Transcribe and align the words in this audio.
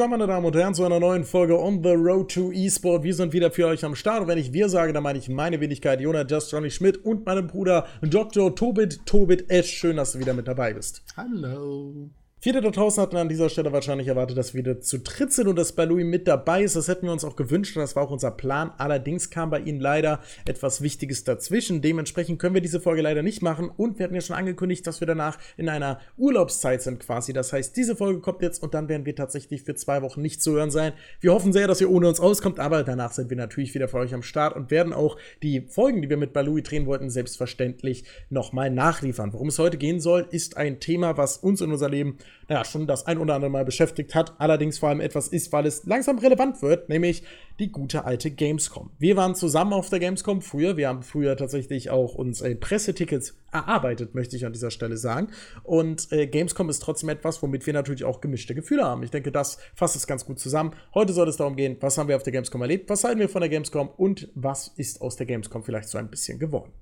Willkommen, 0.00 0.20
meine 0.20 0.32
Damen 0.32 0.46
und 0.46 0.54
Herren, 0.54 0.74
zu 0.74 0.84
einer 0.84 1.00
neuen 1.00 1.24
Folge 1.24 1.58
On 1.58 1.82
the 1.82 1.90
Road 1.90 2.32
to 2.32 2.52
eSport. 2.52 3.02
Wir 3.02 3.12
sind 3.16 3.32
wieder 3.32 3.50
für 3.50 3.66
euch 3.66 3.84
am 3.84 3.96
Start. 3.96 4.20
Und 4.20 4.28
wenn 4.28 4.38
ich 4.38 4.52
wir 4.52 4.68
sage, 4.68 4.92
dann 4.92 5.02
meine 5.02 5.18
ich 5.18 5.28
meine 5.28 5.60
Wenigkeit, 5.60 6.00
Jonah 6.00 6.24
Just 6.24 6.52
Johnny 6.52 6.70
Schmidt 6.70 7.04
und 7.04 7.26
meinem 7.26 7.48
Bruder 7.48 7.84
Dr. 8.00 8.54
Tobit 8.54 9.04
Tobit 9.06 9.50
Esch. 9.50 9.72
Schön, 9.72 9.96
dass 9.96 10.12
du 10.12 10.20
wieder 10.20 10.34
mit 10.34 10.46
dabei 10.46 10.72
bist. 10.72 11.02
Hallo. 11.16 12.10
Viele 12.40 12.60
da 12.60 12.70
draußen 12.70 13.02
hatten 13.02 13.16
an 13.16 13.28
dieser 13.28 13.48
Stelle 13.48 13.72
wahrscheinlich 13.72 14.06
erwartet, 14.06 14.38
dass 14.38 14.54
wir 14.54 14.60
wieder 14.60 14.80
zu 14.80 15.00
dritt 15.00 15.32
sind 15.32 15.48
und 15.48 15.56
dass 15.56 15.72
Balui 15.72 16.04
mit 16.04 16.28
dabei 16.28 16.62
ist. 16.62 16.76
Das 16.76 16.86
hätten 16.86 17.06
wir 17.06 17.12
uns 17.12 17.24
auch 17.24 17.34
gewünscht 17.34 17.76
und 17.76 17.80
das 17.82 17.96
war 17.96 18.04
auch 18.04 18.12
unser 18.12 18.30
Plan. 18.30 18.70
Allerdings 18.78 19.30
kam 19.30 19.50
bei 19.50 19.58
Ihnen 19.58 19.80
leider 19.80 20.20
etwas 20.44 20.80
Wichtiges 20.80 21.24
dazwischen. 21.24 21.82
Dementsprechend 21.82 22.38
können 22.38 22.54
wir 22.54 22.60
diese 22.60 22.80
Folge 22.80 23.02
leider 23.02 23.24
nicht 23.24 23.42
machen 23.42 23.68
und 23.76 23.98
wir 23.98 24.04
hatten 24.04 24.14
ja 24.14 24.20
schon 24.20 24.36
angekündigt, 24.36 24.86
dass 24.86 25.00
wir 25.00 25.08
danach 25.08 25.36
in 25.56 25.68
einer 25.68 25.98
Urlaubszeit 26.16 26.80
sind 26.80 27.00
quasi. 27.00 27.32
Das 27.32 27.52
heißt, 27.52 27.76
diese 27.76 27.96
Folge 27.96 28.20
kommt 28.20 28.40
jetzt 28.40 28.62
und 28.62 28.72
dann 28.72 28.88
werden 28.88 29.04
wir 29.04 29.16
tatsächlich 29.16 29.64
für 29.64 29.74
zwei 29.74 30.00
Wochen 30.02 30.22
nicht 30.22 30.40
zu 30.40 30.52
hören 30.52 30.70
sein. 30.70 30.92
Wir 31.20 31.32
hoffen 31.32 31.52
sehr, 31.52 31.66
dass 31.66 31.80
ihr 31.80 31.90
ohne 31.90 32.06
uns 32.06 32.20
auskommt, 32.20 32.60
aber 32.60 32.84
danach 32.84 33.10
sind 33.10 33.30
wir 33.30 33.36
natürlich 33.36 33.74
wieder 33.74 33.88
für 33.88 33.98
euch 33.98 34.14
am 34.14 34.22
Start 34.22 34.54
und 34.54 34.70
werden 34.70 34.92
auch 34.92 35.16
die 35.42 35.62
Folgen, 35.62 36.02
die 36.02 36.08
wir 36.08 36.16
mit 36.16 36.32
Balui 36.32 36.62
drehen 36.62 36.86
wollten, 36.86 37.10
selbstverständlich 37.10 38.04
nochmal 38.30 38.70
nachliefern. 38.70 39.32
Worum 39.32 39.48
es 39.48 39.58
heute 39.58 39.76
gehen 39.76 39.98
soll, 39.98 40.28
ist 40.30 40.56
ein 40.56 40.78
Thema, 40.78 41.16
was 41.16 41.38
uns 41.38 41.60
in 41.60 41.72
unser 41.72 41.88
Leben 41.88 42.16
naja, 42.48 42.64
schon 42.64 42.86
das 42.86 43.06
ein 43.06 43.18
oder 43.18 43.34
andere 43.34 43.50
Mal 43.50 43.64
beschäftigt 43.64 44.14
hat, 44.14 44.34
allerdings 44.38 44.78
vor 44.78 44.88
allem 44.88 45.00
etwas 45.00 45.28
ist, 45.28 45.52
weil 45.52 45.66
es 45.66 45.84
langsam 45.84 46.18
relevant 46.18 46.62
wird, 46.62 46.88
nämlich 46.88 47.22
die 47.58 47.70
gute 47.70 48.04
alte 48.04 48.30
Gamescom. 48.30 48.90
Wir 48.98 49.16
waren 49.16 49.34
zusammen 49.34 49.74
auf 49.74 49.90
der 49.90 49.98
Gamescom 49.98 50.40
früher, 50.40 50.76
wir 50.76 50.88
haben 50.88 51.02
früher 51.02 51.36
tatsächlich 51.36 51.90
auch 51.90 52.14
uns 52.14 52.40
äh, 52.40 52.54
Pressetickets 52.54 53.36
erarbeitet, 53.52 54.14
möchte 54.14 54.36
ich 54.36 54.46
an 54.46 54.52
dieser 54.52 54.70
Stelle 54.70 54.96
sagen. 54.96 55.28
Und 55.62 56.10
äh, 56.10 56.26
Gamescom 56.26 56.70
ist 56.70 56.80
trotzdem 56.80 57.10
etwas, 57.10 57.42
womit 57.42 57.66
wir 57.66 57.72
natürlich 57.72 58.04
auch 58.04 58.20
gemischte 58.20 58.54
Gefühle 58.54 58.84
haben. 58.84 59.02
Ich 59.02 59.10
denke, 59.10 59.30
das 59.30 59.58
fasst 59.74 59.96
es 59.96 60.06
ganz 60.06 60.24
gut 60.24 60.38
zusammen. 60.38 60.72
Heute 60.94 61.12
soll 61.12 61.28
es 61.28 61.36
darum 61.36 61.56
gehen, 61.56 61.76
was 61.80 61.98
haben 61.98 62.08
wir 62.08 62.16
auf 62.16 62.22
der 62.22 62.32
Gamescom 62.32 62.62
erlebt, 62.62 62.88
was 62.88 63.04
halten 63.04 63.20
wir 63.20 63.28
von 63.28 63.40
der 63.40 63.50
Gamescom 63.50 63.90
und 63.96 64.28
was 64.34 64.68
ist 64.68 65.02
aus 65.02 65.16
der 65.16 65.26
Gamescom 65.26 65.62
vielleicht 65.62 65.88
so 65.88 65.98
ein 65.98 66.08
bisschen 66.08 66.38
geworden. 66.38 66.72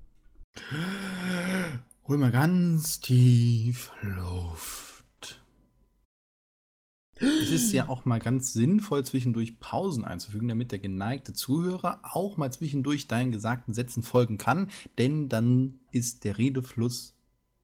Hol 2.06 2.19
mal 2.19 2.31
ganz 2.31 3.00
tief 3.00 3.91
Luft. 4.03 4.86
Es 7.19 7.50
ist 7.50 7.72
ja 7.72 7.89
auch 7.89 8.05
mal 8.05 8.19
ganz 8.19 8.53
sinnvoll, 8.53 9.05
zwischendurch 9.05 9.59
Pausen 9.59 10.05
einzufügen, 10.05 10.48
damit 10.48 10.72
der 10.72 10.78
geneigte 10.78 11.33
Zuhörer 11.33 12.00
auch 12.03 12.36
mal 12.36 12.53
zwischendurch 12.53 13.09
deinen 13.09 13.33
gesagten 13.33 13.72
Sätzen 13.72 14.03
folgen 14.03 14.36
kann, 14.36 14.70
denn 14.98 15.28
dann 15.28 15.81
ist 15.92 16.25
der 16.25 16.37
Redefluss 16.37 17.17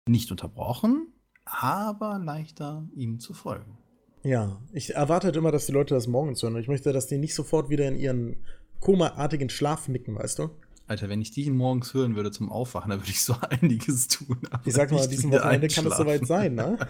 nicht 0.06 0.30
unterbrochen, 0.30 1.08
aber 1.44 2.18
leichter 2.18 2.88
ihm 2.94 3.20
zu 3.20 3.34
folgen. 3.34 3.76
Ja, 4.24 4.60
ich 4.72 4.94
erwarte 4.94 5.26
halt 5.26 5.36
immer, 5.36 5.50
dass 5.50 5.66
die 5.66 5.72
Leute 5.72 5.94
das 5.94 6.06
morgens 6.06 6.42
hören. 6.42 6.56
Ich 6.56 6.68
möchte, 6.68 6.92
dass 6.92 7.08
die 7.08 7.18
nicht 7.18 7.34
sofort 7.34 7.68
wieder 7.70 7.86
in 7.88 7.96
ihren 7.96 8.36
komaartigen 8.80 9.50
Schlaf 9.50 9.88
nicken, 9.88 10.14
weißt 10.14 10.38
du? 10.38 10.50
Alter, 10.86 11.08
wenn 11.08 11.20
ich 11.20 11.30
die 11.30 11.50
morgens 11.50 11.94
hören 11.94 12.16
würde 12.16 12.30
zum 12.30 12.50
Aufwachen, 12.50 12.90
dann 12.90 13.00
würde 13.00 13.10
ich 13.10 13.22
so 13.22 13.34
einiges 13.50 14.08
tun. 14.08 14.38
Ich 14.64 14.74
sag 14.74 14.90
mal, 14.92 15.06
diesem 15.08 15.32
Wochenende 15.32 15.68
kann 15.68 15.86
es 15.86 15.96
soweit 15.96 16.26
sein, 16.26 16.54
ne? 16.54 16.78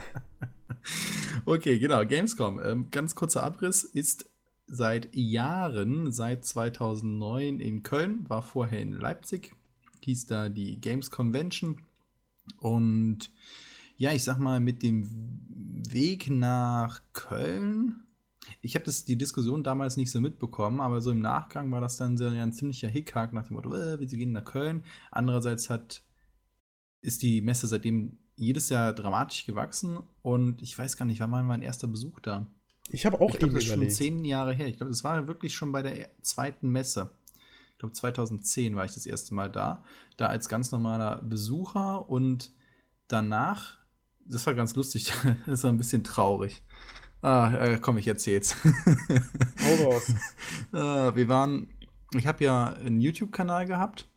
okay, 1.47 1.79
genau. 1.79 2.05
Gamescom. 2.05 2.61
Ähm, 2.65 2.91
ganz 2.91 3.15
kurzer 3.15 3.43
Abriss 3.43 3.85
ist 3.85 4.29
seit 4.67 5.15
Jahren, 5.15 6.13
seit 6.13 6.45
2009 6.45 7.61
in 7.61 7.83
Köln, 7.83 8.29
war 8.29 8.43
vorher 8.43 8.81
in 8.81 8.93
Leipzig, 8.93 9.55
hieß 10.01 10.27
da 10.27 10.49
die 10.49 10.81
Games 10.81 11.11
Convention. 11.11 11.83
Und 12.59 13.31
ja, 13.97 14.13
ich 14.13 14.25
sag 14.25 14.39
mal, 14.39 14.61
mit 14.61 14.83
dem 14.83 15.09
Weg 15.91 16.31
nach 16.31 17.03
Köln, 17.13 18.03
ich 18.61 18.75
habe 18.75 18.91
die 18.91 19.17
Diskussion 19.17 19.63
damals 19.63 19.97
nicht 19.97 20.11
so 20.11 20.21
mitbekommen, 20.21 20.81
aber 20.81 21.01
so 21.01 21.11
im 21.11 21.21
Nachgang 21.21 21.71
war 21.71 21.81
das 21.81 21.97
dann 21.97 22.17
so 22.17 22.27
ein 22.27 22.53
ziemlicher 22.53 22.89
Hickhack 22.89 23.33
nach 23.33 23.47
dem 23.47 23.55
Motto, 23.55 23.75
äh, 23.75 24.01
wir 24.01 24.07
gehen 24.07 24.33
nach 24.33 24.45
Köln. 24.45 24.85
Andererseits 25.11 25.71
hat, 25.71 26.03
ist 27.01 27.23
die 27.23 27.41
Messe 27.41 27.67
seitdem 27.67 28.19
jedes 28.43 28.69
Jahr 28.69 28.93
dramatisch 28.93 29.47
gewachsen 29.47 29.99
und 30.23 30.63
ich 30.63 30.79
weiß 30.79 30.97
gar 30.97 31.05
nicht, 31.05 31.21
wann 31.21 31.31
war 31.31 31.43
mein 31.43 31.63
erster 31.63 31.87
Besuch 31.87 32.21
da? 32.21 32.47
Ich 32.91 33.07
habe 33.07 33.21
auch 33.21 33.31
ich 33.31 33.39
glaub, 33.39 33.53
das 33.53 33.65
ist 33.65 33.71
schon 33.71 33.89
zehn 33.89 34.25
Jahre 34.25 34.53
her. 34.53 34.67
Ich 34.67 34.77
glaube, 34.77 34.91
das 34.91 35.05
war 35.05 35.27
wirklich 35.27 35.55
schon 35.55 35.73
bei 35.73 35.83
der 35.83 36.11
zweiten 36.23 36.69
Messe. 36.69 37.11
Ich 37.73 37.79
glaube, 37.79 37.95
2010 37.95 38.77
war 38.77 38.85
ich 38.85 38.95
das 38.95 39.07
erste 39.07 39.35
Mal 39.35 39.51
da. 39.51 39.85
Da 40.17 40.27
als 40.27 40.49
ganz 40.49 40.73
normaler 40.73 41.23
Besucher 41.23 42.09
und 42.09 42.53
danach, 43.09 43.79
das 44.25 44.47
war 44.47 44.55
ganz 44.55 44.75
lustig, 44.75 45.13
das 45.47 45.63
war 45.65 45.73
ein 45.73 45.79
bisschen 45.79 46.05
traurig. 46.05 46.63
Ah, 47.23 47.53
äh, 47.55 47.79
komm, 47.81 47.99
ich 47.99 48.09
erzähl's. 48.09 48.57
Hau 48.65 49.85
raus. 49.85 50.13
äh, 50.73 51.15
wir 51.15 51.29
waren, 51.29 51.69
ich 52.15 52.27
habe 52.27 52.45
ja 52.45 52.73
einen 52.73 53.01
YouTube-Kanal 53.01 53.67
gehabt 53.67 54.09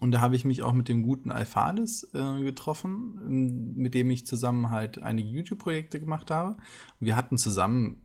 und 0.00 0.10
da 0.10 0.20
habe 0.20 0.36
ich 0.36 0.44
mich 0.44 0.62
auch 0.62 0.72
mit 0.72 0.88
dem 0.88 1.02
guten 1.02 1.30
Alphades 1.30 2.08
äh, 2.14 2.40
getroffen, 2.42 3.74
mit 3.76 3.94
dem 3.94 4.10
ich 4.10 4.26
zusammen 4.26 4.70
halt 4.70 5.02
einige 5.02 5.28
YouTube-Projekte 5.28 6.00
gemacht 6.00 6.30
habe. 6.30 6.56
Wir 6.98 7.16
hatten 7.16 7.38
zusammen, 7.38 8.02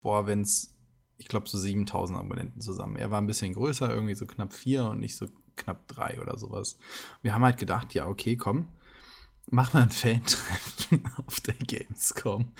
boah, 0.00 0.26
wenn 0.26 0.40
es, 0.40 0.74
ich 1.18 1.28
glaube, 1.28 1.48
so 1.48 1.58
7000 1.58 2.18
Abonnenten 2.18 2.60
zusammen. 2.60 2.96
Er 2.96 3.10
war 3.10 3.20
ein 3.20 3.26
bisschen 3.26 3.52
größer, 3.52 3.92
irgendwie 3.92 4.14
so 4.14 4.26
knapp 4.26 4.52
vier 4.54 4.86
und 4.86 5.00
nicht 5.00 5.16
so 5.16 5.26
knapp 5.56 5.86
drei 5.88 6.20
oder 6.20 6.38
sowas. 6.38 6.78
Wir 7.22 7.34
haben 7.34 7.44
halt 7.44 7.58
gedacht, 7.58 7.94
ja, 7.94 8.06
okay, 8.06 8.36
komm, 8.36 8.68
mach 9.50 9.72
mal 9.72 9.82
ein 9.82 9.90
Fan-Treffen 9.90 11.04
auf 11.26 11.40
der 11.40 11.54
Gamescom. 11.54 12.52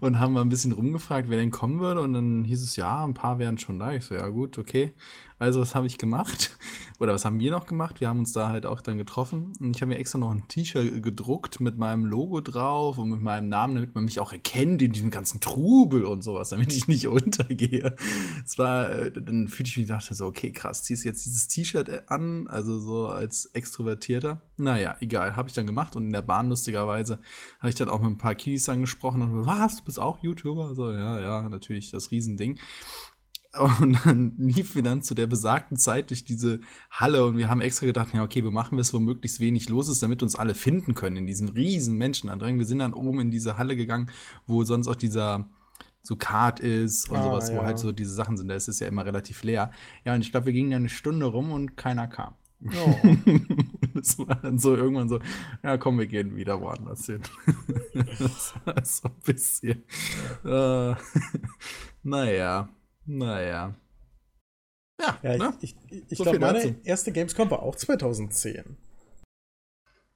Und 0.00 0.18
haben 0.18 0.32
mal 0.32 0.40
ein 0.40 0.48
bisschen 0.48 0.72
rumgefragt, 0.72 1.28
wer 1.30 1.38
denn 1.38 1.50
kommen 1.50 1.80
würde. 1.80 2.00
Und 2.00 2.12
dann 2.12 2.44
hieß 2.44 2.62
es, 2.62 2.76
ja, 2.76 3.04
ein 3.04 3.14
paar 3.14 3.38
wären 3.38 3.58
schon 3.58 3.78
da. 3.78 3.92
Ich 3.92 4.04
so, 4.04 4.14
ja, 4.14 4.26
gut, 4.28 4.58
okay. 4.58 4.92
Also, 5.38 5.60
was 5.60 5.74
habe 5.74 5.88
ich 5.88 5.98
gemacht? 5.98 6.56
Oder 7.00 7.14
was 7.14 7.24
haben 7.24 7.40
wir 7.40 7.50
noch 7.50 7.66
gemacht? 7.66 8.00
Wir 8.00 8.08
haben 8.08 8.20
uns 8.20 8.32
da 8.32 8.48
halt 8.48 8.64
auch 8.64 8.80
dann 8.80 8.96
getroffen. 8.96 9.52
Und 9.58 9.74
ich 9.74 9.82
habe 9.82 9.90
mir 9.90 9.98
extra 9.98 10.18
noch 10.18 10.30
ein 10.30 10.46
T-Shirt 10.46 11.02
gedruckt 11.02 11.60
mit 11.60 11.76
meinem 11.78 12.04
Logo 12.04 12.40
drauf 12.40 12.98
und 12.98 13.10
mit 13.10 13.20
meinem 13.22 13.48
Namen, 13.48 13.74
damit 13.74 13.94
man 13.94 14.04
mich 14.04 14.20
auch 14.20 14.32
erkennt 14.32 14.82
in 14.82 14.92
diesem 14.92 15.10
ganzen 15.10 15.40
Trubel 15.40 16.04
und 16.04 16.22
sowas, 16.22 16.50
damit 16.50 16.72
ich 16.72 16.86
nicht 16.86 17.08
untergehe. 17.08 17.96
Es 18.44 18.56
war, 18.56 18.90
äh, 18.90 19.10
dann 19.10 19.48
fühlte 19.48 19.70
ich 19.70 19.78
mich 19.78 19.88
dachte 19.88 20.14
so, 20.14 20.26
okay, 20.26 20.52
krass, 20.52 20.84
ziehst 20.84 21.04
jetzt 21.04 21.26
dieses 21.26 21.48
T-Shirt 21.48 22.08
an, 22.08 22.46
also 22.46 22.78
so 22.78 23.08
als 23.08 23.46
Extrovertierter. 23.46 24.40
Naja, 24.56 24.96
egal, 25.00 25.34
habe 25.34 25.48
ich 25.48 25.54
dann 25.54 25.66
gemacht 25.66 25.96
und 25.96 26.06
in 26.06 26.12
der 26.12 26.22
Bahn 26.22 26.48
lustigerweise 26.48 27.20
habe 27.58 27.70
ich 27.70 27.74
dann 27.74 27.88
auch 27.88 28.00
mit 28.00 28.10
ein 28.10 28.18
paar 28.18 28.34
Kiddies 28.34 28.68
angesprochen 28.68 29.22
und 29.22 29.46
was, 29.46 29.76
du 29.76 29.84
bist 29.84 29.98
auch 29.98 30.22
YouTuber? 30.22 30.74
So, 30.74 30.90
ja, 30.92 31.20
ja, 31.20 31.48
natürlich, 31.48 31.90
das 31.90 32.10
Riesending. 32.10 32.58
Und 33.58 33.98
dann 34.04 34.34
liefen 34.38 34.76
wir 34.76 34.82
dann 34.82 35.02
zu 35.02 35.14
der 35.14 35.26
besagten 35.26 35.76
Zeit 35.76 36.10
durch 36.10 36.24
diese 36.24 36.60
Halle 36.90 37.24
und 37.26 37.36
wir 37.36 37.48
haben 37.48 37.60
extra 37.60 37.86
gedacht, 37.86 38.14
ja, 38.14 38.22
okay, 38.22 38.44
wir 38.44 38.50
machen 38.50 38.78
es, 38.78 38.94
wo 38.94 38.98
möglichst 38.98 39.40
wenig 39.40 39.68
los 39.68 39.88
ist, 39.88 40.02
damit 40.02 40.22
uns 40.22 40.36
alle 40.36 40.54
finden 40.54 40.94
können 40.94 41.16
in 41.16 41.26
diesem 41.26 41.48
riesen 41.48 41.96
Menschenandrang. 41.96 42.58
Wir 42.58 42.66
sind 42.66 42.78
dann 42.78 42.94
oben 42.94 43.20
in 43.20 43.30
diese 43.30 43.58
Halle 43.58 43.76
gegangen, 43.76 44.10
wo 44.46 44.64
sonst 44.64 44.88
auch 44.88 44.96
dieser 44.96 45.48
so 46.02 46.16
Kart 46.16 46.60
ist 46.60 47.10
und 47.10 47.16
ah, 47.16 47.22
sowas, 47.24 47.50
ja. 47.50 47.56
wo 47.56 47.62
halt 47.62 47.78
so 47.78 47.92
diese 47.92 48.12
Sachen 48.12 48.36
sind. 48.36 48.48
Da 48.48 48.54
ist 48.54 48.68
es 48.68 48.80
ja 48.80 48.88
immer 48.88 49.04
relativ 49.04 49.42
leer. 49.44 49.70
Ja, 50.04 50.14
und 50.14 50.22
ich 50.22 50.30
glaube, 50.30 50.46
wir 50.46 50.52
gingen 50.52 50.70
dann 50.70 50.82
eine 50.82 50.88
Stunde 50.88 51.26
rum 51.26 51.52
und 51.52 51.76
keiner 51.76 52.08
kam. 52.08 52.34
Oh. 52.64 52.98
das 54.02 54.18
war 54.18 54.34
dann 54.36 54.58
so 54.58 54.76
irgendwann 54.76 55.08
so, 55.08 55.20
ja 55.62 55.76
komm, 55.78 55.98
wir 55.98 56.06
gehen 56.06 56.36
wieder 56.36 56.60
woanders 56.60 57.06
hin. 57.06 57.22
das 57.94 58.54
war 58.64 58.84
so 58.84 59.08
ein 59.08 59.14
bisschen. 59.24 59.84
Äh, 60.44 60.94
naja. 62.02 62.68
Naja. 63.06 63.74
Ja, 65.00 65.18
ja 65.22 65.36
ne? 65.36 65.54
ich, 65.60 65.76
ich, 65.88 66.02
ich 66.08 66.18
so 66.18 66.24
glaube, 66.24 66.38
meine 66.38 66.58
dazu. 66.58 66.74
erste 66.84 67.12
Gamescom 67.12 67.50
war 67.50 67.62
auch 67.62 67.76
2010. 67.76 68.76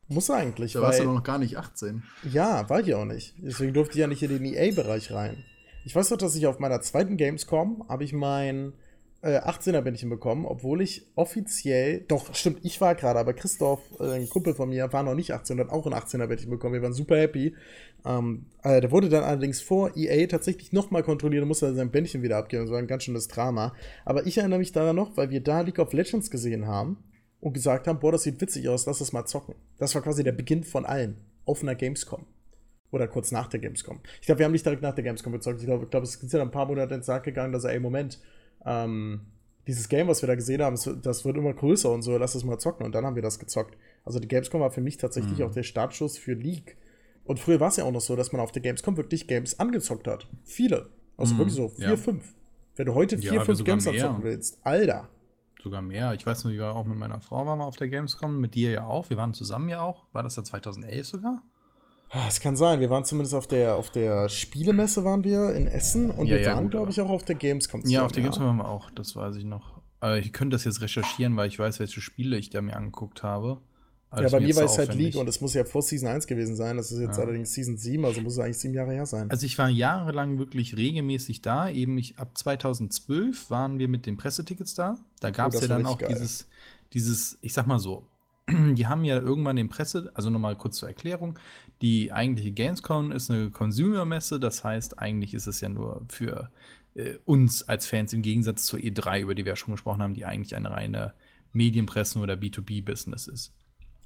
Muss 0.09 0.31
eigentlich. 0.31 0.75
Da 0.75 0.83
warst 0.83 1.01
du 1.01 1.05
noch 1.05 1.25
gar 1.25 1.39
nicht 1.39 1.57
18. 1.57 2.05
Ja, 2.31 2.69
war 2.71 2.81
ich 2.81 2.95
auch 2.95 3.05
nicht. 3.05 3.35
Deswegen 3.39 3.75
durfte 3.75 3.95
ich 3.95 4.01
ja 4.01 4.07
nicht 4.07 4.23
in 4.23 4.31
den 4.31 4.45
EA-Bereich 4.45 5.11
rein. 5.13 5.45
Ich 5.85 5.97
weiß 5.97 6.11
noch, 6.11 6.19
dass 6.19 6.37
ich 6.37 6.47
auf 6.47 6.59
meiner 6.59 6.81
zweiten 6.81 7.17
Gamescom 7.17 7.85
habe 7.89 8.05
ich 8.05 8.12
mein 8.12 8.73
äh, 9.26 9.40
18er 9.40 9.81
Bändchen 9.81 10.08
bekommen, 10.08 10.46
obwohl 10.46 10.81
ich 10.81 11.06
offiziell, 11.17 12.05
doch, 12.06 12.34
stimmt, 12.34 12.61
ich 12.62 12.81
war 12.81 12.94
gerade, 12.94 13.19
aber 13.19 13.34
Christoph, 13.34 13.81
äh, 13.99 14.12
ein 14.12 14.28
Kumpel 14.28 14.55
von 14.55 14.69
mir, 14.69 14.93
war 14.93 15.02
noch 15.02 15.14
nicht 15.14 15.32
18 15.32 15.58
und 15.58 15.67
hat 15.67 15.73
auch 15.73 15.87
ein 15.87 15.94
18er 15.94 16.26
Bändchen 16.26 16.50
bekommen. 16.50 16.75
Wir 16.75 16.82
waren 16.82 16.93
super 16.93 17.17
happy. 17.17 17.55
Ähm, 18.05 18.46
äh, 18.62 18.81
der 18.81 18.90
wurde 18.93 19.08
dann 19.08 19.25
allerdings 19.25 19.61
vor 19.61 19.96
EA 19.96 20.26
tatsächlich 20.26 20.73
nochmal 20.73 21.02
kontrolliert 21.02 21.43
und 21.43 21.49
musste 21.49 21.75
sein 21.75 21.90
Bändchen 21.90 22.23
wieder 22.23 22.37
abgeben. 22.37 22.62
Das 22.62 22.70
war 22.70 22.78
ein 22.78 22.87
ganz 22.87 23.02
schönes 23.05 23.26
Drama. 23.26 23.75
Aber 24.05 24.26
ich 24.26 24.38
erinnere 24.38 24.61
mich 24.61 24.73
daran 24.73 24.96
noch, 24.96 25.17
weil 25.17 25.31
wir 25.31 25.40
da 25.40 25.62
League 25.62 25.81
of 25.81 25.93
Legends 25.93 26.31
gesehen 26.31 26.67
haben 26.67 26.99
und 27.40 27.52
gesagt 27.52 27.88
haben, 27.88 27.99
boah, 27.99 28.12
das 28.12 28.22
sieht 28.22 28.40
witzig 28.40 28.69
aus, 28.69 28.87
lass 28.87 28.99
das 28.99 29.12
mal 29.12 29.25
zocken. 29.25 29.56
Das 29.79 29.94
war 29.94 30.02
quasi 30.02 30.22
der 30.22 30.32
Beginn 30.32 30.62
von 30.62 30.87
allen 30.87 31.17
auf 31.44 31.62
einer 31.62 31.75
Gamescom. 31.75 32.26
Oder 32.93 33.08
kurz 33.08 33.32
nach 33.32 33.49
der 33.49 33.61
Gamescom. 33.61 34.00
Ich 34.20 34.26
glaube, 34.26 34.38
wir 34.38 34.44
haben 34.44 34.52
nicht 34.52 34.64
direkt 34.64 34.82
nach 34.82 34.94
der 34.94 35.05
Gamescom 35.05 35.32
gezockt. 35.32 35.61
Ich 35.61 35.67
glaube, 35.67 35.87
glaub, 35.87 36.05
es 36.05 36.14
ist 36.14 36.32
ja 36.32 36.40
ein 36.40 36.50
paar 36.52 36.67
Monate 36.67 36.94
ins 36.94 37.06
Sack 37.06 37.25
gegangen, 37.25 37.52
dass 37.52 37.64
er, 37.64 37.72
ey, 37.72 37.81
Moment, 37.81 38.20
ähm, 38.67 39.21
dieses 39.67 39.89
Game, 39.89 40.09
was 40.09 40.23
wir 40.23 40.27
da 40.27 40.35
gesehen 40.35 40.63
haben, 40.63 40.77
das 41.03 41.25
wird 41.25 41.37
immer 41.37 41.53
größer 41.53 41.91
und 41.91 42.03
so, 42.03 42.17
lass 42.17 42.35
es 42.35 42.45
mal 42.45 42.59
zocken. 42.59 42.85
Und 42.85 42.95
dann 42.95 43.05
haben 43.05 43.17
wir 43.17 43.23
das 43.23 43.39
gezockt. 43.39 43.77
Also 44.05 44.21
die 44.21 44.29
Gamescom 44.29 44.61
war 44.61 44.71
für 44.71 44.81
mich 44.81 44.97
tatsächlich 44.97 45.39
mhm. 45.39 45.47
auch 45.47 45.53
der 45.53 45.65
Startschuss 45.65 46.19
für 46.19 46.35
League. 46.35 46.77
Und 47.25 47.41
früher 47.41 47.59
war 47.59 47.69
es 47.69 47.77
ja 47.77 47.85
auch 47.85 47.91
noch 47.91 48.01
so, 48.01 48.15
dass 48.15 48.31
man 48.31 48.41
auf 48.41 48.53
der 48.53 48.63
Gamescom 48.63 48.97
wirklich 48.97 49.27
Games 49.27 49.59
angezockt 49.59 50.07
hat. 50.07 50.29
Viele. 50.45 50.91
Also 51.17 51.35
mm, 51.35 51.39
wirklich 51.39 51.57
so 51.57 51.69
vier, 51.69 51.89
ja. 51.89 51.97
fünf. 51.97 52.35
Wenn 52.77 52.87
du 52.87 52.95
heute 52.95 53.19
vier, 53.19 53.35
ja, 53.35 53.45
fünf 53.45 53.65
Games 53.65 53.87
anzocken 53.89 54.23
willst, 54.23 54.59
Alter. 54.63 55.09
Sogar 55.61 55.83
mehr. 55.83 56.15
Ich 56.15 56.25
weiß 56.25 56.45
nur, 56.45 56.53
ich 56.53 56.61
war 56.61 56.77
auch 56.77 56.85
mit 56.85 56.97
meiner 56.97 57.21
Frau 57.21 57.45
waren 57.45 57.59
wir 57.59 57.65
auf 57.65 57.77
der 57.77 57.89
Gamescom, 57.89 58.41
mit 58.41 58.55
dir 58.55 58.71
ja 58.71 58.87
auch. 58.87 59.11
Wir 59.11 59.17
waren 59.17 59.35
zusammen 59.35 59.69
ja 59.69 59.81
auch. 59.81 60.05
War 60.13 60.23
das 60.23 60.37
ja 60.37 60.45
2011 60.45 61.07
sogar? 61.07 61.43
Ah, 62.11 62.26
es 62.29 62.41
kann 62.41 62.56
sein. 62.56 62.81
Wir 62.81 62.91
waren 62.91 63.05
zumindest 63.05 63.35
auf 63.35 63.47
der, 63.47 63.76
auf 63.76 63.91
der 63.91 64.29
Spielemesse 64.29 65.05
waren 65.05 65.25
wir 65.25 65.55
in 65.55 65.67
Essen 65.67 66.11
und 66.11 66.26
ja, 66.26 66.37
wir 66.37 66.43
ja, 66.43 66.55
waren, 66.55 66.70
glaube 66.70 66.91
ich, 66.91 67.00
auch 67.00 67.11
auf 67.11 67.25
der 67.25 67.35
Gamescom. 67.35 67.82
Ja, 67.85 68.05
auf 68.05 68.12
der 68.12 68.23
Gamescom 68.23 68.47
waren 68.47 68.56
wir 68.56 68.69
auch. 68.69 68.91
Das 68.91 69.17
weiß 69.17 69.37
ich 69.37 69.44
noch. 69.44 69.81
Aber 70.00 70.19
ich 70.19 70.32
könnte 70.32 70.55
das 70.55 70.64
jetzt 70.64 70.81
recherchieren, 70.81 71.37
weil 71.37 71.49
ich 71.49 71.58
weiß, 71.58 71.81
welche 71.81 72.00
Spiele 72.00 72.37
ich 72.37 72.50
da 72.50 72.62
mir 72.62 72.76
angeguckt 72.76 73.23
habe. 73.23 73.61
Ja, 74.14 74.29
bei 74.29 74.41
mir 74.41 74.55
war 74.56 74.64
es 74.64 74.79
halt 74.79 74.94
League 74.94 75.17
und 75.17 75.29
es 75.29 75.41
muss 75.41 75.53
ja 75.55 75.64
vor 75.64 75.82
Season 75.82 76.08
1 76.08 76.26
gewesen 76.26 76.55
sein. 76.55 76.76
Das 76.76 76.93
ist 76.93 77.00
jetzt 77.00 77.19
ja. 77.19 77.25
allerdings 77.25 77.53
Season 77.53 77.76
7, 77.76 78.05
also 78.05 78.20
muss 78.20 78.35
es 78.35 78.38
eigentlich 78.38 78.58
sieben 78.58 78.75
Jahre 78.75 78.93
her 78.93 79.05
sein. 79.05 79.31
Also 79.31 79.44
ich 79.44 79.58
war 79.58 79.69
jahrelang 79.69 80.38
wirklich 80.38 80.76
regelmäßig 80.76 81.43
da. 81.43 81.69
Eben 81.69 81.99
ich, 81.99 82.19
ab 82.19 82.38
2012 82.38 83.50
waren 83.50 83.79
wir 83.79 83.88
mit 83.88 84.06
den 84.06 84.17
Pressetickets 84.17 84.75
da. 84.75 84.97
Da 85.20 85.31
gab 85.31 85.53
es 85.53 85.58
oh, 85.58 85.62
ja 85.62 85.69
dann 85.69 85.87
auch 85.87 85.99
dieses, 85.99 86.47
dieses, 86.93 87.37
ich 87.43 87.53
sag 87.53 87.67
mal 87.67 87.79
so, 87.79 88.06
die 88.49 88.87
haben 88.87 89.05
ja 89.05 89.19
irgendwann 89.19 89.56
den 89.56 89.69
Presse, 89.69 90.11
also 90.14 90.31
nochmal 90.31 90.56
kurz 90.56 90.76
zur 90.76 90.88
Erklärung, 90.88 91.38
die 91.82 92.12
eigentliche 92.12 92.52
Gamescom 92.52 93.12
ist 93.12 93.31
eine 93.31 93.50
Consumer-Messe, 93.50 94.40
das 94.40 94.64
heißt, 94.64 94.99
eigentlich 94.99 95.34
ist 95.34 95.46
es 95.46 95.61
ja 95.61 95.69
nur 95.69 96.05
für 96.08 96.50
äh, 96.94 97.14
uns 97.25 97.62
als 97.69 97.87
Fans 97.87 98.12
im 98.12 98.23
Gegensatz 98.23 98.64
zur 98.64 98.78
E3, 98.78 99.20
über 99.20 99.34
die 99.34 99.44
wir 99.44 99.52
ja 99.52 99.56
schon 99.56 99.75
gesprochen 99.75 100.02
haben, 100.02 100.14
die 100.14 100.25
eigentlich 100.25 100.56
eine 100.56 100.70
reine 100.70 101.12
Medienpressen- 101.52 102.23
oder 102.23 102.34
B2B-Business 102.34 103.28
ist. 103.28 103.52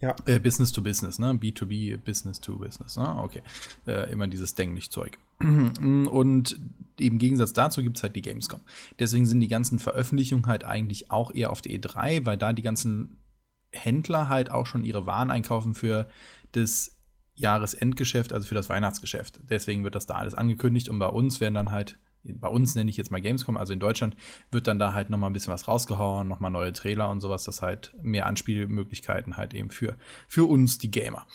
Ja. 0.01 0.17
Äh, 0.25 0.39
Business 0.41 0.73
to 0.73 0.83
Business, 0.83 1.19
ne? 1.19 1.33
B2B, 1.35 1.99
Business 1.99 2.41
to 2.41 2.57
Business, 2.57 2.97
ne? 2.97 3.17
Okay. 3.23 3.43
Äh, 3.87 4.11
immer 4.11 4.27
dieses 4.27 4.55
Denglisch-Zeug. 4.55 5.19
Und 5.41 6.59
im 6.99 7.19
Gegensatz 7.19 7.53
dazu 7.53 7.83
gibt 7.83 7.99
es 7.99 8.03
halt 8.03 8.17
die 8.17 8.23
Gamescom. 8.23 8.61
Deswegen 8.99 9.27
sind 9.27 9.41
die 9.41 9.49
ganzen 9.49 9.79
Veröffentlichungen 9.79 10.47
halt 10.47 10.65
eigentlich 10.65 11.11
auch 11.11 11.35
eher 11.35 11.51
auf 11.51 11.61
der 11.61 11.73
E3, 11.73 12.25
weil 12.25 12.39
da 12.39 12.53
die 12.53 12.63
ganzen 12.63 13.19
Händler 13.73 14.29
halt 14.29 14.51
auch 14.51 14.67
schon 14.67 14.85
ihre 14.85 15.07
Waren 15.07 15.31
einkaufen 15.31 15.75
für 15.75 16.09
das 16.53 16.97
Jahresendgeschäft, 17.41 18.33
also 18.33 18.47
für 18.47 18.55
das 18.55 18.69
Weihnachtsgeschäft. 18.69 19.41
Deswegen 19.49 19.85
wird 19.85 19.95
das 19.95 20.07
da 20.07 20.15
alles 20.15 20.35
angekündigt 20.35 20.89
und 20.89 20.99
bei 20.99 21.07
uns 21.07 21.41
werden 21.41 21.55
dann 21.55 21.71
halt, 21.71 21.99
bei 22.23 22.49
uns 22.49 22.75
nenne 22.75 22.91
ich 22.91 22.97
jetzt 22.97 23.11
mal 23.11 23.21
Gamescom, 23.21 23.57
also 23.57 23.73
in 23.73 23.81
Deutschland, 23.81 24.15
wird 24.51 24.67
dann 24.67 24.79
da 24.79 24.93
halt 24.93 25.11
nochmal 25.11 25.31
ein 25.31 25.33
bisschen 25.33 25.53
was 25.53 25.67
rausgehauen, 25.67 26.29
nochmal 26.29 26.51
neue 26.51 26.73
Trailer 26.73 27.11
und 27.11 27.21
sowas, 27.21 27.45
das 27.45 27.63
halt 27.63 27.95
mehr 28.03 28.27
Anspielmöglichkeiten 28.27 29.37
halt 29.37 29.55
eben 29.55 29.71
für, 29.71 29.97
für 30.29 30.49
uns, 30.49 30.79
die 30.79 30.91
Gamer. 30.91 31.27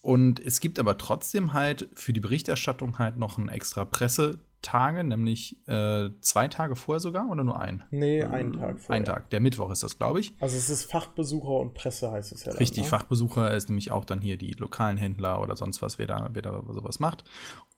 Und 0.00 0.40
es 0.40 0.58
gibt 0.58 0.80
aber 0.80 0.98
trotzdem 0.98 1.52
halt 1.52 1.88
für 1.94 2.12
die 2.12 2.20
Berichterstattung 2.20 2.98
halt 2.98 3.16
noch 3.16 3.38
ein 3.38 3.48
extra 3.48 3.84
Presse- 3.84 4.40
Tage, 4.62 5.04
nämlich 5.04 5.56
äh, 5.68 6.10
zwei 6.20 6.48
Tage 6.48 6.76
vorher 6.76 7.00
sogar 7.00 7.28
oder 7.28 7.44
nur 7.44 7.60
ein? 7.60 7.82
Nee, 7.90 8.22
einen 8.22 8.52
Tag 8.54 8.78
vorher. 8.78 8.96
Ein 8.96 9.04
Tag, 9.04 9.30
der 9.30 9.40
Mittwoch 9.40 9.70
ist 9.70 9.82
das, 9.82 9.98
glaube 9.98 10.20
ich. 10.20 10.34
Also 10.40 10.56
es 10.56 10.70
ist 10.70 10.90
Fachbesucher 10.90 11.60
und 11.60 11.74
Presse 11.74 12.10
heißt 12.10 12.32
es 12.32 12.44
ja. 12.44 12.52
Richtig, 12.52 12.76
dann, 12.76 12.84
ne? 12.84 12.90
Fachbesucher 12.90 13.52
ist 13.52 13.68
nämlich 13.68 13.90
auch 13.90 14.04
dann 14.04 14.20
hier 14.20 14.38
die 14.38 14.52
lokalen 14.52 14.96
Händler 14.96 15.40
oder 15.42 15.56
sonst 15.56 15.82
was, 15.82 15.98
wer 15.98 16.06
da, 16.06 16.30
wer 16.32 16.42
da 16.42 16.62
sowas 16.68 17.00
macht. 17.00 17.24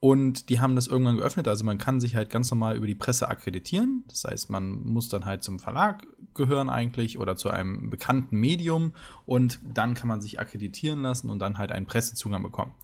Und 0.05 0.51
die 0.51 0.61
haben 0.61 0.77
das 0.77 0.87
irgendwann 0.87 1.17
geöffnet, 1.17 1.49
also 1.49 1.65
man 1.65 1.79
kann 1.79 1.99
sich 1.99 2.15
halt 2.15 2.29
ganz 2.29 2.51
normal 2.51 2.77
über 2.77 2.87
die 2.87 2.95
Presse 2.95 3.27
akkreditieren. 3.27 4.05
Das 4.09 4.25
heißt, 4.25 4.51
man 4.51 4.83
muss 4.83 5.09
dann 5.09 5.25
halt 5.25 5.43
zum 5.43 5.59
Verlag 5.59 6.07
gehören 6.35 6.69
eigentlich 6.69 7.19
oder 7.19 7.37
zu 7.37 7.49
einem 7.49 7.89
bekannten 7.89 8.37
Medium 8.37 8.93
und 9.25 9.61
dann 9.65 9.95
kann 9.95 10.09
man 10.09 10.21
sich 10.21 10.39
akkreditieren 10.39 11.01
lassen 11.01 11.31
und 11.31 11.39
dann 11.39 11.57
halt 11.57 11.73
einen 11.73 11.87
Pressezugang 11.87 12.43
bekommen. 12.43 12.75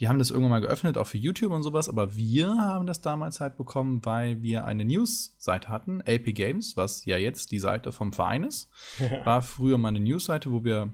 Die 0.00 0.08
haben 0.08 0.18
das 0.18 0.30
irgendwann 0.30 0.50
mal 0.50 0.60
geöffnet, 0.62 0.98
auch 0.98 1.06
für 1.06 1.16
YouTube 1.16 1.52
und 1.52 1.62
sowas, 1.62 1.88
aber 1.88 2.16
wir 2.16 2.48
haben 2.48 2.88
das 2.88 3.00
damals 3.00 3.40
halt 3.40 3.56
bekommen, 3.56 4.04
weil 4.04 4.42
wir 4.42 4.64
eine 4.64 4.84
News-Seite 4.84 5.68
hatten, 5.68 6.00
LP 6.00 6.34
Games, 6.34 6.76
was 6.76 7.04
ja 7.04 7.18
jetzt 7.18 7.52
die 7.52 7.60
Seite 7.60 7.92
vom 7.92 8.12
Verein 8.12 8.42
ist. 8.42 8.68
War 9.22 9.42
früher 9.42 9.78
mal 9.78 9.90
eine 9.90 10.00
News-Seite, 10.00 10.50
wo 10.50 10.64
wir 10.64 10.92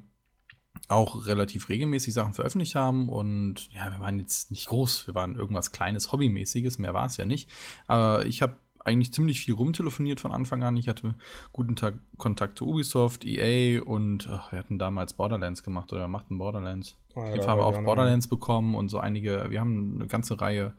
auch 0.88 1.26
relativ 1.26 1.69
regelmäßig 1.69 2.14
Sachen 2.14 2.34
veröffentlicht 2.34 2.75
haben 2.75 3.08
und 3.08 3.72
ja, 3.72 3.90
wir 3.93 4.00
waren 4.00 4.19
jetzt 4.19 4.50
nicht 4.50 4.67
groß, 4.69 5.06
wir 5.06 5.14
waren 5.14 5.37
irgendwas 5.37 5.72
kleines, 5.72 6.12
hobbymäßiges, 6.12 6.78
mehr 6.78 6.94
war 6.94 7.06
es 7.06 7.17
ja 7.17 7.25
nicht. 7.25 7.50
Aber 7.87 8.26
ich 8.26 8.43
habe 8.43 8.56
eigentlich 8.85 9.12
ziemlich 9.12 9.41
viel 9.41 9.55
rumtelefoniert 9.55 10.21
von 10.21 10.32
Anfang 10.32 10.62
an. 10.62 10.77
Ich 10.77 10.88
hatte 10.88 11.15
guten 11.53 11.77
Tag 11.77 11.94
Kontakt 12.17 12.59
zu 12.59 12.67
Ubisoft, 12.67 13.25
EA 13.25 13.82
und 13.82 14.29
ach, 14.31 14.53
wir 14.53 14.59
hatten 14.59 14.79
damals 14.79 15.12
Borderlands 15.12 15.62
gemacht 15.62 15.93
oder 15.93 16.03
wir 16.03 16.09
machten 16.09 16.38
Borderlands. 16.38 16.97
Oh, 17.15 17.21
ja, 17.21 17.47
haben 17.47 17.59
wir 17.59 17.67
auch 17.67 17.82
Borderlands 17.82 18.29
bekommen 18.29 18.75
und 18.75 18.88
so 18.88 18.99
einige, 18.99 19.47
wir 19.50 19.61
haben 19.61 19.97
eine 19.97 20.06
ganze 20.06 20.41
Reihe 20.41 20.75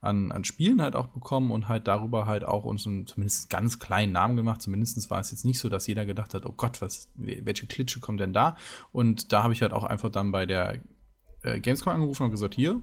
an, 0.00 0.32
an 0.32 0.44
Spielen 0.44 0.82
halt 0.82 0.96
auch 0.96 1.06
bekommen 1.08 1.50
und 1.50 1.68
halt 1.68 1.88
darüber 1.88 2.26
halt 2.26 2.44
auch 2.44 2.64
uns 2.64 2.86
einen 2.86 3.06
zumindest 3.06 3.48
ganz 3.50 3.78
kleinen 3.78 4.12
Namen 4.12 4.36
gemacht. 4.36 4.60
Zumindest 4.60 5.10
war 5.10 5.20
es 5.20 5.30
jetzt 5.30 5.44
nicht 5.44 5.58
so, 5.58 5.68
dass 5.68 5.86
jeder 5.86 6.04
gedacht 6.04 6.34
hat, 6.34 6.44
oh 6.46 6.54
Gott, 6.56 6.82
was, 6.82 7.08
welche 7.14 7.66
Klitsche 7.66 8.00
kommt 8.00 8.20
denn 8.20 8.32
da? 8.32 8.56
Und 8.92 9.32
da 9.32 9.42
habe 9.42 9.52
ich 9.52 9.62
halt 9.62 9.72
auch 9.72 9.84
einfach 9.84 10.10
dann 10.10 10.32
bei 10.32 10.44
der 10.44 10.80
äh, 11.42 11.60
Gamescom 11.60 11.94
angerufen 11.94 12.24
und 12.24 12.30
gesagt, 12.30 12.54
hier, 12.54 12.82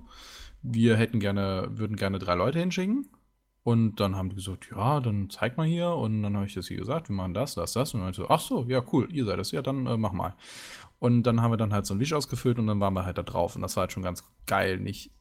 wir 0.63 0.95
hätten 0.95 1.19
gerne, 1.19 1.69
würden 1.71 1.95
gerne 1.95 2.19
drei 2.19 2.35
Leute 2.35 2.59
hinschicken 2.59 3.07
und 3.63 3.99
dann 3.99 4.15
haben 4.15 4.29
die 4.29 4.35
gesagt, 4.35 4.69
ja, 4.75 4.99
dann 4.99 5.29
zeig 5.29 5.57
mal 5.57 5.67
hier. 5.67 5.89
Und 5.89 6.23
dann 6.23 6.35
habe 6.35 6.47
ich 6.47 6.53
das 6.53 6.67
hier 6.67 6.77
gesagt, 6.77 7.09
wir 7.09 7.15
machen 7.15 7.33
das, 7.33 7.53
das, 7.53 7.73
das. 7.73 7.93
Und 7.93 8.01
dann 8.01 8.13
so, 8.13 8.27
ach 8.27 8.39
so, 8.39 8.65
ja, 8.67 8.83
cool, 8.91 9.07
ihr 9.11 9.25
seid 9.25 9.37
das, 9.37 9.51
ja, 9.51 9.61
dann 9.61 9.85
äh, 9.85 9.97
mach 9.97 10.13
mal. 10.13 10.35
Und 10.99 11.23
dann 11.23 11.41
haben 11.41 11.51
wir 11.51 11.57
dann 11.57 11.73
halt 11.73 11.85
so 11.85 11.93
ein 11.93 11.99
Wisch 11.99 12.13
ausgefüllt 12.13 12.59
und 12.59 12.67
dann 12.67 12.79
waren 12.79 12.93
wir 12.93 13.05
halt 13.05 13.17
da 13.17 13.23
drauf. 13.23 13.55
Und 13.55 13.61
das 13.61 13.75
war 13.75 13.81
halt 13.81 13.91
schon 13.91 14.03
ganz 14.03 14.23
geil, 14.47 14.79
nicht 14.79 15.11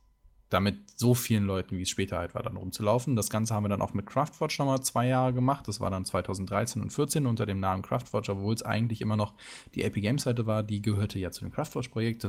damit 0.49 0.99
so 0.99 1.15
vielen 1.15 1.45
Leuten, 1.45 1.77
wie 1.79 1.83
es 1.83 1.91
später 1.91 2.19
halt 2.19 2.35
war, 2.35 2.43
dann 2.43 2.57
rumzulaufen. 2.57 3.15
Das 3.15 3.31
Ganze 3.31 3.55
haben 3.55 3.65
wir 3.65 3.69
dann 3.69 3.83
auch 3.83 3.95
mit 3.95 4.07
Craftwatch 4.07 4.59
nochmal 4.59 4.81
zwei 4.83 5.07
Jahre 5.07 5.33
gemacht. 5.33 5.69
Das 5.69 5.79
war 5.81 5.91
dann 5.91 6.05
2013 6.05 6.83
und 6.83 6.91
14 6.91 7.27
unter 7.27 7.47
dem 7.47 7.61
Namen 7.61 7.83
Craftwatch, 7.83 8.29
obwohl 8.31 8.55
es 8.55 8.63
eigentlich 8.63 9.01
immer 9.01 9.17
noch 9.17 9.35
die 9.75 9.85
Epic 9.85 10.01
Games 10.01 10.25
Seite 10.25 10.47
war. 10.47 10.63
Die 10.65 10.83
gehörte 10.83 11.19
ja 11.19 11.31
zu 11.31 11.45
dem 11.45 11.53
Craftwatch-Projekt. 11.53 12.25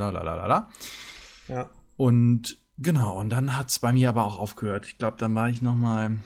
Ja. 1.48 1.70
Und 1.98 2.60
Genau, 2.82 3.20
und 3.20 3.30
dann 3.30 3.56
hat 3.56 3.70
es 3.70 3.78
bei 3.78 3.94
mir 3.94 4.10
aber 4.10 4.26
auch 4.26 4.40
aufgehört. 4.40 4.88
Ich 4.88 4.98
glaube, 4.98 5.18
dann 5.20 5.36
war 5.36 5.50
ich 5.50 5.62
noch 5.62 5.76
mal 5.76 6.18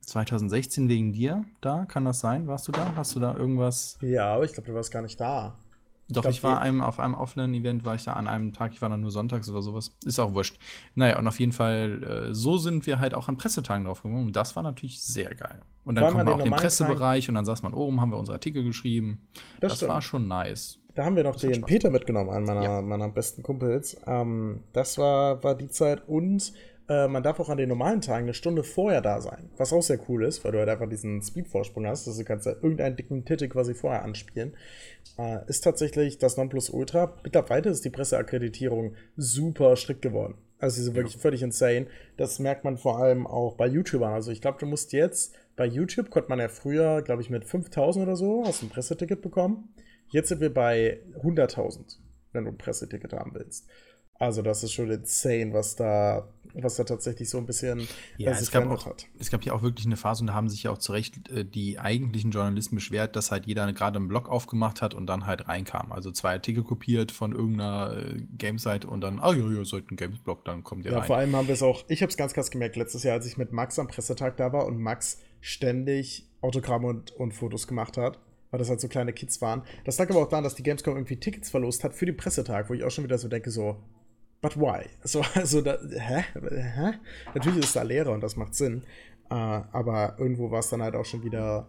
2016 0.00 0.88
wegen 0.88 1.12
dir 1.12 1.44
da. 1.60 1.84
Kann 1.86 2.04
das 2.04 2.18
sein? 2.18 2.48
Warst 2.48 2.66
du 2.66 2.72
da? 2.72 2.92
Hast 2.96 3.14
du 3.14 3.20
da 3.20 3.36
irgendwas? 3.36 3.96
Ja, 4.00 4.34
aber 4.34 4.44
ich 4.44 4.52
glaube, 4.52 4.68
du 4.68 4.74
warst 4.74 4.90
gar 4.90 5.02
nicht 5.02 5.20
da. 5.20 5.56
Doch, 6.08 6.16
ich, 6.16 6.22
glaub, 6.22 6.32
ich 6.32 6.42
war 6.42 6.60
einem, 6.60 6.82
auf 6.82 6.98
einem 6.98 7.14
offenen 7.14 7.54
Event, 7.54 7.84
war 7.84 7.94
ich 7.94 8.04
da 8.04 8.14
an 8.14 8.26
einem 8.26 8.52
Tag, 8.52 8.72
ich 8.72 8.82
war 8.82 8.88
dann 8.88 9.00
nur 9.00 9.12
sonntags 9.12 9.48
oder 9.48 9.62
sowas. 9.62 9.96
Ist 10.04 10.18
auch 10.18 10.34
wurscht. 10.34 10.58
Naja, 10.96 11.18
und 11.18 11.26
auf 11.28 11.38
jeden 11.38 11.52
Fall, 11.52 12.02
äh, 12.02 12.34
so 12.34 12.58
sind 12.58 12.86
wir 12.86 12.98
halt 12.98 13.14
auch 13.14 13.28
an 13.28 13.36
Pressetagen 13.36 13.84
drauf 13.84 14.02
gekommen. 14.02 14.26
Und 14.26 14.36
das 14.36 14.56
war 14.56 14.64
natürlich 14.64 15.00
sehr 15.00 15.34
geil. 15.34 15.62
Und 15.84 15.94
dann 15.94 16.12
kommen 16.12 16.26
wir 16.26 16.34
auch 16.34 16.38
in 16.38 16.44
den 16.44 16.52
Pressebereich 16.52 17.24
Tag? 17.24 17.28
und 17.30 17.34
dann 17.36 17.44
saß 17.44 17.62
man 17.62 17.72
oben, 17.72 18.00
haben 18.00 18.10
wir 18.10 18.18
unsere 18.18 18.34
Artikel 18.34 18.64
geschrieben. 18.64 19.22
Das, 19.60 19.78
das 19.78 19.88
war 19.88 20.02
schon 20.02 20.26
nice. 20.26 20.80
Da 20.94 21.04
haben 21.04 21.16
wir 21.16 21.24
noch 21.24 21.36
den 21.36 21.62
Peter 21.62 21.90
mitgenommen, 21.90 22.30
einen 22.30 22.46
meiner, 22.46 22.62
ja. 22.62 22.82
meiner 22.82 23.08
besten 23.08 23.42
Kumpels. 23.42 23.96
Ähm, 24.06 24.60
das 24.72 24.96
war, 24.96 25.42
war 25.42 25.56
die 25.56 25.68
Zeit 25.68 26.06
und 26.06 26.52
äh, 26.88 27.08
man 27.08 27.22
darf 27.22 27.40
auch 27.40 27.48
an 27.48 27.56
den 27.56 27.68
normalen 27.68 28.00
Tagen 28.00 28.24
eine 28.24 28.34
Stunde 28.34 28.62
vorher 28.62 29.00
da 29.00 29.20
sein. 29.20 29.50
Was 29.56 29.72
auch 29.72 29.82
sehr 29.82 29.98
cool 30.08 30.24
ist, 30.24 30.44
weil 30.44 30.52
du 30.52 30.58
halt 30.58 30.68
einfach 30.68 30.88
diesen 30.88 31.22
Speed-Vorsprung 31.22 31.86
hast. 31.86 32.06
Also 32.06 32.20
du 32.20 32.26
kannst 32.26 32.46
ja 32.46 32.52
irgendeinen 32.52 32.96
dicken 32.96 33.24
Titel 33.24 33.48
quasi 33.48 33.74
vorher 33.74 34.04
anspielen. 34.04 34.54
Äh, 35.18 35.38
ist 35.48 35.64
tatsächlich 35.64 36.18
das 36.18 36.36
Nonplusultra. 36.36 37.16
Mittlerweile 37.24 37.70
ist 37.70 37.84
die 37.84 37.90
Presseakkreditierung 37.90 38.94
super 39.16 39.76
strikt 39.76 40.02
geworden. 40.02 40.34
Also 40.58 40.76
sie 40.76 40.82
sind 40.84 40.94
wirklich 40.94 41.14
ja. 41.14 41.20
völlig 41.20 41.42
insane. 41.42 41.86
Das 42.16 42.38
merkt 42.38 42.64
man 42.64 42.76
vor 42.76 42.98
allem 42.98 43.26
auch 43.26 43.54
bei 43.54 43.66
YouTubern. 43.66 44.12
Also 44.12 44.30
ich 44.30 44.40
glaube, 44.40 44.58
du 44.60 44.66
musst 44.66 44.92
jetzt 44.92 45.34
bei 45.56 45.66
YouTube, 45.66 46.10
konnte 46.10 46.28
man 46.28 46.38
ja 46.38 46.48
früher, 46.48 47.02
glaube 47.02 47.22
ich, 47.22 47.30
mit 47.30 47.44
5000 47.44 48.04
oder 48.04 48.16
so, 48.16 48.44
hast 48.46 48.62
du 48.62 48.66
ein 48.66 48.70
Presseticket 48.70 49.22
bekommen. 49.22 49.74
Jetzt 50.10 50.28
sind 50.28 50.40
wir 50.40 50.52
bei 50.52 51.00
100.000, 51.22 51.98
wenn 52.32 52.44
du 52.44 52.50
ein 52.50 52.58
Presseticket 52.58 53.12
haben 53.12 53.34
willst. 53.34 53.66
Also 54.16 54.42
das 54.42 54.62
ist 54.62 54.72
schon 54.72 54.90
insane, 54.90 55.52
was 55.52 55.74
da, 55.74 56.28
was 56.54 56.76
da 56.76 56.84
tatsächlich 56.84 57.28
so 57.28 57.38
ein 57.38 57.46
bisschen 57.46 57.86
ja, 58.16 58.30
es 58.30 58.52
gab 58.52 58.64
auch, 58.70 58.86
hat. 58.86 59.06
Es 59.18 59.28
gab 59.28 59.44
ja 59.44 59.52
auch 59.52 59.62
wirklich 59.62 59.86
eine 59.86 59.96
Phase 59.96 60.22
und 60.22 60.28
da 60.28 60.34
haben 60.34 60.48
sich 60.48 60.62
ja 60.62 60.70
auch 60.70 60.78
zu 60.78 60.92
Recht 60.92 61.28
äh, 61.30 61.44
die 61.44 61.80
eigentlichen 61.80 62.30
Journalisten 62.30 62.76
beschwert, 62.76 63.16
dass 63.16 63.32
halt 63.32 63.46
jeder 63.46 63.70
gerade 63.72 63.96
einen 63.96 64.06
Blog 64.06 64.28
aufgemacht 64.28 64.82
hat 64.82 64.94
und 64.94 65.06
dann 65.08 65.26
halt 65.26 65.48
reinkam. 65.48 65.90
Also 65.90 66.12
zwei 66.12 66.30
Artikel 66.30 66.62
kopiert 66.62 67.10
von 67.10 67.32
irgendeiner 67.32 67.96
äh, 67.96 68.22
Gameseite 68.38 68.86
und 68.86 69.00
dann, 69.00 69.18
ah 69.18 69.30
oh, 69.30 69.32
ja, 69.32 69.48
ihr 69.48 69.64
seid 69.64 69.90
ein 69.90 69.96
Games-Blog, 69.96 70.44
dann 70.44 70.62
kommt 70.62 70.84
ihr 70.84 70.92
ja, 70.92 70.98
rein. 70.98 71.02
Ja, 71.02 71.06
vor 71.08 71.16
allem 71.16 71.34
haben 71.34 71.48
wir 71.48 71.54
es 71.54 71.62
auch, 71.62 71.84
ich 71.88 72.00
habe 72.00 72.10
es 72.10 72.16
ganz 72.16 72.34
krass 72.34 72.52
gemerkt, 72.52 72.76
letztes 72.76 73.02
Jahr, 73.02 73.14
als 73.14 73.26
ich 73.26 73.36
mit 73.36 73.52
Max 73.52 73.80
am 73.80 73.88
Pressetag 73.88 74.36
da 74.36 74.52
war 74.52 74.66
und 74.66 74.78
Max 74.78 75.18
ständig 75.40 76.28
Autogramme 76.40 76.86
und, 76.86 77.10
und 77.12 77.32
Fotos 77.32 77.66
gemacht 77.66 77.96
hat 77.96 78.20
weil 78.54 78.58
das 78.60 78.70
halt 78.70 78.80
so 78.80 78.86
kleine 78.86 79.12
Kids 79.12 79.42
waren. 79.42 79.62
Das 79.84 79.98
lag 79.98 80.08
aber 80.10 80.22
auch 80.22 80.28
daran, 80.28 80.44
dass 80.44 80.54
die 80.54 80.62
Gamescom 80.62 80.94
irgendwie 80.94 81.16
Tickets 81.16 81.50
verlost 81.50 81.82
hat 81.82 81.92
für 81.92 82.06
den 82.06 82.16
Pressetag, 82.16 82.70
wo 82.70 82.74
ich 82.74 82.84
auch 82.84 82.90
schon 82.92 83.02
wieder 83.02 83.18
so 83.18 83.26
denke, 83.26 83.50
so, 83.50 83.78
but 84.40 84.56
why? 84.56 84.84
So, 85.02 85.22
also, 85.34 85.60
da, 85.60 85.76
hä? 85.82 86.22
hä? 86.32 86.92
Natürlich 87.34 87.64
ist 87.64 87.74
da 87.74 87.82
Lehrer 87.82 88.12
und 88.12 88.20
das 88.20 88.36
macht 88.36 88.54
Sinn, 88.54 88.84
äh, 89.28 89.34
aber 89.34 90.14
irgendwo 90.20 90.52
war 90.52 90.60
es 90.60 90.68
dann 90.68 90.82
halt 90.82 90.94
auch 90.94 91.04
schon 91.04 91.24
wieder 91.24 91.66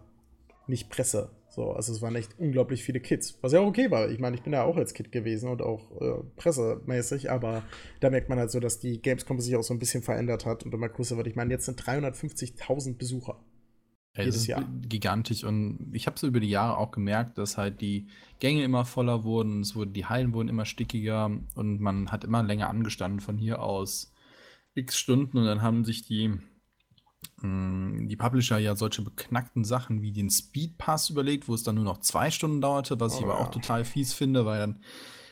nicht 0.68 0.88
Presse, 0.88 1.30
So, 1.48 1.72
also 1.72 1.92
es 1.92 2.02
waren 2.02 2.14
echt 2.14 2.38
unglaublich 2.38 2.84
viele 2.84 3.00
Kids, 3.00 3.36
was 3.40 3.50
ja 3.50 3.58
auch 3.58 3.66
okay 3.66 3.90
war. 3.90 4.08
Ich 4.08 4.20
meine, 4.20 4.36
ich 4.36 4.42
bin 4.42 4.52
ja 4.52 4.62
auch 4.62 4.76
als 4.76 4.94
Kid 4.94 5.10
gewesen 5.10 5.48
und 5.48 5.62
auch 5.62 5.90
äh, 6.00 6.22
pressemäßig, 6.36 7.32
aber 7.32 7.64
da 7.98 8.10
merkt 8.10 8.28
man 8.28 8.38
halt 8.38 8.52
so, 8.52 8.60
dass 8.60 8.78
die 8.78 9.02
Gamescom 9.02 9.40
sich 9.40 9.56
auch 9.56 9.64
so 9.64 9.74
ein 9.74 9.80
bisschen 9.80 10.04
verändert 10.04 10.46
hat 10.46 10.62
und 10.62 10.72
immer 10.72 10.88
größer 10.88 11.16
wird. 11.16 11.26
Ich 11.26 11.34
meine, 11.34 11.52
jetzt 11.52 11.64
sind 11.64 11.82
350.000 11.82 12.96
Besucher. 12.96 13.40
Ja, 14.16 14.24
jedes 14.24 14.46
Jahr. 14.46 14.64
Gigantisch 14.88 15.44
und 15.44 15.90
ich 15.92 16.06
habe 16.06 16.18
so 16.18 16.26
über 16.26 16.40
die 16.40 16.48
Jahre 16.48 16.78
auch 16.78 16.90
gemerkt, 16.90 17.38
dass 17.38 17.58
halt 17.58 17.80
die 17.80 18.06
Gänge 18.38 18.64
immer 18.64 18.84
voller 18.84 19.24
wurden, 19.24 19.60
es 19.60 19.74
wurde, 19.74 19.90
die 19.90 20.06
Hallen 20.06 20.32
wurden 20.32 20.48
immer 20.48 20.64
stickiger 20.64 21.30
und 21.54 21.80
man 21.80 22.10
hat 22.10 22.24
immer 22.24 22.42
länger 22.42 22.68
angestanden 22.70 23.20
von 23.20 23.36
hier 23.36 23.62
aus 23.62 24.12
x 24.74 24.98
Stunden 24.98 25.38
und 25.38 25.44
dann 25.44 25.62
haben 25.62 25.84
sich 25.84 26.02
die 26.02 26.38
hm, 27.40 28.08
die 28.08 28.16
Publisher 28.16 28.58
ja 28.58 28.76
solche 28.76 29.02
beknackten 29.02 29.64
Sachen 29.64 30.00
wie 30.02 30.12
den 30.12 30.30
Speedpass 30.30 31.10
überlegt, 31.10 31.48
wo 31.48 31.54
es 31.54 31.62
dann 31.62 31.74
nur 31.74 31.84
noch 31.84 32.00
zwei 32.00 32.30
Stunden 32.30 32.60
dauerte, 32.60 32.98
was 32.98 33.18
ich 33.18 33.24
oh, 33.24 33.30
aber 33.30 33.40
auch 33.40 33.50
total 33.50 33.84
fies 33.84 34.14
finde, 34.14 34.46
weil 34.46 34.60
dann 34.60 34.80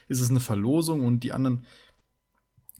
ist 0.09 0.21
es 0.21 0.31
eine 0.31 0.41
Verlosung 0.41 1.05
und 1.05 1.21
die 1.21 1.33
anderen, 1.33 1.65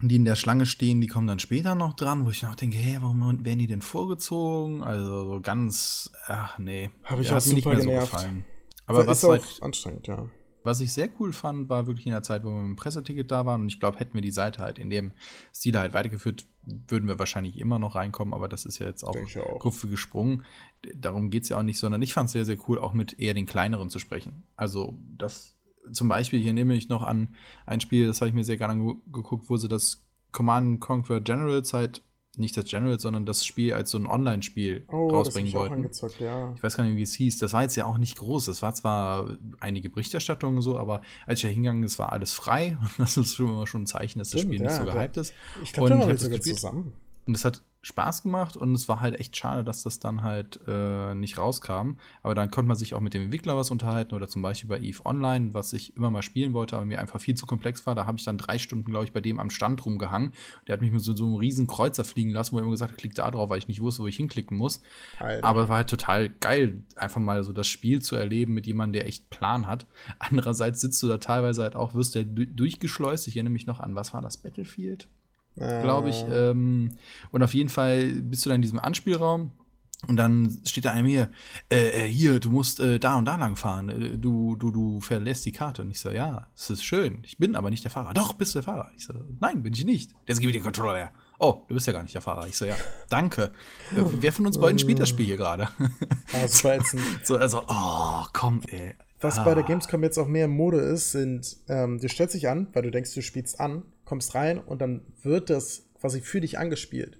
die 0.01 0.17
in 0.17 0.25
der 0.25 0.37
Schlange 0.37 0.67
stehen, 0.67 1.01
die 1.01 1.07
kommen 1.07 1.27
dann 1.27 1.39
später 1.39 1.75
noch 1.75 1.95
dran, 1.95 2.27
wo 2.27 2.31
ich 2.31 2.43
noch 2.43 2.57
denke, 2.57 2.77
hey, 2.77 2.99
warum 3.01 3.45
werden 3.45 3.59
die 3.59 3.67
denn 3.67 3.83
vorgezogen? 3.83 4.83
Also 4.83 5.33
so 5.33 5.41
ganz, 5.41 6.11
ach 6.27 6.59
nee. 6.59 6.91
Habe 7.05 7.23
ich 7.23 7.31
auch 7.31 7.45
nicht 7.45 7.65
mehr 7.65 7.77
genervt. 7.77 8.11
so 8.11 8.17
gefallen. 8.17 8.45
Aber 8.87 9.07
was 9.07 9.19
ist 9.19 9.25
auch 9.25 9.31
halt, 9.31 9.63
anstrengend, 9.63 10.07
ja. 10.07 10.29
Was 10.63 10.81
ich 10.81 10.93
sehr 10.93 11.11
cool 11.21 11.33
fand, 11.33 11.69
war 11.69 11.87
wirklich 11.87 12.07
in 12.07 12.13
der 12.13 12.23
Zeit, 12.23 12.43
wo 12.43 12.49
wir 12.49 12.57
mit 12.57 12.71
dem 12.71 12.77
Presseticket 12.77 13.31
da 13.31 13.45
waren. 13.45 13.63
Und 13.63 13.69
ich 13.69 13.81
glaube, 13.81 13.99
hätten 13.99 14.15
wir 14.15 14.23
die 14.23 14.31
Seite 14.31 14.63
halt 14.63 14.79
in 14.79 14.89
dem 14.89 15.13
Stil 15.55 15.79
halt 15.79 15.93
weitergeführt, 15.93 16.47
würden 16.63 17.07
wir 17.07 17.19
wahrscheinlich 17.19 17.59
immer 17.59 17.79
noch 17.79 17.95
reinkommen. 17.95 18.33
Aber 18.33 18.49
das 18.49 18.65
ist 18.65 18.79
ja 18.79 18.87
jetzt 18.87 19.05
auch, 19.05 19.15
auch. 19.15 19.59
Kurve 19.59 19.89
gesprungen. 19.89 20.45
Darum 20.95 21.29
geht 21.29 21.43
es 21.43 21.51
ja 21.51 21.59
auch 21.59 21.63
nicht, 21.63 21.79
sondern 21.79 22.01
ich 22.01 22.15
fand 22.15 22.29
es 22.29 22.33
sehr, 22.33 22.47
sehr 22.47 22.57
cool, 22.67 22.79
auch 22.79 22.95
mit 22.95 23.19
eher 23.19 23.35
den 23.35 23.45
kleineren 23.45 23.91
zu 23.91 23.99
sprechen. 23.99 24.45
Also, 24.57 24.99
das 25.19 25.55
zum 25.93 26.09
Beispiel, 26.09 26.41
hier 26.41 26.53
nehme 26.53 26.75
ich 26.75 26.89
noch 26.89 27.03
an 27.03 27.35
ein 27.67 27.81
Spiel, 27.81 28.07
das 28.07 28.21
habe 28.21 28.29
ich 28.29 28.35
mir 28.35 28.45
sehr 28.45 28.57
gerne 28.57 28.97
geguckt, 29.13 29.49
wo 29.49 29.57
sie 29.57 29.69
das 29.69 30.03
Command 30.33 30.81
Conquer 30.81 31.21
Generals 31.21 31.73
halt 31.73 32.03
nicht 32.39 32.57
das 32.57 32.65
General, 32.65 32.99
sondern 32.99 33.27
das 33.27 33.45
Spiel 33.45 33.73
als 33.75 33.91
so 33.91 33.99
ein 33.99 34.07
Online-Spiel 34.07 34.85
oh, 34.89 35.09
rausbringen 35.09 35.53
das 35.53 35.61
wollten. 35.61 35.75
Angezockt, 35.75 36.21
ja. 36.21 36.53
Ich 36.57 36.63
weiß 36.63 36.77
gar 36.77 36.85
nicht, 36.85 36.97
wie 36.97 37.03
es 37.03 37.15
hieß. 37.15 37.39
Das 37.39 37.53
war 37.53 37.63
jetzt 37.63 37.77
ja 37.77 37.87
auch 37.87 37.99
nicht 37.99 38.19
groß. 38.19 38.47
Das 38.47 38.63
war 38.63 38.75
zwar 38.75 39.37
einige 39.61 39.91
Berichterstattungen 39.91 40.61
so, 40.63 40.79
aber 40.79 41.03
als 41.27 41.41
ich 41.41 41.43
da 41.43 41.49
hingegangen 41.49 41.83
bin, 41.83 41.99
war 41.99 42.13
alles 42.13 42.33
frei. 42.33 42.77
das 42.99 43.17
ist 43.17 43.37
schon 43.37 43.49
immer 43.49 43.67
schon 43.67 43.83
ein 43.83 43.87
Zeichen, 43.87 44.19
dass 44.19 44.31
das 44.31 44.41
Spiel 44.41 44.61
ja, 44.61 44.67
nicht 44.67 44.77
so 44.77 44.85
gehypt 44.85 45.17
ist. 45.17 45.35
Ich 45.63 45.73
glaube, 45.73 45.91
da 45.91 45.99
waren 46.01 46.09
wir 46.09 46.19
sogar 46.19 46.41
zusammen. 46.41 46.93
Und 47.27 47.35
es 47.35 47.45
hat 47.45 47.63
Spaß 47.85 48.23
gemacht 48.23 48.57
und 48.57 48.75
es 48.75 48.89
war 48.89 49.01
halt 49.01 49.21
echt 49.21 49.37
schade, 49.37 49.63
dass 49.63 49.83
das 49.83 49.99
dann 49.99 50.23
halt 50.23 50.59
äh, 50.67 51.15
nicht 51.15 51.37
rauskam. 51.37 51.97
Aber 52.23 52.35
dann 52.35 52.51
konnte 52.51 52.69
man 52.69 52.79
sich 52.79 52.95
auch 52.95 53.01
mit 53.01 53.13
dem 53.13 53.25
Entwickler 53.25 53.57
was 53.57 53.71
unterhalten 53.71 54.15
oder 54.15 54.27
zum 54.27 54.41
Beispiel 54.41 54.69
bei 54.69 54.81
EVE 54.81 55.05
Online, 55.05 55.53
was 55.53 55.75
ich 55.75 55.95
immer 55.95 56.11
mal 56.11 56.23
spielen 56.23 56.55
wollte, 56.55 56.77
aber 56.77 56.87
mir 56.87 56.99
einfach 56.99 57.21
viel 57.21 57.35
zu 57.35 57.45
komplex 57.45 57.87
war. 57.87 57.95
Da 57.95 58.07
habe 58.07 58.17
ich 58.17 58.25
dann 58.25 58.39
drei 58.39 58.59
Stunden, 58.59 58.91
glaube 58.91 59.05
ich, 59.05 59.13
bei 59.13 59.21
dem 59.21 59.39
am 59.39 59.51
Stand 59.51 59.85
rumgehangen. 59.85 60.33
Der 60.67 60.75
hat 60.75 60.81
mich 60.81 60.93
mit 60.93 61.03
so, 61.03 61.15
so 61.15 61.27
einem 61.27 61.35
riesen 61.35 61.67
Kreuzer 61.67 62.05
fliegen 62.05 62.31
lassen, 62.31 62.53
wo 62.53 62.59
er 62.59 62.63
immer 62.63 62.73
gesagt 62.73 62.93
hat, 62.93 62.99
klick 62.99 63.15
da 63.15 63.31
drauf, 63.31 63.51
weil 63.51 63.59
ich 63.59 63.69
nicht 63.69 63.83
wusste, 63.83 64.03
wo 64.03 64.07
ich 64.07 64.17
hinklicken 64.17 64.57
muss. 64.57 64.81
Alter. 65.19 65.47
Aber 65.47 65.65
es 65.65 65.69
war 65.69 65.77
halt 65.77 65.91
total 65.91 66.31
geil, 66.31 66.83
einfach 66.97 67.21
mal 67.21 67.45
so 67.45 67.53
das 67.53 67.69
Spiel 67.69 68.01
zu 68.01 68.17
erleben 68.17 68.55
mit 68.55 68.67
jemandem, 68.67 69.01
der 69.01 69.09
echt 69.09 69.29
Plan 69.29 69.67
hat. 69.67 69.87
Andererseits 70.19 70.81
sitzt 70.81 71.03
du 71.03 71.09
da 71.09 71.19
teilweise 71.19 71.63
halt 71.63 71.77
auch, 71.77 71.95
wirst 71.95 72.15
du 72.15 72.25
durchgeschleust. 72.25 73.29
Ich 73.29 73.37
erinnere 73.37 73.53
mich 73.53 73.67
noch 73.67 73.81
an, 73.81 73.95
was 73.95 74.15
war 74.15 74.23
das, 74.23 74.39
Battlefield? 74.39 75.07
Glaube 75.57 76.11
ich. 76.11 76.25
Ah. 76.25 76.51
Ähm, 76.51 76.97
und 77.31 77.43
auf 77.43 77.55
jeden 77.55 77.69
Fall 77.69 78.07
bist 78.07 78.45
du 78.45 78.51
dann 78.51 78.57
in 78.57 78.63
diesem 78.63 78.79
Anspielraum. 78.79 79.53
Und 80.07 80.17
dann 80.17 80.59
steht 80.67 80.85
da 80.85 80.91
einem 80.91 81.07
hier, 81.07 81.31
äh, 81.71 82.05
äh, 82.05 82.09
hier, 82.09 82.39
du 82.39 82.51
musst 82.51 82.79
äh, 82.81 82.99
da 82.99 83.17
und 83.17 83.25
da 83.25 83.37
lang 83.37 83.57
fahren. 83.57 83.89
Äh, 83.89 84.19
du, 84.19 84.57
du, 84.57 84.71
du 84.71 85.01
verlässt 85.01 85.47
die 85.47 85.53
Karte. 85.53 85.83
Und 85.83 85.91
ich 85.91 86.01
so, 86.01 86.11
ja, 86.11 86.47
es 86.55 86.71
ist 86.71 86.85
schön. 86.85 87.23
Ich 87.25 87.39
bin 87.39 87.57
aber 87.57 87.71
nicht 87.71 87.85
der 87.85 87.91
Fahrer. 87.91 88.13
Doch, 88.13 88.35
bist 88.35 88.55
du 88.55 88.59
der 88.59 88.65
Fahrer. 88.65 88.91
Ich 88.97 89.07
so, 89.07 89.15
nein, 89.41 89.63
bin 89.63 89.73
ich 89.73 89.85
nicht. 89.85 90.11
Jetzt 90.27 90.41
gib 90.41 90.49
mir 90.49 90.53
den 90.53 90.63
Controller 90.63 90.97
her. 90.97 91.11
Oh, 91.39 91.63
du 91.69 91.75
bist 91.75 91.87
ja 91.87 91.93
gar 91.93 92.03
nicht 92.03 92.15
der 92.15 92.23
Fahrer. 92.23 92.47
Ich 92.47 92.57
so, 92.57 92.65
ja, 92.65 92.77
danke. 93.09 93.53
Äh, 93.93 94.03
wer 94.21 94.33
von 94.33 94.47
uns 94.47 94.59
beiden 94.59 94.79
spielt 94.79 95.01
das 95.01 95.09
Spiel 95.09 95.27
hier 95.27 95.37
gerade? 95.37 95.69
Ein 96.33 96.49
so, 97.25 97.37
also, 97.37 97.63
oh, 97.67 98.25
komm, 98.33 98.61
ey. 98.69 98.95
Was 99.21 99.39
ah. 99.39 99.45
bei 99.45 99.55
der 99.55 99.65
Gamescom 99.65 100.03
jetzt 100.03 100.19
auch 100.19 100.29
mehr 100.29 100.49
Mode 100.49 100.79
ist, 100.81 101.13
sind, 101.13 101.57
ähm, 101.69 101.99
du 101.99 102.09
stellst 102.09 102.35
dich 102.35 102.49
an, 102.49 102.69
weil 102.73 102.83
du 102.83 102.91
denkst, 102.91 103.15
du 103.15 103.23
spielst 103.23 103.59
an, 103.59 103.83
kommst 104.05 104.35
rein 104.35 104.59
und 104.59 104.81
dann 104.81 105.03
wird 105.23 105.51
das 105.51 105.89
quasi 106.01 106.21
für 106.21 106.41
dich 106.41 106.59
angespielt. 106.59 107.19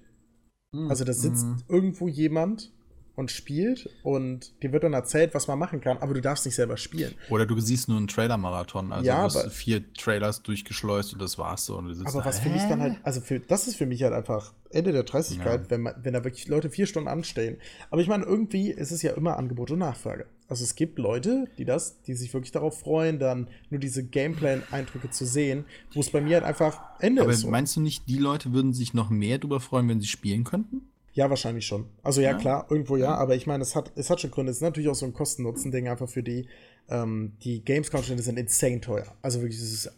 Mhm. 0.71 0.89
Also 0.89 1.03
da 1.03 1.13
sitzt 1.13 1.45
mhm. 1.45 1.63
irgendwo 1.67 2.07
jemand 2.07 2.71
und 3.15 3.31
spielt 3.31 3.89
und 4.03 4.61
dir 4.61 4.73
wird 4.73 4.83
dann 4.83 4.93
erzählt, 4.93 5.33
was 5.33 5.47
man 5.47 5.57
machen 5.57 5.79
kann, 5.79 5.97
aber 5.99 6.13
du 6.13 6.21
darfst 6.21 6.45
nicht 6.45 6.55
selber 6.55 6.75
spielen. 6.77 7.15
Oder 7.29 7.45
du 7.45 7.59
siehst 7.59 7.87
nur 7.87 7.97
einen 7.97 8.07
Trailer-Marathon, 8.07 8.91
also 8.91 9.05
ja, 9.05 9.17
du 9.17 9.23
hast 9.23 9.51
vier 9.51 9.93
Trailers 9.93 10.43
durchgeschleust 10.43 11.13
und 11.13 11.21
das 11.21 11.37
war's 11.37 11.65
so. 11.65 11.77
aber 11.77 11.93
da, 11.93 12.25
was 12.25 12.39
für 12.39 12.49
mich 12.49 12.63
dann 12.63 12.81
halt, 12.81 12.97
also 13.03 13.21
für, 13.21 13.39
das 13.39 13.67
ist 13.67 13.77
für 13.77 13.85
mich 13.85 14.03
halt 14.03 14.13
einfach 14.13 14.53
Ende 14.69 14.91
der 14.91 15.03
Dreißigkeit, 15.03 15.63
ja. 15.63 15.69
wenn, 15.69 15.81
man, 15.81 15.95
wenn 16.03 16.13
da 16.13 16.23
wirklich 16.23 16.47
Leute 16.47 16.69
vier 16.69 16.87
Stunden 16.87 17.07
anstehen. 17.07 17.57
Aber 17.89 18.01
ich 18.01 18.09
meine, 18.09 18.25
irgendwie 18.25 18.69
ist 18.69 18.91
es 18.91 19.01
ja 19.01 19.13
immer 19.13 19.37
Angebot 19.37 19.71
und 19.71 19.79
Nachfrage. 19.79 20.27
Also 20.47 20.63
es 20.63 20.75
gibt 20.75 20.99
Leute, 20.99 21.47
die 21.57 21.65
das, 21.65 22.01
die 22.03 22.13
sich 22.13 22.33
wirklich 22.33 22.51
darauf 22.51 22.79
freuen, 22.79 23.17
dann 23.17 23.47
nur 23.69 23.79
diese 23.79 24.03
Gameplay-Eindrücke 24.03 25.09
zu 25.09 25.25
sehen, 25.25 25.65
wo 25.93 26.01
es 26.01 26.11
bei 26.11 26.21
mir 26.21 26.35
halt 26.35 26.45
einfach 26.45 26.81
Ende 26.99 27.23
aber 27.23 27.31
ist. 27.31 27.43
Aber 27.43 27.51
meinst 27.51 27.75
du 27.75 27.81
nicht, 27.81 28.07
die 28.07 28.17
Leute 28.17 28.53
würden 28.53 28.73
sich 28.73 28.93
noch 28.93 29.09
mehr 29.09 29.39
darüber 29.39 29.59
freuen, 29.59 29.89
wenn 29.89 30.01
sie 30.01 30.07
spielen 30.07 30.43
könnten? 30.43 30.87
Ja, 31.13 31.29
wahrscheinlich 31.29 31.65
schon. 31.65 31.85
Also 32.03 32.21
ja, 32.21 32.31
ja. 32.31 32.37
klar, 32.37 32.67
irgendwo 32.69 32.97
ja, 32.97 33.15
aber 33.15 33.35
ich 33.35 33.47
meine, 33.47 33.63
es 33.63 33.73
hat, 33.75 33.91
es 33.95 34.09
hat 34.09 34.19
schon 34.19 34.31
Gründe. 34.31 34.51
Es 34.51 34.57
ist 34.57 34.63
natürlich 34.63 34.89
auch 34.89 34.95
so 34.95 35.05
ein 35.05 35.13
Kosten-Nutzen-Ding 35.13 35.87
einfach 35.87 36.09
für 36.09 36.21
die. 36.21 36.47
Ähm, 36.89 37.33
die 37.41 37.63
Gamescom-Stände 37.63 38.21
sind 38.21 38.37
insane 38.37 38.81
teuer. 38.81 39.15
Also 39.21 39.41
wirklich, 39.41 39.59
es 39.59 39.71
ist 39.71 39.91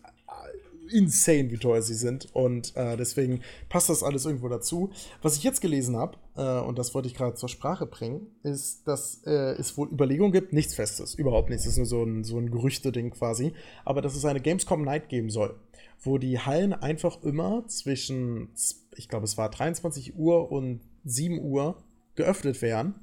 insane, 0.88 1.51
wie 1.51 1.58
teuer 1.58 1.82
sie 1.82 1.94
sind. 1.94 2.34
Und 2.34 2.75
äh, 2.75 2.98
deswegen 2.98 3.41
passt 3.70 3.89
das 3.89 4.03
alles 4.03 4.25
irgendwo 4.25 4.50
dazu. 4.50 4.91
Was 5.22 5.38
ich 5.38 5.44
jetzt 5.44 5.62
gelesen 5.62 5.96
habe, 5.96 6.17
äh, 6.36 6.60
und 6.65 6.77
das 6.77 6.94
wollte 6.94 7.08
ich 7.08 7.15
gerade 7.15 7.36
zur 7.36 7.50
Sprache 7.50 7.86
bringen, 7.86 8.27
ist, 8.44 8.88
dass 8.88 9.22
äh, 9.25 9.53
es 9.60 9.77
wohl 9.77 9.89
Überlegungen 9.89 10.32
gibt, 10.32 10.53
nichts 10.53 10.75
Festes, 10.75 11.15
überhaupt 11.15 11.50
nichts. 11.50 11.65
Das 11.65 11.74
ist 11.74 11.77
nur 11.77 11.86
so 11.86 12.03
ein, 12.03 12.24
so 12.24 12.38
ein 12.38 12.51
Gerüchte-Ding 12.51 13.12
quasi. 13.12 13.53
Aber 13.86 14.01
dass 14.01 14.15
es 14.15 14.25
eine 14.25 14.41
Gamescom 14.41 14.84
Night 14.84 15.10
geben 15.10 15.29
soll, 15.29 15.56
wo 16.00 16.17
die 16.17 16.39
Hallen 16.39 16.74
einfach 16.74 17.24
immer 17.24 17.65
zwischen, 17.67 18.50
ich 18.96 19.10
glaube, 19.10 19.25
es 19.25 19.38
war 19.38 19.50
23 19.50 20.15
Uhr 20.15 20.51
und 20.51 20.82
7 21.06 21.39
Uhr 21.39 21.77
geöffnet 22.15 22.62
werden 22.62 22.96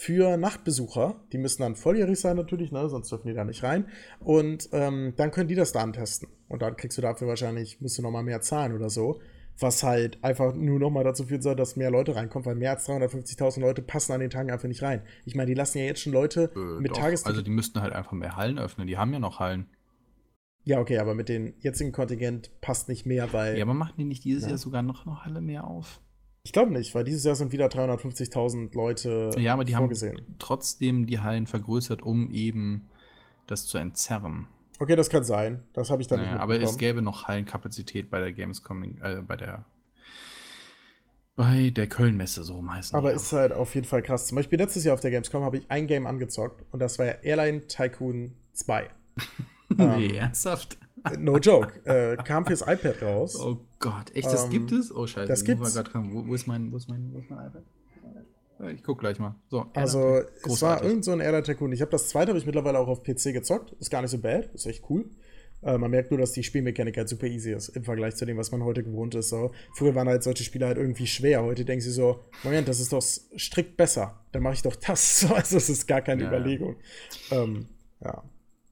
für 0.00 0.38
Nachtbesucher. 0.38 1.20
Die 1.32 1.38
müssen 1.38 1.60
dann 1.60 1.76
volljährig 1.76 2.18
sein 2.18 2.36
natürlich, 2.36 2.72
ne? 2.72 2.88
sonst 2.88 3.12
dürfen 3.12 3.28
die 3.28 3.34
da 3.34 3.44
nicht 3.44 3.62
rein. 3.62 3.86
Und 4.20 4.70
ähm, 4.72 5.12
dann 5.16 5.30
können 5.30 5.48
die 5.48 5.54
das 5.54 5.72
da 5.72 5.82
antesten. 5.82 6.28
Und 6.50 6.62
dann 6.62 6.76
kriegst 6.76 6.98
du 6.98 7.02
dafür 7.02 7.28
wahrscheinlich, 7.28 7.80
musst 7.80 7.96
du 7.96 8.02
nochmal 8.02 8.24
mehr 8.24 8.40
zahlen 8.40 8.74
oder 8.74 8.90
so. 8.90 9.20
Was 9.58 9.84
halt 9.84 10.22
einfach 10.24 10.52
nur 10.52 10.80
nochmal 10.80 11.04
dazu 11.04 11.24
führen 11.24 11.42
soll, 11.42 11.54
dass 11.54 11.76
mehr 11.76 11.92
Leute 11.92 12.16
reinkommen, 12.16 12.44
weil 12.44 12.56
mehr 12.56 12.72
als 12.72 12.88
350.000 12.88 13.60
Leute 13.60 13.82
passen 13.82 14.12
an 14.12 14.20
den 14.20 14.30
Tagen 14.30 14.50
einfach 14.50 14.66
nicht 14.66 14.82
rein. 14.82 15.02
Ich 15.24 15.36
meine, 15.36 15.46
die 15.46 15.54
lassen 15.54 15.78
ja 15.78 15.84
jetzt 15.84 16.00
schon 16.00 16.12
Leute 16.12 16.50
äh, 16.56 16.80
mit 16.80 16.96
Tages... 16.96 17.24
Also 17.24 17.40
die 17.40 17.50
müssten 17.50 17.80
halt 17.80 17.92
einfach 17.92 18.12
mehr 18.12 18.36
Hallen 18.36 18.58
öffnen. 18.58 18.88
Die 18.88 18.98
haben 18.98 19.12
ja 19.12 19.20
noch 19.20 19.38
Hallen. 19.38 19.68
Ja, 20.64 20.80
okay, 20.80 20.98
aber 20.98 21.14
mit 21.14 21.28
dem 21.28 21.54
jetzigen 21.60 21.92
Kontingent 21.92 22.50
passt 22.60 22.88
nicht 22.88 23.06
mehr, 23.06 23.32
weil... 23.32 23.56
Ja, 23.56 23.64
aber 23.64 23.74
machen 23.74 23.94
die 23.96 24.04
nicht 24.04 24.24
dieses 24.24 24.44
ja. 24.44 24.50
Jahr 24.50 24.58
sogar 24.58 24.82
noch 24.82 25.06
eine 25.06 25.24
Halle 25.24 25.40
mehr 25.40 25.64
auf? 25.64 26.00
Ich 26.42 26.52
glaube 26.52 26.72
nicht, 26.72 26.94
weil 26.96 27.04
dieses 27.04 27.22
Jahr 27.22 27.36
sind 27.36 27.52
wieder 27.52 27.66
350.000 27.66 28.74
Leute 28.74 29.30
ja, 29.38 29.52
aber 29.52 29.64
die 29.64 29.74
vorgesehen. 29.74 30.16
haben 30.16 30.34
trotzdem 30.38 31.06
die 31.06 31.20
Hallen 31.20 31.46
vergrößert, 31.46 32.02
um 32.02 32.30
eben 32.30 32.88
das 33.46 33.66
zu 33.66 33.78
entzerren. 33.78 34.48
Okay, 34.80 34.96
das 34.96 35.10
kann 35.10 35.24
sein. 35.24 35.62
Das 35.74 35.90
habe 35.90 36.00
ich 36.00 36.08
dann 36.08 36.20
naja, 36.20 36.32
nicht 36.32 36.40
Aber 36.40 36.58
es 36.58 36.78
gäbe 36.78 37.02
noch 37.02 37.28
Hallenkapazität 37.28 38.08
bei 38.08 38.18
der 38.18 38.32
Gamescom, 38.32 38.82
äh, 39.02 39.20
bei 39.20 39.36
der 39.36 39.66
bei 41.36 41.70
der 41.70 41.86
Köln-Messe, 41.86 42.42
so 42.44 42.60
meistens. 42.60 42.94
Aber 42.94 43.12
ist 43.12 43.32
halt 43.32 43.52
auf 43.52 43.74
jeden 43.74 43.86
Fall 43.86 44.02
krass. 44.02 44.26
Zum 44.26 44.36
Beispiel 44.36 44.58
letztes 44.58 44.84
Jahr 44.84 44.94
auf 44.94 45.00
der 45.00 45.10
Gamescom 45.10 45.44
habe 45.44 45.58
ich 45.58 45.70
ein 45.70 45.86
Game 45.86 46.06
angezockt 46.06 46.64
und 46.70 46.80
das 46.80 46.98
war 46.98 47.06
ja 47.06 47.12
Airline 47.22 47.66
Tycoon 47.66 48.32
2. 48.54 48.90
nee, 49.68 50.06
ähm, 50.06 50.14
ernsthaft? 50.14 50.78
No 51.18 51.36
joke. 51.36 51.84
Äh, 51.84 52.16
kam 52.24 52.46
fürs 52.46 52.62
iPad 52.62 53.02
raus. 53.02 53.36
Oh 53.38 53.58
Gott, 53.78 54.14
echt, 54.14 54.26
das 54.26 54.44
ähm, 54.44 54.50
gibt 54.50 54.72
es? 54.72 54.94
Oh 54.94 55.06
Scheiße, 55.06 55.28
das 55.28 55.44
gibt's. 55.44 55.76
Wo, 55.76 56.26
wo, 56.26 56.34
ist 56.34 56.46
mein, 56.46 56.72
wo, 56.72 56.76
ist 56.78 56.88
mein, 56.88 57.12
wo 57.12 57.18
ist 57.18 57.30
mein 57.30 57.46
iPad? 57.46 57.62
Ich 58.68 58.82
guck 58.82 58.98
gleich 58.98 59.18
mal. 59.18 59.36
So, 59.48 59.66
also, 59.74 60.22
es 60.44 60.62
war 60.62 60.82
irgend 60.82 61.04
so 61.04 61.12
ein 61.12 61.20
Airline 61.20 61.44
Tycoon. 61.44 61.72
Ich 61.72 61.80
habe 61.80 61.90
das 61.90 62.08
zweite 62.08 62.28
habe 62.28 62.38
ich 62.38 62.46
mittlerweile 62.46 62.78
auch 62.78 62.88
auf 62.88 63.02
PC 63.02 63.32
gezockt. 63.32 63.72
Ist 63.80 63.90
gar 63.90 64.02
nicht 64.02 64.10
so 64.10 64.18
bad, 64.18 64.46
ist 64.54 64.66
echt 64.66 64.84
cool. 64.90 65.08
Äh, 65.62 65.78
man 65.78 65.90
merkt 65.90 66.10
nur, 66.10 66.20
dass 66.20 66.32
die 66.32 66.42
Spielmechanik 66.42 66.96
halt 66.96 67.08
super 67.08 67.26
easy 67.26 67.52
ist 67.52 67.70
im 67.70 67.84
Vergleich 67.84 68.16
zu 68.16 68.26
dem, 68.26 68.36
was 68.36 68.50
man 68.50 68.62
heute 68.64 68.82
gewohnt 68.82 69.14
ist. 69.14 69.30
So. 69.30 69.52
Früher 69.74 69.94
waren 69.94 70.08
halt 70.08 70.22
solche 70.22 70.44
Spiele 70.44 70.66
halt 70.66 70.78
irgendwie 70.78 71.06
schwer. 71.06 71.42
Heute 71.42 71.64
denken 71.64 71.82
sie 71.82 71.90
so, 71.90 72.20
Moment, 72.42 72.68
das 72.68 72.80
ist 72.80 72.92
doch 72.92 73.02
strikt 73.02 73.76
besser. 73.76 74.20
Dann 74.32 74.42
mache 74.42 74.54
ich 74.54 74.62
doch 74.62 74.76
das. 74.76 75.26
also 75.34 75.56
es 75.56 75.70
ist 75.70 75.86
gar 75.86 76.02
keine 76.02 76.22
ja. 76.22 76.28
Überlegung. 76.28 76.76
Ähm, 77.30 77.68
ja 78.02 78.22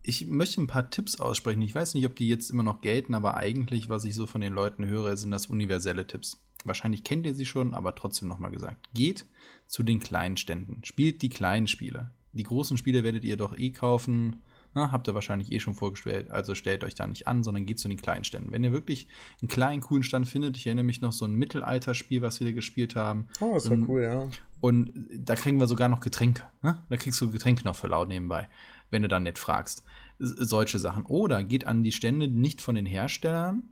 ich 0.09 0.27
möchte 0.27 0.63
ein 0.63 0.67
paar 0.67 0.89
Tipps 0.89 1.21
aussprechen. 1.21 1.61
Ich 1.61 1.75
weiß 1.75 1.93
nicht, 1.93 2.07
ob 2.07 2.17
die 2.17 2.29
jetzt 2.29 2.49
immer 2.49 2.63
noch 2.63 2.81
gelten, 2.81 3.15
aber 3.15 3.37
eigentlich, 3.37 3.91
was 3.91 4.05
ich 4.05 4.15
so 4.15 4.27
von 4.27 4.41
den 4.41 4.55
Leuten 4.55 4.87
höre, 4.87 5.15
sind 5.19 5.31
das 5.31 5.49
universelle 5.49 6.07
Tipps. 6.07 6.41
Wahrscheinlich 6.65 7.05
kennt 7.05 7.27
ihr 7.27 7.35
sie 7.35 7.45
schon, 7.45 7.75
aber 7.75 7.95
trotzdem 7.95 8.27
nochmal 8.27 8.51
gesagt. 8.51 8.89
Geht 8.95 9.27
zu 9.67 9.83
den 9.83 10.01
kleinen 10.01 10.39
Ständen. 10.39 10.83
Spielt 10.83 11.21
die 11.21 11.29
kleinen 11.29 11.69
Spiele. 11.69 12.11
die 12.33 12.45
großen 12.45 12.79
Spiele 12.79 13.05
werdet 13.05 13.25
ihr 13.25 13.37
doch 13.37 13.59
eh 13.59 13.71
kaufen. 13.71 14.43
Na, 14.75 14.93
habt 14.93 15.09
ihr 15.09 15.15
wahrscheinlich 15.15 15.53
eh 15.53 15.61
schon 15.61 15.75
vorgestellt. 15.75 16.31
Also 16.31 16.55
stellt 16.55 16.85
euch 16.85 16.95
da 16.95 17.07
nicht 17.07 17.27
an, 17.27 17.43
sondern 17.43 17.67
geht 17.67 17.79
zu 17.79 17.89
den 17.89 18.01
kleinen 18.01 18.25
Ständen. 18.25 18.53
Wenn 18.53 18.65
ihr 18.65 18.73
wirklich 18.73 19.09
einen 19.43 19.49
kleinen, 19.49 19.83
coolen 19.83 20.05
Stand 20.05 20.29
findet, 20.29 20.57
ich 20.57 20.67
erinnere 20.67 20.85
mich 20.85 21.01
noch 21.01 21.13
so 21.13 21.27
ein 21.27 21.35
Mittelalterspiel, 21.35 22.23
was 22.23 22.41
wir 22.41 22.53
gespielt 22.53 22.97
haben. 22.97 23.29
Oh, 23.41 23.55
das 23.55 23.69
war 23.69 23.77
um, 23.77 23.89
cool, 23.89 24.03
ja. 24.03 24.29
Und 24.61 24.93
da 25.15 25.37
kriegen 25.37 25.59
wir 25.61 25.67
sogar 25.67 25.89
noch 25.89 26.01
Getränke. 26.01 26.43
Ne? 26.63 26.83
Da 26.89 26.97
kriegst 26.97 27.21
du 27.21 27.31
Getränke 27.31 27.65
noch 27.65 27.77
für 27.77 27.89
laut 27.89 28.09
nebenbei, 28.09 28.49
wenn 28.91 29.03
du 29.03 29.09
dann 29.09 29.25
nicht 29.25 29.39
fragst. 29.39 29.83
Solche 30.19 30.79
Sachen. 30.79 31.05
Oder 31.07 31.45
geht 31.45 31.67
an 31.67 31.83
die 31.83 31.93
Stände 31.93 32.29
nicht 32.29 32.61
von 32.61 32.75
den 32.75 32.87
Herstellern, 32.87 33.63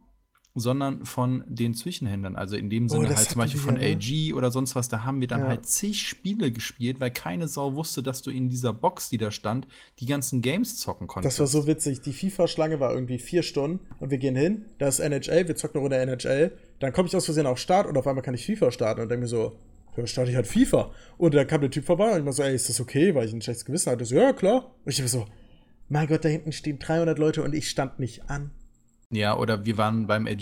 sondern 0.56 1.04
von 1.04 1.44
den 1.46 1.74
Zwischenhändlern. 1.74 2.34
Also 2.34 2.56
in 2.56 2.70
dem 2.70 2.86
oh, 2.86 2.88
Sinne 2.88 3.10
oh, 3.12 3.16
halt 3.16 3.28
zum 3.28 3.38
Beispiel 3.38 3.60
von 3.60 3.78
ja, 3.78 3.88
AG 3.88 4.34
oder 4.34 4.50
sonst 4.50 4.74
was. 4.74 4.88
Da 4.88 5.04
haben 5.04 5.20
wir 5.20 5.28
dann 5.28 5.40
ja. 5.40 5.48
halt 5.48 5.66
zig 5.66 6.00
Spiele 6.08 6.50
gespielt, 6.50 6.98
weil 6.98 7.10
keine 7.10 7.46
Sau 7.46 7.74
wusste, 7.74 8.02
dass 8.02 8.22
du 8.22 8.30
in 8.30 8.48
dieser 8.48 8.72
Box, 8.72 9.10
die 9.10 9.18
da 9.18 9.30
stand, 9.30 9.68
die 10.00 10.06
ganzen 10.06 10.40
Games 10.40 10.78
zocken 10.78 11.06
konntest. 11.06 11.38
Das 11.38 11.40
war 11.40 11.46
so 11.46 11.66
witzig. 11.66 12.00
Die 12.00 12.12
FIFA-Schlange 12.12 12.80
war 12.80 12.92
irgendwie 12.94 13.18
vier 13.18 13.42
Stunden 13.42 13.80
und 14.00 14.10
wir 14.10 14.18
gehen 14.18 14.34
hin, 14.34 14.64
da 14.78 14.88
ist 14.88 14.98
NHL, 14.98 15.46
wir 15.46 15.56
zocken 15.56 15.76
eine 15.76 15.82
Runde 15.82 15.98
NHL. 15.98 16.52
Dann 16.80 16.92
komme 16.92 17.06
ich 17.06 17.14
aus 17.14 17.26
Versehen 17.26 17.46
auf 17.46 17.58
Start 17.58 17.86
und 17.86 17.96
auf 17.98 18.06
einmal 18.06 18.24
kann 18.24 18.34
ich 18.34 18.46
FIFA 18.46 18.70
starten 18.70 19.02
und 19.02 19.10
denke 19.10 19.24
mir 19.24 19.28
so, 19.28 19.58
ja, 19.96 20.06
starte 20.06 20.30
ich 20.30 20.36
halt 20.36 20.46
FIFA. 20.46 20.92
Und 21.18 21.34
dann 21.34 21.46
kam 21.46 21.60
der 21.60 21.70
Typ 21.70 21.84
vorbei 21.84 22.12
und 22.12 22.20
ich 22.20 22.24
war 22.24 22.32
so, 22.32 22.42
ey, 22.42 22.54
ist 22.54 22.68
das 22.68 22.80
okay? 22.80 23.14
Weil 23.14 23.26
ich 23.26 23.32
ein 23.32 23.42
schlechtes 23.42 23.64
Gewissen 23.64 23.90
hatte. 23.90 24.04
So, 24.04 24.14
ja, 24.14 24.32
klar. 24.32 24.74
Und 24.84 24.92
ich 24.92 25.00
war 25.00 25.08
so, 25.08 25.26
mein 25.88 26.06
Gott, 26.06 26.24
da 26.24 26.28
hinten 26.28 26.52
stehen 26.52 26.78
300 26.78 27.18
Leute 27.18 27.42
und 27.42 27.54
ich 27.54 27.68
stand 27.68 27.98
nicht 27.98 28.28
an. 28.28 28.50
Ja, 29.10 29.36
oder 29.36 29.64
wir 29.64 29.78
waren 29.78 30.06
beim 30.06 30.26
AG 30.26 30.40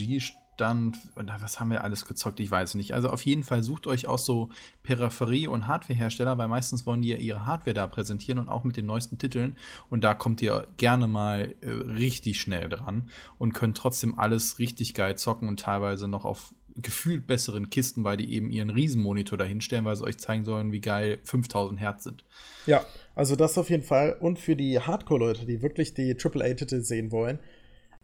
dann, 0.56 0.96
was 1.16 1.58
haben 1.58 1.70
wir 1.70 1.82
alles 1.82 2.04
gezockt? 2.04 2.38
Ich 2.40 2.50
weiß 2.50 2.74
nicht. 2.74 2.94
Also 2.94 3.10
auf 3.10 3.24
jeden 3.24 3.42
Fall 3.42 3.62
sucht 3.62 3.86
euch 3.86 4.06
auch 4.06 4.18
so 4.18 4.50
Peripherie- 4.82 5.48
und 5.48 5.66
Hardwarehersteller, 5.66 6.38
weil 6.38 6.48
meistens 6.48 6.86
wollen 6.86 7.02
die 7.02 7.08
ja 7.08 7.16
ihre 7.16 7.46
Hardware 7.46 7.74
da 7.74 7.86
präsentieren 7.86 8.38
und 8.38 8.48
auch 8.48 8.64
mit 8.64 8.76
den 8.76 8.86
neuesten 8.86 9.18
Titeln. 9.18 9.56
Und 9.90 10.04
da 10.04 10.14
kommt 10.14 10.42
ihr 10.42 10.66
gerne 10.76 11.06
mal 11.06 11.54
äh, 11.60 11.70
richtig 11.70 12.40
schnell 12.40 12.68
dran 12.68 13.10
und 13.38 13.52
könnt 13.52 13.76
trotzdem 13.76 14.18
alles 14.18 14.58
richtig 14.58 14.94
geil 14.94 15.16
zocken 15.16 15.48
und 15.48 15.60
teilweise 15.60 16.08
noch 16.08 16.24
auf 16.24 16.54
gefühlt 16.76 17.26
besseren 17.26 17.70
Kisten, 17.70 18.04
weil 18.04 18.16
die 18.16 18.32
eben 18.32 18.50
ihren 18.50 18.70
Riesenmonitor 18.70 19.38
dahinstellen, 19.38 19.84
weil 19.84 19.96
sie 19.96 20.04
euch 20.04 20.18
zeigen 20.18 20.44
sollen, 20.44 20.72
wie 20.72 20.80
geil 20.80 21.18
5000 21.24 21.80
Hertz 21.80 22.04
sind. 22.04 22.24
Ja, 22.66 22.84
also 23.14 23.36
das 23.36 23.56
auf 23.58 23.70
jeden 23.70 23.84
Fall. 23.84 24.16
Und 24.18 24.38
für 24.38 24.56
die 24.56 24.80
Hardcore-Leute, 24.80 25.46
die 25.46 25.62
wirklich 25.62 25.94
die 25.94 26.16
AAA-Titel 26.16 26.80
sehen 26.82 27.12
wollen, 27.12 27.38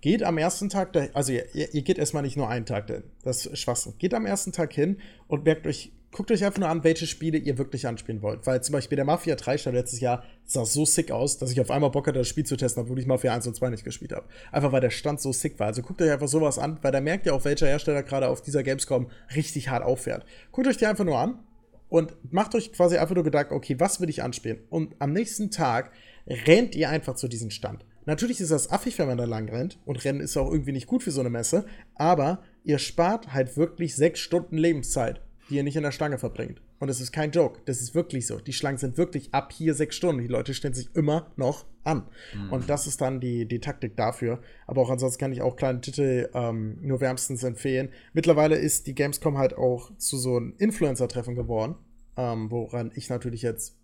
Geht 0.00 0.22
am 0.22 0.38
ersten 0.38 0.70
Tag, 0.70 0.96
also 1.12 1.32
ihr, 1.32 1.44
ihr, 1.54 1.82
geht 1.82 1.98
erstmal 1.98 2.22
nicht 2.22 2.36
nur 2.36 2.48
einen 2.48 2.64
Tag 2.64 2.86
dahin. 2.86 3.02
Das 3.22 3.44
ist 3.44 3.58
Schwachsinn. 3.58 3.94
Geht 3.98 4.14
am 4.14 4.24
ersten 4.24 4.50
Tag 4.50 4.72
hin 4.72 4.98
und 5.28 5.44
merkt 5.44 5.66
euch, 5.66 5.92
guckt 6.12 6.30
euch 6.30 6.44
einfach 6.44 6.58
nur 6.58 6.68
an, 6.68 6.84
welche 6.84 7.06
Spiele 7.06 7.38
ihr 7.38 7.58
wirklich 7.58 7.86
anspielen 7.86 8.22
wollt. 8.22 8.46
Weil 8.46 8.62
zum 8.62 8.72
Beispiel 8.72 8.96
der 8.96 9.04
Mafia 9.04 9.36
3 9.36 9.58
Stand 9.58 9.76
letztes 9.76 10.00
Jahr 10.00 10.24
sah 10.44 10.64
so 10.64 10.84
sick 10.84 11.10
aus, 11.10 11.38
dass 11.38 11.52
ich 11.52 11.60
auf 11.60 11.70
einmal 11.70 11.90
Bock 11.90 12.06
hatte, 12.06 12.18
das 12.18 12.28
Spiel 12.28 12.44
zu 12.44 12.56
testen, 12.56 12.82
obwohl 12.82 12.98
ich 12.98 13.06
Mafia 13.06 13.32
1 13.32 13.46
und 13.46 13.54
2 13.54 13.70
nicht 13.70 13.84
gespielt 13.84 14.12
habe. 14.12 14.26
Einfach 14.50 14.72
weil 14.72 14.80
der 14.80 14.90
Stand 14.90 15.20
so 15.20 15.32
sick 15.32 15.58
war. 15.58 15.68
Also 15.68 15.82
guckt 15.82 16.02
euch 16.02 16.10
einfach 16.10 16.28
sowas 16.28 16.58
an, 16.58 16.78
weil 16.82 16.92
da 16.92 17.00
merkt 17.00 17.26
ihr 17.26 17.34
auch, 17.34 17.44
welcher 17.44 17.66
Hersteller 17.68 18.02
gerade 18.02 18.28
auf 18.28 18.42
dieser 18.42 18.62
Gamescom 18.62 19.08
richtig 19.34 19.68
hart 19.68 19.84
auffährt. 19.84 20.24
Guckt 20.52 20.66
euch 20.66 20.76
die 20.76 20.86
einfach 20.86 21.04
nur 21.04 21.18
an 21.18 21.38
und 21.88 22.14
macht 22.32 22.54
euch 22.54 22.72
quasi 22.72 22.96
einfach 22.96 23.14
nur 23.14 23.24
Gedanken, 23.24 23.54
okay, 23.54 23.78
was 23.78 24.00
will 24.00 24.08
ich 24.08 24.22
anspielen? 24.22 24.58
Und 24.70 24.96
am 24.98 25.12
nächsten 25.12 25.50
Tag 25.50 25.92
rennt 26.26 26.74
ihr 26.74 26.88
einfach 26.88 27.14
zu 27.16 27.28
diesem 27.28 27.50
Stand. 27.50 27.84
Natürlich 28.06 28.40
ist 28.40 28.50
das 28.50 28.70
affig, 28.70 28.98
wenn 28.98 29.06
man 29.06 29.18
da 29.18 29.24
lang 29.24 29.48
rennt 29.48 29.78
und 29.84 30.04
Rennen 30.04 30.20
ist 30.20 30.36
auch 30.36 30.50
irgendwie 30.50 30.72
nicht 30.72 30.86
gut 30.86 31.02
für 31.02 31.10
so 31.10 31.20
eine 31.20 31.30
Messe, 31.30 31.66
aber 31.94 32.42
ihr 32.64 32.78
spart 32.78 33.32
halt 33.32 33.56
wirklich 33.56 33.94
sechs 33.94 34.20
Stunden 34.20 34.56
Lebenszeit, 34.56 35.20
die 35.50 35.56
ihr 35.56 35.62
nicht 35.64 35.76
in 35.76 35.82
der 35.82 35.90
Stange 35.90 36.18
verbringt. 36.18 36.62
Und 36.78 36.88
das 36.88 37.00
ist 37.00 37.12
kein 37.12 37.32
Joke, 37.32 37.60
das 37.66 37.80
ist 37.80 37.94
wirklich 37.94 38.26
so. 38.26 38.38
Die 38.38 38.52
Schlangen 38.52 38.78
sind 38.78 38.96
wirklich 38.96 39.34
ab 39.34 39.52
hier 39.52 39.74
sechs 39.74 39.96
Stunden. 39.96 40.22
Die 40.22 40.28
Leute 40.28 40.54
stellen 40.54 40.74
sich 40.74 40.88
immer 40.94 41.30
noch 41.36 41.66
an. 41.84 42.06
Mhm. 42.34 42.52
Und 42.52 42.70
das 42.70 42.86
ist 42.86 43.00
dann 43.00 43.20
die, 43.20 43.46
die 43.46 43.58
Taktik 43.58 43.96
dafür. 43.96 44.40
Aber 44.66 44.80
auch 44.82 44.90
ansonsten 44.90 45.20
kann 45.20 45.32
ich 45.32 45.42
auch 45.42 45.56
kleine 45.56 45.80
Titel 45.80 46.30
ähm, 46.32 46.78
nur 46.80 47.00
wärmstens 47.00 47.42
empfehlen. 47.42 47.90
Mittlerweile 48.12 48.56
ist 48.56 48.86
die 48.86 48.94
Gamescom 48.94 49.36
halt 49.36 49.56
auch 49.56 49.90
zu 49.96 50.16
so 50.16 50.36
einem 50.36 50.54
Influencer-Treffen 50.58 51.34
geworden, 51.34 51.74
ähm, 52.16 52.50
woran 52.50 52.92
ich 52.94 53.10
natürlich 53.10 53.42
jetzt 53.42 53.76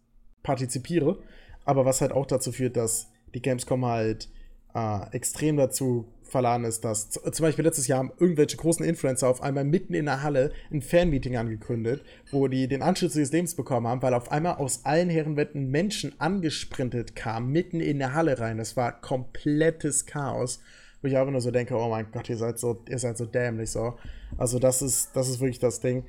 partizipiere. 0.43 1.19
Aber 1.65 1.85
was 1.85 2.01
halt 2.01 2.13
auch 2.13 2.27
dazu 2.27 2.53
führt, 2.53 2.77
dass 2.77 3.11
die 3.35 3.43
Gamescom 3.43 3.85
halt 3.85 4.29
äh, 4.75 5.11
extrem 5.11 5.57
dazu 5.57 6.07
verladen 6.29 6.65
ist, 6.65 6.85
dass 6.85 7.11
zum 7.11 7.45
Beispiel 7.45 7.65
letztes 7.65 7.87
Jahr 7.87 8.01
haben 8.01 8.13
irgendwelche 8.19 8.57
großen 8.57 8.85
Influencer 8.85 9.29
auf 9.29 9.43
einmal 9.43 9.65
mitten 9.65 9.95
in 9.95 10.07
der 10.07 10.23
Halle 10.23 10.53
ein 10.71 10.83
Fanmeeting 10.83 11.37
angekündigt, 11.37 12.05
wo 12.31 12.49
die 12.49 12.69
den 12.69 12.83
Anschluss 12.83 13.13
des 13.15 13.33
Lebens 13.33 13.55
bekommen 13.55 13.87
haben, 13.87 14.03
weil 14.03 14.15
auf 14.15 14.31
einmal 14.31 14.57
aus 14.57 14.85
allen 14.85 15.11
Herrenwetten 15.11 15.71
Menschen 15.71 16.19
angesprintet 16.21 17.17
kamen, 17.17 17.51
mitten 17.51 17.81
in 17.81 17.99
der 17.99 18.15
Halle 18.15 18.39
rein. 18.39 18.59
Das 18.59 18.77
war 18.77 19.01
komplettes 19.01 20.07
Chaos. 20.07 20.61
Wo 21.03 21.09
ich 21.09 21.17
einfach 21.17 21.31
nur 21.31 21.41
so 21.41 21.51
denke, 21.51 21.77
oh 21.77 21.89
mein 21.89 22.11
Gott, 22.11 22.29
ihr 22.31 22.39
seid 22.39 22.59
so, 22.59 22.83
ihr 22.89 22.99
seid 22.99 23.19
so 23.19 23.27
dämlich 23.27 23.71
so. 23.71 23.99
Also 24.39 24.59
das 24.59 24.83
ist, 24.83 25.15
das 25.15 25.29
ist 25.29 25.41
wirklich 25.41 25.59
das 25.59 25.81
Ding. 25.81 26.05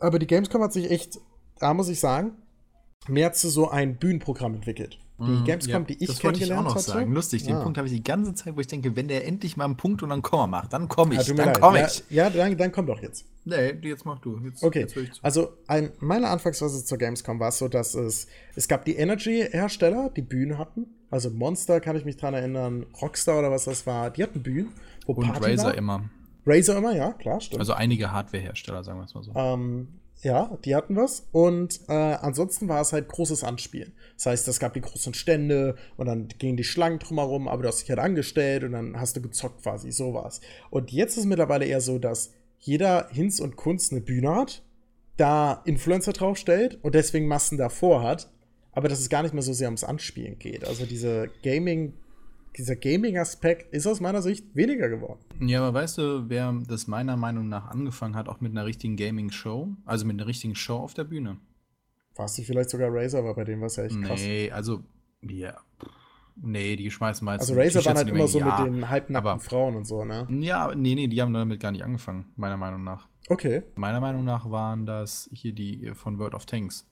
Aber 0.00 0.18
die 0.18 0.26
Gamescom 0.26 0.62
hat 0.62 0.72
sich 0.72 0.90
echt, 0.90 1.18
da 1.60 1.72
muss 1.72 1.88
ich 1.88 2.00
sagen, 2.00 2.32
mehr 3.08 3.32
zu 3.32 3.48
so 3.48 3.70
einem 3.70 3.96
Bühnenprogramm 3.96 4.54
entwickelt. 4.54 4.98
Die 5.18 5.22
mhm, 5.22 5.44
Gamescom, 5.44 5.72
ja, 5.72 5.80
die 5.80 5.94
ich 5.94 6.08
das 6.08 6.18
kennengelernt 6.18 6.66
wollte 6.66 6.78
ich 6.78 6.84
auch 6.84 6.88
noch 6.88 6.94
sagen. 6.94 7.12
Lustig, 7.12 7.44
den 7.44 7.54
ja. 7.54 7.62
Punkt 7.62 7.78
habe 7.78 7.88
ich 7.88 7.94
die 7.94 8.02
ganze 8.02 8.34
Zeit, 8.34 8.54
wo 8.54 8.60
ich 8.60 8.66
denke, 8.66 8.96
wenn 8.96 9.08
der 9.08 9.26
endlich 9.26 9.56
mal 9.56 9.64
einen 9.64 9.78
Punkt 9.78 10.02
und 10.02 10.12
einen 10.12 10.20
Komma 10.20 10.46
macht, 10.46 10.74
dann 10.74 10.88
komme 10.88 11.14
ich, 11.14 11.26
ja, 11.26 11.34
dann 11.34 11.54
komme 11.54 11.86
ich. 11.86 12.04
Ja, 12.10 12.28
dann, 12.28 12.56
dann 12.58 12.70
komm 12.70 12.86
doch 12.86 13.00
jetzt. 13.00 13.24
Nee, 13.46 13.72
jetzt 13.80 14.04
mach 14.04 14.18
du. 14.18 14.38
Jetzt, 14.44 14.62
okay, 14.62 14.80
jetzt 14.80 14.96
also 15.22 15.54
ein, 15.68 15.92
meine 16.00 16.28
Anfangsphase 16.28 16.84
zur 16.84 16.98
Gamescom 16.98 17.40
war 17.40 17.48
es 17.48 17.58
so, 17.58 17.68
dass 17.68 17.94
es, 17.94 18.26
es 18.56 18.68
gab 18.68 18.84
die 18.84 18.96
Energy-Hersteller, 18.96 20.10
die 20.14 20.22
Bühnen 20.22 20.58
hatten. 20.58 20.86
Also 21.10 21.30
Monster 21.30 21.80
kann 21.80 21.96
ich 21.96 22.04
mich 22.04 22.18
dran 22.18 22.34
erinnern, 22.34 22.84
Rockstar 23.00 23.38
oder 23.38 23.50
was 23.50 23.64
das 23.64 23.86
war, 23.86 24.10
die 24.10 24.22
hatten 24.22 24.42
Bühnen. 24.42 24.68
und 25.06 25.20
Party 25.20 25.52
Razer 25.52 25.64
war. 25.64 25.74
immer. 25.74 26.10
Razer 26.44 26.76
immer, 26.76 26.94
ja, 26.94 27.12
klar, 27.14 27.40
stimmt. 27.40 27.60
Also 27.60 27.72
einige 27.72 28.12
Hardware-Hersteller, 28.12 28.84
sagen 28.84 28.98
wir 28.98 29.04
es 29.04 29.14
mal 29.14 29.22
so. 29.22 29.32
Ähm, 29.34 29.88
ja, 30.22 30.58
die 30.64 30.74
hatten 30.74 30.96
was. 30.96 31.26
Und 31.32 31.80
äh, 31.88 31.92
ansonsten 31.92 32.68
war 32.68 32.80
es 32.80 32.92
halt 32.92 33.08
großes 33.08 33.44
Anspielen. 33.44 33.92
Das 34.16 34.26
heißt, 34.26 34.48
es 34.48 34.58
gab 34.60 34.74
die 34.74 34.80
großen 34.80 35.14
Stände 35.14 35.76
und 35.96 36.06
dann 36.06 36.28
gingen 36.28 36.56
die 36.56 36.64
Schlangen 36.64 36.98
drumherum, 36.98 37.48
aber 37.48 37.62
du 37.62 37.68
hast 37.68 37.82
dich 37.82 37.90
halt 37.90 38.00
angestellt 38.00 38.64
und 38.64 38.72
dann 38.72 38.98
hast 38.98 39.16
du 39.16 39.20
gezockt 39.20 39.62
quasi, 39.62 39.92
so 39.92 40.14
war's. 40.14 40.40
Und 40.70 40.90
jetzt 40.90 41.12
ist 41.12 41.18
es 41.18 41.26
mittlerweile 41.26 41.66
eher 41.66 41.80
so, 41.80 41.98
dass 41.98 42.32
jeder 42.58 43.08
Hinz 43.10 43.40
und 43.40 43.56
Kunst 43.56 43.92
eine 43.92 44.00
Bühne 44.00 44.34
hat, 44.34 44.62
da 45.16 45.62
Influencer 45.64 46.12
draufstellt 46.12 46.78
und 46.82 46.94
deswegen 46.94 47.26
Massen 47.26 47.58
davor 47.58 48.02
hat, 48.02 48.30
aber 48.72 48.88
dass 48.88 49.00
es 49.00 49.08
gar 49.08 49.22
nicht 49.22 49.34
mehr 49.34 49.42
so 49.42 49.52
sehr 49.52 49.68
ums 49.68 49.84
Anspielen 49.84 50.38
geht. 50.38 50.66
Also 50.66 50.86
diese 50.86 51.30
Gaming- 51.42 51.94
dieser 52.56 52.76
Gaming-Aspekt 52.76 53.72
ist 53.72 53.86
aus 53.86 54.00
meiner 54.00 54.22
Sicht 54.22 54.54
weniger 54.54 54.88
geworden. 54.88 55.20
Ja, 55.40 55.60
aber 55.60 55.74
weißt 55.74 55.98
du, 55.98 56.28
wer 56.28 56.52
das 56.66 56.86
meiner 56.86 57.16
Meinung 57.16 57.48
nach 57.48 57.68
angefangen 57.68 58.16
hat, 58.16 58.28
auch 58.28 58.40
mit 58.40 58.52
einer 58.52 58.64
richtigen 58.64 58.96
Gaming-Show, 58.96 59.68
also 59.84 60.06
mit 60.06 60.16
einer 60.18 60.26
richtigen 60.26 60.54
Show 60.54 60.76
auf 60.76 60.94
der 60.94 61.04
Bühne? 61.04 61.38
War 62.14 62.24
es 62.24 62.38
nicht 62.38 62.46
vielleicht 62.46 62.70
sogar 62.70 62.88
Razer, 62.90 63.18
aber 63.18 63.34
bei 63.34 63.44
dem 63.44 63.60
war 63.60 63.66
es 63.66 63.76
ja 63.76 63.84
echt 63.84 64.00
krass. 64.02 64.20
Nee, 64.20 64.50
also, 64.50 64.82
ja. 65.22 65.56
Nee, 66.38 66.76
die 66.76 66.90
schmeißen 66.90 67.24
mal 67.24 67.38
Also 67.38 67.54
Razer 67.54 67.84
waren 67.84 67.96
halt 67.96 68.08
immer 68.08 68.28
so 68.28 68.38
ja, 68.38 68.60
mit 68.60 68.74
den 68.74 68.88
halbnackten 68.88 69.40
Frauen 69.40 69.76
und 69.76 69.86
so, 69.86 70.04
ne? 70.04 70.26
Ja, 70.40 70.74
nee, 70.74 70.94
nee, 70.94 71.08
die 71.08 71.20
haben 71.20 71.32
damit 71.32 71.60
gar 71.60 71.72
nicht 71.72 71.84
angefangen, 71.84 72.26
meiner 72.36 72.56
Meinung 72.56 72.84
nach. 72.84 73.08
Okay. 73.28 73.62
Meiner 73.74 74.00
Meinung 74.00 74.24
nach 74.24 74.50
waren 74.50 74.86
das 74.86 75.28
hier 75.32 75.52
die 75.52 75.92
von 75.94 76.18
World 76.18 76.34
of 76.34 76.46
Tanks. 76.46 76.86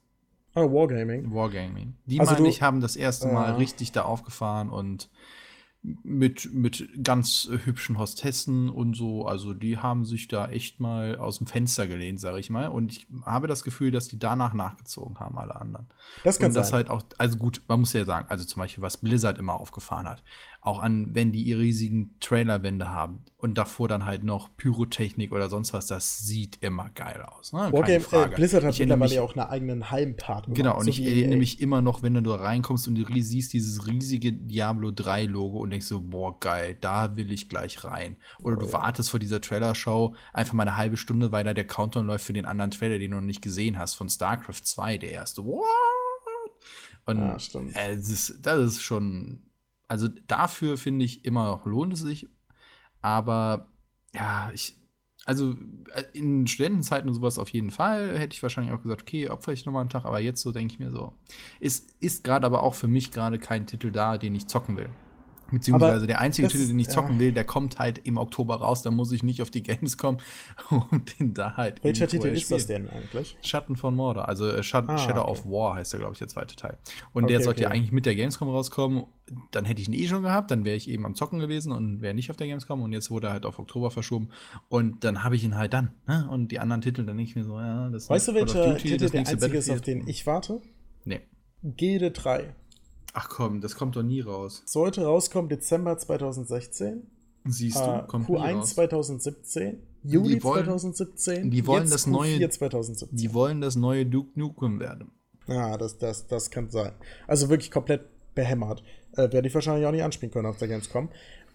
Ah, 0.54 0.62
Wargaming. 0.62 1.32
Wargaming. 1.34 1.94
Die, 2.06 2.20
also 2.20 2.34
meine 2.34 2.48
ich, 2.48 2.62
haben 2.62 2.80
das 2.80 2.96
erste 2.96 3.28
Mal 3.28 3.50
äh, 3.50 3.56
richtig 3.56 3.92
da 3.92 4.02
aufgefahren 4.02 4.70
und 4.70 5.10
mit, 6.02 6.52
mit 6.52 6.88
ganz 7.04 7.50
hübschen 7.64 7.98
Hostessen 7.98 8.70
und 8.70 8.96
so. 8.96 9.26
Also 9.26 9.52
die 9.52 9.76
haben 9.78 10.06
sich 10.06 10.28
da 10.28 10.48
echt 10.48 10.80
mal 10.80 11.16
aus 11.18 11.38
dem 11.38 11.46
Fenster 11.46 11.86
gelehnt, 11.86 12.20
sage 12.20 12.38
ich 12.40 12.48
mal. 12.48 12.68
Und 12.68 12.92
ich 12.92 13.06
habe 13.26 13.48
das 13.48 13.64
Gefühl, 13.64 13.90
dass 13.90 14.08
die 14.08 14.18
danach 14.18 14.54
nachgezogen 14.54 15.20
haben, 15.20 15.36
alle 15.36 15.56
anderen. 15.56 15.86
Das 16.24 16.38
kann 16.38 16.48
und 16.48 16.56
das 16.56 16.68
sein. 16.68 16.76
halt 16.76 16.90
auch, 16.90 17.02
also 17.18 17.36
gut, 17.36 17.60
man 17.68 17.80
muss 17.80 17.92
ja 17.92 18.06
sagen, 18.06 18.28
also 18.30 18.44
zum 18.44 18.60
Beispiel, 18.60 18.82
was 18.82 18.96
Blizzard 18.96 19.38
immer 19.38 19.54
aufgefahren 19.60 20.08
hat 20.08 20.22
auch 20.64 20.78
an, 20.78 21.14
wenn 21.14 21.30
die 21.30 21.42
ihre 21.42 21.60
riesigen 21.60 22.16
Trailerwände 22.20 22.88
haben 22.88 23.22
und 23.36 23.58
davor 23.58 23.86
dann 23.86 24.06
halt 24.06 24.24
noch 24.24 24.48
Pyrotechnik 24.56 25.30
oder 25.30 25.50
sonst 25.50 25.74
was, 25.74 25.86
das 25.88 26.20
sieht 26.20 26.56
immer 26.62 26.88
geil 26.94 27.20
aus. 27.20 27.52
Ne? 27.52 27.70
Wargame, 27.70 28.02
äh, 28.12 28.28
Blizzard 28.34 28.64
hat 28.64 28.78
mittlerweile 28.78 29.14
ja 29.14 29.22
auch 29.22 29.36
einen 29.36 29.46
eigenen 29.46 29.90
Heimpark. 29.90 30.46
Genau, 30.48 30.78
und 30.78 30.84
so 30.84 30.90
ich 30.90 31.04
erinnere 31.04 31.36
mich 31.36 31.60
immer 31.60 31.82
noch, 31.82 32.02
wenn 32.02 32.14
du 32.14 32.22
da 32.22 32.36
reinkommst 32.36 32.88
und 32.88 32.94
du 32.94 33.04
siehst 33.20 33.52
dieses 33.52 33.86
riesige 33.86 34.32
Diablo 34.32 34.90
3 34.90 35.26
Logo 35.26 35.58
und 35.58 35.68
denkst 35.68 35.84
so, 35.84 36.00
boah, 36.00 36.40
geil, 36.40 36.78
da 36.80 37.14
will 37.14 37.30
ich 37.30 37.50
gleich 37.50 37.84
rein. 37.84 38.16
Oder 38.42 38.56
oh, 38.56 38.60
du 38.60 38.66
ja. 38.66 38.72
wartest 38.72 39.10
vor 39.10 39.20
dieser 39.20 39.42
Trailershow 39.42 40.14
einfach 40.32 40.54
mal 40.54 40.62
eine 40.62 40.78
halbe 40.78 40.96
Stunde, 40.96 41.30
weil 41.30 41.44
da 41.44 41.52
der 41.52 41.66
Countdown 41.66 42.06
läuft 42.06 42.24
für 42.24 42.32
den 42.32 42.46
anderen 42.46 42.70
Trailer, 42.70 42.98
den 42.98 43.10
du 43.10 43.18
noch 43.18 43.22
nicht 43.22 43.42
gesehen 43.42 43.78
hast, 43.78 43.96
von 43.96 44.08
StarCraft 44.08 44.62
2, 44.64 44.96
der 44.96 45.12
erste. 45.12 45.44
What? 45.44 45.60
Und 47.04 47.42
stimmt. 47.42 47.76
Äh, 47.76 47.96
das, 47.96 48.08
ist, 48.08 48.38
das 48.40 48.60
ist 48.60 48.82
schon 48.82 49.42
also 49.88 50.08
dafür 50.26 50.76
finde 50.78 51.04
ich 51.04 51.24
immer 51.24 51.46
noch 51.46 51.66
lohnt 51.66 51.92
es 51.94 52.00
sich. 52.00 52.28
Aber 53.02 53.68
ja, 54.14 54.50
ich. 54.54 54.76
also 55.26 55.54
äh, 55.94 56.04
in 56.14 56.46
Studentenzeiten 56.46 57.08
und 57.08 57.14
sowas 57.14 57.38
auf 57.38 57.50
jeden 57.50 57.70
Fall 57.70 58.18
hätte 58.18 58.34
ich 58.34 58.42
wahrscheinlich 58.42 58.72
auch 58.72 58.82
gesagt, 58.82 59.02
okay, 59.02 59.28
opfer 59.28 59.52
ich 59.52 59.66
nochmal 59.66 59.82
einen 59.82 59.90
Tag, 59.90 60.04
aber 60.04 60.20
jetzt 60.20 60.42
so 60.42 60.52
denke 60.52 60.74
ich 60.74 60.80
mir 60.80 60.90
so. 60.90 61.12
Es 61.60 61.86
ist 62.00 62.24
gerade 62.24 62.46
aber 62.46 62.62
auch 62.62 62.74
für 62.74 62.88
mich 62.88 63.10
gerade 63.10 63.38
kein 63.38 63.66
Titel 63.66 63.90
da, 63.90 64.18
den 64.18 64.34
ich 64.34 64.46
zocken 64.46 64.76
will. 64.76 64.90
Beziehungsweise 65.54 65.96
aber 65.96 66.06
der 66.06 66.20
einzige 66.20 66.48
Titel, 66.48 66.66
den 66.66 66.78
ich 66.78 66.88
zocken 66.88 67.14
ja. 67.14 67.20
will, 67.20 67.32
der 67.32 67.44
kommt 67.44 67.78
halt 67.78 67.98
im 68.04 68.16
Oktober 68.16 68.56
raus. 68.56 68.82
Da 68.82 68.90
muss 68.90 69.12
ich 69.12 69.22
nicht 69.22 69.42
auf 69.42 69.50
die 69.50 69.62
Games 69.62 69.96
kommen, 69.96 70.18
um 70.70 71.04
den 71.18 71.34
da 71.34 71.56
halt. 71.56 71.82
Welcher 71.82 72.08
Titel 72.08 72.28
ist 72.28 72.50
das 72.50 72.66
denn 72.66 72.88
eigentlich? 72.88 73.36
Schatten 73.42 73.76
von 73.76 73.94
Mordor. 73.94 74.28
Also 74.28 74.48
äh, 74.48 74.62
Shad 74.62 74.88
ah, 74.88 74.98
Shadow 74.98 75.22
okay. 75.22 75.30
of 75.30 75.46
War 75.46 75.76
heißt 75.76 75.92
der, 75.92 76.00
glaube 76.00 76.12
ich, 76.14 76.18
der 76.18 76.28
zweite 76.28 76.56
Teil. 76.56 76.76
Und 77.12 77.24
okay, 77.24 77.32
der 77.32 77.42
sollte 77.42 77.64
okay. 77.64 77.70
ja 77.70 77.70
eigentlich 77.70 77.92
mit 77.92 78.06
der 78.06 78.14
Gamescom 78.14 78.48
rauskommen. 78.48 79.04
Dann 79.52 79.64
hätte 79.64 79.80
ich 79.80 79.88
ihn 79.88 79.94
eh 79.94 80.06
schon 80.06 80.22
gehabt. 80.22 80.50
Dann 80.50 80.64
wäre 80.64 80.76
ich 80.76 80.88
eben 80.88 81.06
am 81.06 81.14
Zocken 81.14 81.38
gewesen 81.38 81.72
und 81.72 82.02
wäre 82.02 82.14
nicht 82.14 82.30
auf 82.30 82.36
der 82.36 82.46
Gamescom. 82.46 82.82
Und 82.82 82.92
jetzt 82.92 83.10
wurde 83.10 83.28
er 83.28 83.32
halt 83.32 83.46
auf 83.46 83.58
Oktober 83.58 83.90
verschoben. 83.90 84.28
Und 84.68 85.04
dann 85.04 85.24
habe 85.24 85.36
ich 85.36 85.44
ihn 85.44 85.56
halt 85.56 85.72
dann. 85.72 85.92
Ne? 86.06 86.28
Und 86.30 86.52
die 86.52 86.58
anderen 86.58 86.82
Titel, 86.82 87.04
dann 87.04 87.16
denke 87.16 87.30
ich 87.30 87.36
mir 87.36 87.44
so, 87.44 87.58
ja, 87.58 87.88
das 87.88 88.10
Weißt 88.10 88.28
du, 88.28 88.34
welcher 88.34 88.76
Titel 88.76 89.08
der 89.08 89.26
einzige 89.26 89.56
ist, 89.56 89.70
auf 89.70 89.80
den 89.80 90.06
ich 90.06 90.26
warte? 90.26 90.60
Nee. 91.04 91.20
Gilde 91.62 92.10
3. 92.10 92.54
Ach 93.14 93.28
komm, 93.28 93.60
das 93.60 93.76
kommt 93.76 93.94
doch 93.96 94.02
nie 94.02 94.20
raus. 94.20 94.62
Sollte 94.66 95.04
rauskommen 95.04 95.48
Dezember 95.48 95.96
2016. 95.96 97.06
Siehst 97.46 97.76
du, 97.76 97.80
äh, 97.80 98.02
kommt 98.06 98.28
Q1 98.28 98.62
2017. 98.64 99.78
Juli 100.02 100.34
die 100.34 100.42
wollen, 100.42 100.64
2017. 100.64 101.50
Die 101.50 101.66
wollen 101.66 101.88
das 101.88 102.06
neue 102.06 102.48
2017. 102.48 103.16
Die 103.16 103.32
wollen 103.32 103.60
das 103.60 103.76
neue 103.76 104.04
Duke 104.04 104.38
Nukem 104.38 104.80
werden. 104.80 105.12
Ja, 105.46 105.76
das, 105.76 105.98
das, 105.98 106.26
das 106.26 106.50
kann 106.50 106.70
sein. 106.70 106.92
Also 107.26 107.48
wirklich 107.48 107.70
komplett 107.70 108.02
behämmert. 108.34 108.82
Äh, 109.12 109.30
Werde 109.32 109.46
ich 109.46 109.54
wahrscheinlich 109.54 109.86
auch 109.86 109.92
nicht 109.92 110.02
anspielen 110.02 110.32
können 110.32 110.46
auf 110.46 110.58
der 110.58 110.68
Gamescom. 110.68 111.08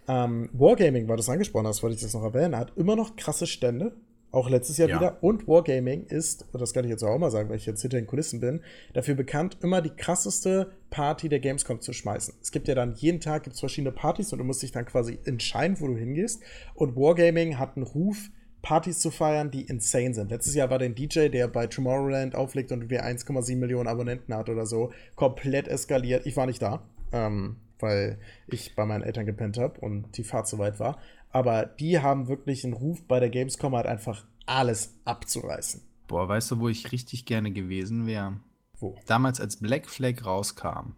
Ähm, 0.07 0.49
Wargaming, 0.53 1.07
weil 1.07 1.17
du 1.17 1.21
es 1.21 1.29
angesprochen 1.29 1.67
hast, 1.67 1.83
wollte 1.83 1.95
ich 1.95 2.01
das 2.01 2.13
noch 2.13 2.23
erwähnen, 2.23 2.55
hat 2.55 2.71
immer 2.77 2.95
noch 2.95 3.15
krasse 3.15 3.45
Stände. 3.47 3.95
Auch 4.31 4.49
letztes 4.49 4.77
Jahr 4.77 4.89
ja. 4.89 4.99
wieder. 4.99 5.23
Und 5.23 5.47
Wargaming 5.47 6.05
ist, 6.05 6.45
das 6.53 6.73
kann 6.73 6.85
ich 6.85 6.91
jetzt 6.91 7.03
auch 7.03 7.17
mal 7.17 7.31
sagen, 7.31 7.49
weil 7.49 7.57
ich 7.57 7.65
jetzt 7.65 7.81
hinter 7.81 7.97
den 7.97 8.05
Kulissen 8.05 8.39
bin, 8.39 8.61
dafür 8.93 9.15
bekannt, 9.15 9.57
immer 9.61 9.81
die 9.81 9.89
krasseste 9.89 10.71
Party 10.91 11.29
der 11.29 11.39
Gamescom 11.39 11.81
zu 11.81 11.93
schmeißen. 11.93 12.35
Es 12.41 12.51
gibt 12.51 12.67
ja 12.67 12.75
dann 12.75 12.93
jeden 12.93 13.21
Tag 13.21 13.43
gibt's 13.43 13.59
verschiedene 13.59 13.91
Partys 13.91 14.31
und 14.31 14.39
du 14.39 14.45
musst 14.45 14.61
dich 14.61 14.71
dann 14.71 14.85
quasi 14.85 15.17
entscheiden, 15.25 15.77
wo 15.79 15.87
du 15.87 15.97
hingehst. 15.97 16.43
Und 16.75 16.95
Wargaming 16.95 17.57
hat 17.57 17.75
einen 17.75 17.85
Ruf, 17.85 18.29
Partys 18.61 18.99
zu 18.99 19.09
feiern, 19.09 19.51
die 19.51 19.63
insane 19.63 20.13
sind. 20.13 20.31
Letztes 20.31 20.53
Jahr 20.53 20.69
war 20.69 20.79
der 20.79 20.89
DJ, 20.89 21.29
der 21.29 21.47
bei 21.47 21.67
Tomorrowland 21.67 22.35
auflegt 22.35 22.71
und 22.71 22.89
wir 22.89 23.05
1,7 23.05 23.55
Millionen 23.55 23.87
Abonnenten 23.87 24.33
hat 24.33 24.49
oder 24.49 24.65
so, 24.65 24.91
komplett 25.15 25.67
eskaliert. 25.67 26.25
Ich 26.25 26.35
war 26.35 26.45
nicht 26.45 26.61
da, 26.61 26.83
ähm, 27.11 27.55
weil 27.79 28.19
ich 28.47 28.75
bei 28.75 28.85
meinen 28.85 29.03
Eltern 29.03 29.25
gepennt 29.25 29.57
habe 29.57 29.79
und 29.79 30.17
die 30.17 30.23
Fahrt 30.23 30.47
zu 30.47 30.57
weit 30.57 30.79
war. 30.79 30.99
Aber 31.31 31.65
die 31.65 31.99
haben 31.99 32.27
wirklich 32.27 32.63
einen 32.63 32.73
Ruf 32.73 33.03
bei 33.07 33.19
der 33.19 33.29
Gamescom 33.29 33.75
halt 33.75 33.85
einfach 33.85 34.25
alles 34.45 34.95
abzureißen. 35.05 35.81
Boah, 36.07 36.27
weißt 36.27 36.51
du, 36.51 36.59
wo 36.59 36.69
ich 36.69 36.91
richtig 36.91 37.25
gerne 37.25 37.51
gewesen 37.51 38.07
wäre? 38.07 38.39
Wo? 38.79 38.97
Damals, 39.05 39.39
als 39.39 39.57
Black 39.57 39.89
Flag 39.89 40.25
rauskam, 40.25 40.93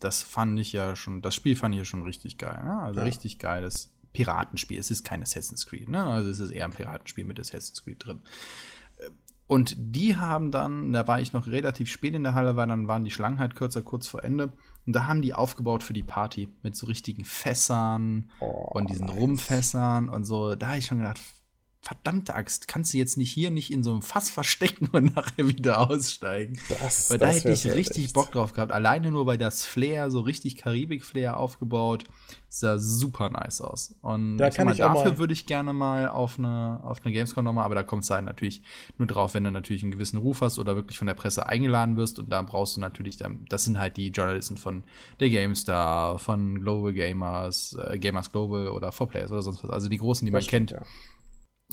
das 0.00 0.22
fand 0.22 0.58
ich 0.58 0.72
ja 0.72 0.96
schon, 0.96 1.22
das 1.22 1.34
Spiel 1.34 1.56
fand 1.56 1.74
ich 1.74 1.78
ja 1.78 1.84
schon 1.84 2.02
richtig 2.02 2.36
geil. 2.36 2.62
Ne? 2.64 2.80
Also 2.82 3.00
ja. 3.00 3.06
richtig 3.06 3.38
geiles 3.38 3.92
Piratenspiel. 4.12 4.78
Es 4.78 4.90
ist 4.90 5.04
kein 5.04 5.22
Assassin's 5.22 5.66
Creed, 5.66 5.88
ne? 5.88 6.04
Also 6.04 6.30
es 6.30 6.40
ist 6.40 6.50
eher 6.50 6.64
ein 6.64 6.72
Piratenspiel 6.72 7.24
mit 7.24 7.38
Assassin's 7.38 7.84
Creed 7.84 8.04
drin. 8.04 8.20
Und 9.46 9.74
die 9.76 10.16
haben 10.16 10.50
dann, 10.52 10.92
da 10.92 11.08
war 11.08 11.20
ich 11.20 11.32
noch 11.32 11.46
relativ 11.46 11.90
spät 11.90 12.14
in 12.14 12.22
der 12.22 12.34
Halle, 12.34 12.54
weil 12.54 12.68
dann 12.68 12.86
waren 12.86 13.04
die 13.04 13.10
Schlangen 13.10 13.38
halt 13.38 13.56
kürzer, 13.56 13.82
kurz 13.82 14.06
vor 14.06 14.22
Ende. 14.22 14.52
Und 14.90 14.94
da 14.94 15.06
haben 15.06 15.22
die 15.22 15.34
aufgebaut 15.34 15.84
für 15.84 15.92
die 15.92 16.02
Party 16.02 16.48
mit 16.64 16.74
so 16.74 16.86
richtigen 16.86 17.24
Fässern 17.24 18.28
oh, 18.40 18.70
und 18.72 18.90
diesen 18.90 19.06
nice. 19.06 19.16
Rumfässern 19.18 20.08
und 20.08 20.24
so. 20.24 20.56
Da 20.56 20.70
habe 20.70 20.78
ich 20.78 20.86
schon 20.86 20.98
gedacht, 20.98 21.20
verdammte 21.82 22.34
Axt, 22.34 22.68
kannst 22.68 22.92
du 22.92 22.98
jetzt 22.98 23.16
nicht 23.16 23.32
hier 23.32 23.50
nicht 23.50 23.72
in 23.72 23.82
so 23.82 23.90
einem 23.92 24.02
Fass 24.02 24.28
verstecken 24.28 24.88
und 24.92 25.14
nachher 25.16 25.48
wieder 25.48 25.90
aussteigen? 25.90 26.58
Das, 26.68 27.10
weil 27.10 27.18
da 27.18 27.28
hätte 27.28 27.50
ich 27.50 27.64
richtig 27.66 28.04
echt. 28.04 28.14
Bock 28.14 28.32
drauf 28.32 28.52
gehabt. 28.52 28.70
Alleine 28.70 29.10
nur 29.10 29.24
bei 29.24 29.38
das 29.38 29.64
Flair, 29.64 30.10
so 30.10 30.20
richtig 30.20 30.56
Karibik-Flair 30.56 31.38
aufgebaut, 31.38 32.04
sah 32.50 32.78
super 32.78 33.30
nice 33.30 33.62
aus. 33.62 33.94
Und 34.02 34.36
da 34.36 34.50
mal, 34.62 34.74
dafür 34.74 35.16
würde 35.16 35.32
ich 35.32 35.46
gerne 35.46 35.72
mal 35.72 36.08
auf 36.08 36.38
eine, 36.38 36.80
auf 36.82 36.98
eine 37.02 37.14
Gamescom 37.14 37.44
nochmal, 37.44 37.64
aber 37.64 37.76
da 37.76 37.82
kommt 37.82 38.04
es 38.04 38.10
halt 38.10 38.26
natürlich 38.26 38.60
nur 38.98 39.08
drauf, 39.08 39.32
wenn 39.32 39.44
du 39.44 39.50
natürlich 39.50 39.82
einen 39.82 39.92
gewissen 39.92 40.18
Ruf 40.18 40.42
hast 40.42 40.58
oder 40.58 40.76
wirklich 40.76 40.98
von 40.98 41.06
der 41.06 41.14
Presse 41.14 41.46
eingeladen 41.46 41.96
wirst. 41.96 42.18
Und 42.18 42.30
da 42.30 42.42
brauchst 42.42 42.76
du 42.76 42.80
natürlich, 42.82 43.16
das 43.48 43.64
sind 43.64 43.78
halt 43.78 43.96
die 43.96 44.08
Journalisten 44.08 44.58
von 44.58 44.84
der 45.18 45.30
GameStar, 45.30 46.18
von 46.18 46.60
Global 46.60 46.92
Gamers, 46.92 47.74
äh, 47.82 47.98
Gamers 47.98 48.30
Global 48.30 48.68
oder 48.68 48.90
4Players 48.90 49.30
oder 49.30 49.42
sonst 49.42 49.64
was. 49.64 49.70
Also 49.70 49.88
die 49.88 49.98
großen, 49.98 50.26
die 50.26 50.30
das 50.32 50.42
man 50.42 50.42
stimmt, 50.42 50.70
kennt. 50.70 50.80
Ja 50.82 50.86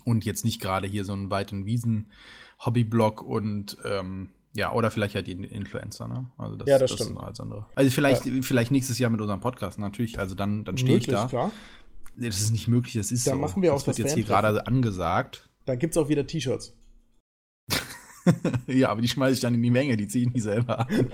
und 0.05 0.25
jetzt 0.25 0.45
nicht 0.45 0.61
gerade 0.61 0.87
hier 0.87 1.05
so 1.05 1.13
einen 1.13 1.29
weiten 1.29 1.65
Wiesen-Hobbyblog 1.65 3.21
und 3.21 3.77
ähm, 3.85 4.29
ja, 4.53 4.73
oder 4.73 4.89
vielleicht 4.89 5.15
halt 5.15 5.27
die 5.27 5.33
Influencer, 5.33 6.07
ne? 6.07 6.25
Also 6.37 6.55
das, 6.55 6.67
ja, 6.67 6.79
das, 6.79 6.91
das 6.91 7.01
stimmt. 7.01 7.19
Als 7.19 7.39
andere. 7.39 7.67
Also 7.75 7.91
vielleicht, 7.91 8.25
ja. 8.25 8.41
vielleicht 8.41 8.71
nächstes 8.71 8.97
Jahr 8.97 9.11
mit 9.11 9.21
unserem 9.21 9.39
Podcast, 9.39 9.77
natürlich. 9.77 10.17
Also 10.17 10.35
dann, 10.35 10.65
dann 10.65 10.77
stehe 10.77 10.97
ich 10.97 11.07
da. 11.07 11.27
Klar. 11.27 11.51
Das 12.15 12.39
ist 12.39 12.51
nicht 12.51 12.67
möglich, 12.67 12.93
das 12.93 13.11
ist 13.11 13.27
dann 13.27 13.35
so. 13.35 13.41
machen 13.41 13.61
wir 13.61 13.73
auch 13.73 13.77
das, 13.77 13.85
das 13.85 13.97
wird 13.99 14.07
jetzt 14.07 14.15
hier 14.15 14.23
gerade 14.23 14.65
angesagt. 14.65 15.47
Dann 15.65 15.77
gibt 15.77 15.93
es 15.95 15.97
auch 15.97 16.09
wieder 16.09 16.25
T-Shirts. 16.25 16.76
ja, 18.67 18.89
aber 18.89 19.01
die 19.01 19.07
schmeiße 19.07 19.33
ich 19.33 19.39
dann 19.39 19.53
in 19.53 19.61
die 19.61 19.71
Menge, 19.71 19.97
die 19.97 20.07
ziehe 20.07 20.27
ich 20.27 20.33
nicht 20.33 20.43
selber 20.43 20.79
an. 20.79 20.87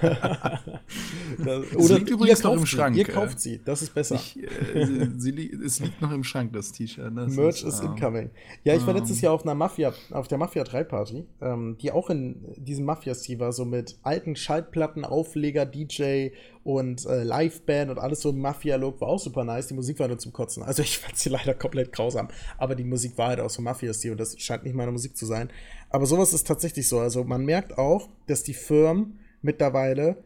das, 1.44 1.76
oder 1.76 1.98
liegt 1.98 2.10
übrigens 2.10 2.44
noch 2.44 2.54
im 2.54 2.66
Schrank. 2.66 2.96
Ihr 2.96 3.06
kauft 3.06 3.40
sie, 3.40 3.60
das 3.64 3.82
ist 3.82 3.94
besser. 3.94 4.16
Ich, 4.16 4.38
äh, 4.42 5.10
sie, 5.18 5.32
sie, 5.32 5.60
es 5.66 5.80
liegt 5.80 6.02
noch 6.02 6.12
im 6.12 6.24
Schrank, 6.24 6.54
das 6.54 6.72
T-Shirt. 6.72 7.14
Merch 7.14 7.64
ist, 7.64 7.64
ist 7.64 7.84
incoming. 7.84 8.30
Ja, 8.64 8.76
ich 8.76 8.86
war 8.86 8.94
letztes 8.94 9.22
Jahr 9.22 9.34
auf 9.34 9.44
einer 9.44 9.56
Mafia, 9.56 9.94
auf 10.12 10.28
der 10.28 10.38
Mafia 10.38 10.64
3 10.64 10.84
Party, 10.84 11.26
ähm, 11.42 11.78
die 11.82 11.92
auch 11.92 12.10
in 12.10 12.36
diesem 12.58 12.86
Mafia-Stil 12.86 13.40
war, 13.40 13.52
so 13.52 13.66
mit 13.66 13.98
alten 14.04 14.36
Schaltplatten, 14.36 15.06
Aufleger, 15.06 15.66
DJ 15.66 16.30
und 16.64 17.06
äh, 17.06 17.24
Liveband 17.24 17.92
und 17.92 18.00
alles 18.00 18.22
so 18.22 18.30
im 18.30 18.40
Mafia-Look, 18.40 19.02
war 19.02 19.10
auch 19.10 19.20
super 19.20 19.44
nice. 19.44 19.68
Die 19.68 19.74
Musik 19.74 20.00
war 20.00 20.08
nur 20.08 20.18
zum 20.18 20.32
Kotzen. 20.32 20.64
Also 20.64 20.82
ich 20.84 20.98
fand 20.98 21.18
sie 21.18 21.30
leider 21.30 21.54
komplett 21.54 21.92
grausam. 21.92 22.30
Aber 22.58 22.76
die 22.76 22.84
Musik 22.84 23.18
war 23.18 23.30
halt 23.30 23.40
auch 23.40 23.50
so 23.50 23.62
Mafia-Stil 23.62 24.12
und 24.12 24.20
das 24.20 24.40
scheint 24.40 24.64
nicht 24.64 24.76
meine 24.76 24.92
Musik 24.92 25.18
zu 25.18 25.26
sein. 25.26 25.50
Aber 25.94 26.08
sowas 26.08 26.34
ist 26.34 26.48
tatsächlich 26.48 26.88
so. 26.88 27.00
Also 27.00 27.24
man 27.24 27.46
merkt 27.46 27.78
auch, 27.78 28.10
dass 28.26 28.42
die 28.42 28.56
Firmen 28.56 29.20
mittlerweile 29.44 30.18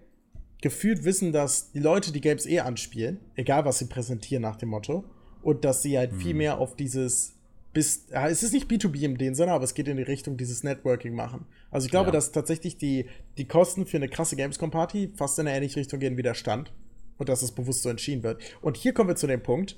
gefühlt 0.62 1.04
wissen, 1.04 1.34
dass 1.34 1.74
die 1.74 1.80
Leute 1.80 2.14
die 2.14 2.22
Games 2.22 2.46
eh 2.46 2.62
anspielen, 2.62 3.20
egal 3.36 3.66
was 3.66 3.80
sie 3.80 3.86
präsentieren 3.86 4.42
nach 4.42 4.56
dem 4.56 4.70
Motto, 4.70 5.04
und 5.42 5.66
dass 5.66 5.82
sie 5.82 5.98
halt 5.98 6.14
mhm. 6.14 6.20
viel 6.20 6.34
mehr 6.34 6.58
auf 6.60 6.78
dieses 6.78 7.34
bis, 7.74 8.06
ja, 8.10 8.28
es 8.30 8.44
ist 8.44 8.54
nicht 8.54 8.72
B2B 8.72 9.02
in 9.02 9.18
dem 9.18 9.36
Sinne, 9.36 9.52
aber 9.52 9.66
es 9.66 9.74
geht 9.74 9.90
in 9.90 9.98
die 9.98 10.04
Richtung 10.04 10.38
dieses 10.38 10.64
Networking 10.64 11.14
machen. 11.14 11.46
Also 11.70 11.86
ich 11.86 11.92
glaube, 11.92 12.08
ja. 12.08 12.12
dass 12.14 12.32
tatsächlich 12.32 12.78
die, 12.78 13.06
die 13.38 13.46
Kosten 13.46 13.86
für 13.86 13.98
eine 13.98 14.08
krasse 14.08 14.36
Gamescom-Party 14.38 15.12
fast 15.16 15.38
in 15.38 15.48
eine 15.48 15.58
ähnliche 15.58 15.82
Richtung 15.82 16.00
gehen 16.00 16.18
wie 16.18 16.24
der 16.24 16.34
Stand 16.34 16.72
und 17.18 17.28
dass 17.28 17.42
es 17.42 17.52
bewusst 17.52 17.84
so 17.84 17.90
entschieden 17.90 18.24
wird. 18.24 18.42
Und 18.62 18.78
hier 18.78 18.94
kommen 18.94 19.10
wir 19.10 19.16
zu 19.18 19.28
dem 19.28 19.44
Punkt, 19.44 19.76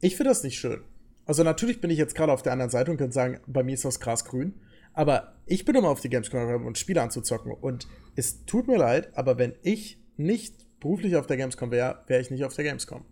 ich 0.00 0.16
finde 0.16 0.30
das 0.30 0.42
nicht 0.42 0.58
schön. 0.58 0.82
Also 1.26 1.44
natürlich 1.44 1.80
bin 1.80 1.90
ich 1.90 1.98
jetzt 1.98 2.14
gerade 2.14 2.32
auf 2.32 2.42
der 2.42 2.52
anderen 2.52 2.70
Seite 2.70 2.90
und 2.90 2.96
könnte 2.96 3.14
sagen, 3.14 3.40
bei 3.46 3.62
mir 3.62 3.74
ist 3.74 3.84
das 3.84 4.00
Gras 4.00 4.24
grün. 4.24 4.54
Aber 4.98 5.36
ich 5.46 5.64
bin 5.64 5.76
immer 5.76 5.90
auf 5.90 6.00
die 6.00 6.08
Gamescom 6.08 6.66
und 6.66 6.76
Spiele 6.76 7.00
anzuzocken. 7.00 7.52
Und 7.52 7.86
es 8.16 8.44
tut 8.46 8.66
mir 8.66 8.78
leid, 8.78 9.16
aber 9.16 9.38
wenn 9.38 9.54
ich 9.62 9.96
nicht 10.16 10.56
beruflich 10.80 11.14
auf 11.14 11.28
der 11.28 11.36
Gamescom 11.36 11.70
wäre, 11.70 12.02
wäre 12.08 12.20
ich 12.20 12.32
nicht 12.32 12.42
auf 12.42 12.52
der 12.54 12.64
Gamescom. 12.64 13.04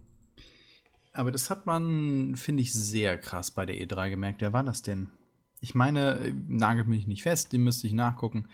Aber 1.12 1.31
das 1.31 1.49
hat 1.49 1.64
man, 1.64 2.35
finde 2.35 2.64
ich, 2.64 2.72
sehr 2.72 3.16
krass 3.18 3.53
bei 3.53 3.64
der 3.66 3.77
E3 3.77 4.11
gemerkt. 4.11 4.40
Wer 4.40 4.53
war 4.53 4.64
das 4.64 4.83
denn? 4.83 5.11
Ich 5.61 5.77
meine, 5.77 6.35
nagelt 6.49 6.88
mich 6.88 7.07
nicht 7.07 7.22
fest, 7.22 7.53
den 7.53 7.62
müsste 7.62 7.87
ich 7.87 7.92
nachgucken. 7.92 8.49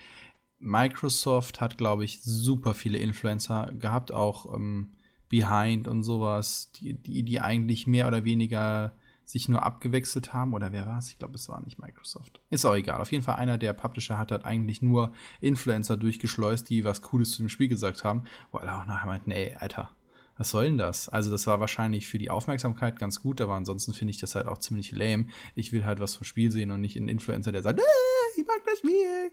Microsoft 0.59 1.63
hat, 1.63 1.79
glaube 1.79 2.05
ich, 2.05 2.21
super 2.21 2.75
viele 2.75 2.99
Influencer 2.99 3.73
gehabt, 3.79 4.13
auch 4.13 4.55
ähm, 4.55 4.93
Behind 5.31 5.89
und 5.89 6.03
sowas, 6.03 6.71
die, 6.73 6.93
die, 6.93 7.23
die 7.23 7.41
eigentlich 7.41 7.87
mehr 7.87 8.09
oder 8.09 8.27
weniger 8.27 8.93
sich 9.25 9.49
nur 9.49 9.63
abgewechselt 9.63 10.33
haben. 10.33 10.55
Oder 10.55 10.73
wer 10.73 10.87
war 10.87 10.99
es? 10.99 11.09
Ich 11.09 11.19
glaube, 11.19 11.35
es 11.35 11.49
war 11.49 11.63
nicht 11.63 11.79
Microsoft. 11.79 12.41
Ist 12.51 12.65
auch 12.65 12.75
egal. 12.75 13.01
Auf 13.01 13.13
jeden 13.13 13.25
Fall 13.25 13.37
einer 13.37 13.59
der 13.59 13.73
Publisher 13.73 14.19
hat 14.19 14.33
halt 14.33 14.45
eigentlich 14.45 14.83
nur 14.83 15.13
Influencer 15.41 15.97
durchgeschleust, 15.97 16.69
die 16.69 16.85
was 16.85 17.03
Cooles 17.03 17.33
zu 17.33 17.43
dem 17.43 17.49
Spiel 17.49 17.69
gesagt 17.69 18.05
haben. 18.05 18.25
Wo 18.51 18.59
alle 18.59 18.75
auch 18.75 18.87
nachher 18.87 19.07
meinten, 19.07 19.31
ey, 19.31 19.57
Alter, 19.59 19.91
was 20.37 20.51
soll 20.51 20.65
denn 20.65 20.79
das? 20.79 21.09
Also, 21.09 21.31
das 21.31 21.47
war 21.47 21.61
wahrscheinlich 21.61 22.09
für 22.09 22.19
die 22.19 22.31
Aufmerksamkeit 22.31 22.99
ganz 22.99 23.21
gut, 23.21 23.41
aber 23.41 23.55
ansonsten 23.55 23.93
finde 23.93 24.13
ich 24.13 24.19
das 24.19 24.35
halt 24.35 24.47
auch 24.47 24.59
ziemlich 24.59 24.91
lame. 24.93 25.27
Ich 25.55 25.73
will 25.73 25.85
halt 25.85 26.01
was 26.01 26.17
vom 26.17 26.25
Spiel 26.25 26.51
sehen 26.51 26.71
und 26.71 26.81
nicht 26.81 26.97
einen 26.97 27.09
Influencer, 27.09 27.53
der 27.53 27.63
sagt, 27.63 27.79
äh, 27.79 28.41
ich 28.41 28.47
mag 28.47 28.63
das 28.65 28.79
Spiel. 28.79 29.33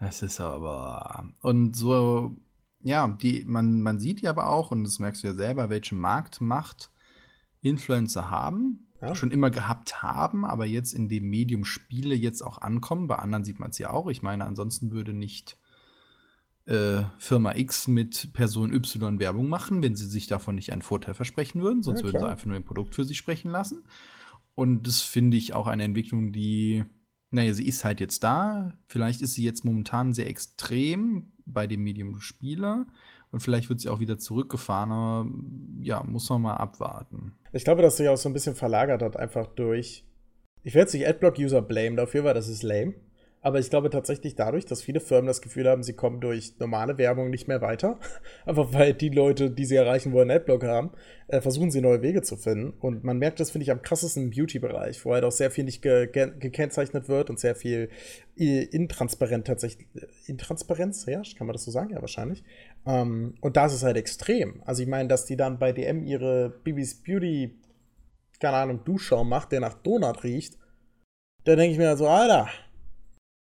Das 0.00 0.22
ist 0.22 0.40
aber. 0.40 1.28
Und 1.40 1.74
so, 1.74 2.36
ja, 2.82 3.08
die, 3.08 3.44
man, 3.46 3.80
man 3.80 3.98
sieht 3.98 4.20
ja 4.20 4.30
aber 4.30 4.50
auch, 4.50 4.70
und 4.70 4.84
das 4.84 4.98
merkst 4.98 5.22
du 5.22 5.28
ja 5.28 5.34
selber, 5.34 5.70
welche 5.70 5.94
Marktmacht 5.94 6.90
Influencer 7.62 8.30
haben 8.30 8.83
ja. 9.08 9.14
schon 9.14 9.30
immer 9.30 9.50
gehabt 9.50 10.02
haben, 10.02 10.44
aber 10.44 10.66
jetzt 10.66 10.92
in 10.92 11.08
dem 11.08 11.28
Medium 11.28 11.64
Spiele 11.64 12.14
jetzt 12.14 12.42
auch 12.42 12.58
ankommen. 12.58 13.06
Bei 13.06 13.16
anderen 13.16 13.44
sieht 13.44 13.60
man 13.60 13.70
es 13.70 13.78
ja 13.78 13.90
auch. 13.90 14.08
Ich 14.08 14.22
meine, 14.22 14.44
ansonsten 14.44 14.90
würde 14.92 15.12
nicht 15.12 15.58
äh, 16.66 17.02
Firma 17.18 17.54
X 17.54 17.88
mit 17.88 18.32
Person 18.32 18.72
Y 18.72 19.18
Werbung 19.18 19.48
machen, 19.48 19.82
wenn 19.82 19.96
sie 19.96 20.06
sich 20.06 20.26
davon 20.26 20.54
nicht 20.54 20.72
einen 20.72 20.82
Vorteil 20.82 21.14
versprechen 21.14 21.60
würden. 21.62 21.82
Sonst 21.82 22.00
ja, 22.00 22.06
würden 22.06 22.20
sie 22.20 22.28
einfach 22.28 22.46
nur 22.46 22.56
ein 22.56 22.64
Produkt 22.64 22.94
für 22.94 23.04
sich 23.04 23.18
sprechen 23.18 23.50
lassen. 23.50 23.84
Und 24.54 24.86
das 24.86 25.02
finde 25.02 25.36
ich 25.36 25.52
auch 25.52 25.66
eine 25.66 25.84
Entwicklung, 25.84 26.32
die 26.32 26.84
Naja, 27.30 27.52
sie 27.52 27.66
ist 27.66 27.84
halt 27.84 28.00
jetzt 28.00 28.22
da. 28.22 28.72
Vielleicht 28.86 29.20
ist 29.20 29.34
sie 29.34 29.42
jetzt 29.42 29.64
momentan 29.64 30.14
sehr 30.14 30.28
extrem 30.28 31.32
bei 31.44 31.66
dem 31.66 31.82
Medium-Spieler. 31.82 32.86
Und 33.34 33.40
vielleicht 33.40 33.68
wird 33.68 33.80
sie 33.80 33.88
auch 33.88 33.98
wieder 33.98 34.16
zurückgefahren, 34.16 34.92
aber 34.92 35.28
ja, 35.80 36.04
muss 36.04 36.30
man 36.30 36.42
mal 36.42 36.54
abwarten. 36.54 37.32
Ich 37.50 37.64
glaube, 37.64 37.82
dass 37.82 37.96
sich 37.96 38.08
auch 38.08 38.16
so 38.16 38.28
ein 38.28 38.32
bisschen 38.32 38.54
verlagert 38.54 39.02
hat, 39.02 39.16
einfach 39.16 39.48
durch. 39.48 40.04
Ich 40.62 40.72
werde 40.72 40.84
jetzt 40.84 40.94
nicht 40.94 41.08
Adblock-User 41.08 41.60
blame 41.60 41.96
dafür, 41.96 42.22
weil 42.22 42.34
das 42.34 42.46
ist 42.46 42.62
lame. 42.62 42.94
Aber 43.44 43.58
ich 43.58 43.68
glaube 43.68 43.90
tatsächlich 43.90 44.36
dadurch, 44.36 44.64
dass 44.64 44.80
viele 44.80 45.00
Firmen 45.00 45.26
das 45.26 45.42
Gefühl 45.42 45.68
haben, 45.68 45.82
sie 45.82 45.92
kommen 45.92 46.18
durch 46.18 46.54
normale 46.58 46.96
Werbung 46.96 47.28
nicht 47.28 47.46
mehr 47.46 47.60
weiter. 47.60 48.00
Einfach 48.46 48.72
weil 48.72 48.94
die 48.94 49.10
Leute, 49.10 49.50
die 49.50 49.66
sie 49.66 49.76
erreichen 49.76 50.12
wollen, 50.12 50.30
Adblock 50.30 50.64
haben, 50.64 50.92
äh, 51.28 51.42
versuchen 51.42 51.70
sie 51.70 51.82
neue 51.82 52.00
Wege 52.00 52.22
zu 52.22 52.38
finden. 52.38 52.70
Und 52.80 53.04
man 53.04 53.18
merkt 53.18 53.40
das, 53.40 53.50
finde 53.50 53.64
ich, 53.64 53.70
am 53.70 53.82
krassesten 53.82 54.24
im 54.24 54.30
Beauty-Bereich, 54.30 55.04
wo 55.04 55.12
halt 55.12 55.24
auch 55.24 55.30
sehr 55.30 55.50
viel 55.50 55.64
nicht 55.64 55.82
ge 55.82 56.06
ge 56.06 56.32
gekennzeichnet 56.38 57.10
wird 57.10 57.28
und 57.28 57.38
sehr 57.38 57.54
viel 57.54 57.90
intransparent 58.34 59.46
tatsächlich. 59.46 59.86
Intransparenz 60.24 61.06
herrscht, 61.06 61.36
kann 61.36 61.46
man 61.46 61.52
das 61.52 61.64
so 61.64 61.70
sagen? 61.70 61.90
Ja, 61.90 62.00
wahrscheinlich. 62.00 62.44
Ähm, 62.86 63.34
und 63.42 63.58
da 63.58 63.66
ist 63.66 63.74
es 63.74 63.82
halt 63.82 63.98
extrem. 63.98 64.62
Also 64.64 64.82
ich 64.82 64.88
meine, 64.88 65.06
dass 65.06 65.26
die 65.26 65.36
dann 65.36 65.58
bei 65.58 65.72
DM 65.72 66.02
ihre 66.02 66.48
Bibis 66.48 66.94
Beauty, 67.02 67.60
keine 68.40 68.56
Ahnung, 68.56 68.84
Duschschaum 68.86 69.28
macht, 69.28 69.52
der 69.52 69.60
nach 69.60 69.74
Donut 69.74 70.24
riecht. 70.24 70.56
Da 71.44 71.56
denke 71.56 71.72
ich 71.72 71.78
mir 71.78 71.94
so, 71.98 72.08
Alter, 72.08 72.48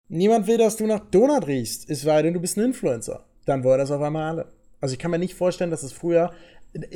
Niemand 0.09 0.47
will, 0.47 0.57
dass 0.57 0.75
du 0.75 0.87
nach 0.87 1.01
Donut 1.11 1.45
riechst, 1.45 1.87
es 1.87 2.01
sei 2.01 2.23
denn, 2.23 2.33
du 2.33 2.39
bist 2.39 2.57
ein 2.57 2.65
Influencer. 2.65 3.25
Dann 3.45 3.63
wollen 3.63 3.77
das 3.77 3.91
auf 3.91 4.01
einmal 4.01 4.23
alle. 4.23 4.51
Also 4.81 4.93
ich 4.93 4.99
kann 4.99 5.11
mir 5.11 5.19
nicht 5.19 5.35
vorstellen, 5.35 5.69
dass 5.69 5.83
es 5.83 5.93
früher, 5.93 6.33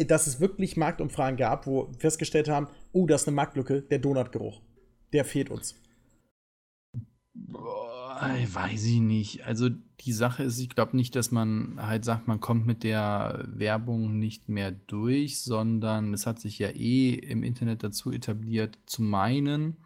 dass 0.07 0.25
es 0.25 0.39
wirklich 0.39 0.77
Marktumfragen 0.77 1.37
gab, 1.37 1.67
wo 1.67 1.91
festgestellt 1.99 2.49
haben, 2.49 2.67
oh, 2.91 3.05
das 3.05 3.21
ist 3.21 3.27
eine 3.27 3.35
Marktlücke, 3.35 3.83
der 3.83 3.99
Donutgeruch. 3.99 4.61
Der 5.13 5.25
fehlt 5.25 5.51
uns. 5.51 5.75
Boah, 7.35 8.19
weiß 8.51 8.83
ich 8.85 8.99
nicht. 8.99 9.45
Also 9.45 9.69
die 9.99 10.13
Sache 10.13 10.43
ist, 10.43 10.59
ich 10.59 10.69
glaube 10.69 10.95
nicht, 10.95 11.15
dass 11.15 11.29
man 11.29 11.77
halt 11.85 12.05
sagt, 12.05 12.27
man 12.27 12.39
kommt 12.39 12.65
mit 12.65 12.83
der 12.83 13.45
Werbung 13.47 14.17
nicht 14.17 14.49
mehr 14.49 14.71
durch, 14.71 15.41
sondern 15.41 16.13
es 16.15 16.25
hat 16.25 16.39
sich 16.39 16.57
ja 16.57 16.69
eh 16.69 17.13
im 17.13 17.43
Internet 17.43 17.83
dazu 17.83 18.11
etabliert, 18.11 18.79
zu 18.87 19.03
meinen, 19.03 19.77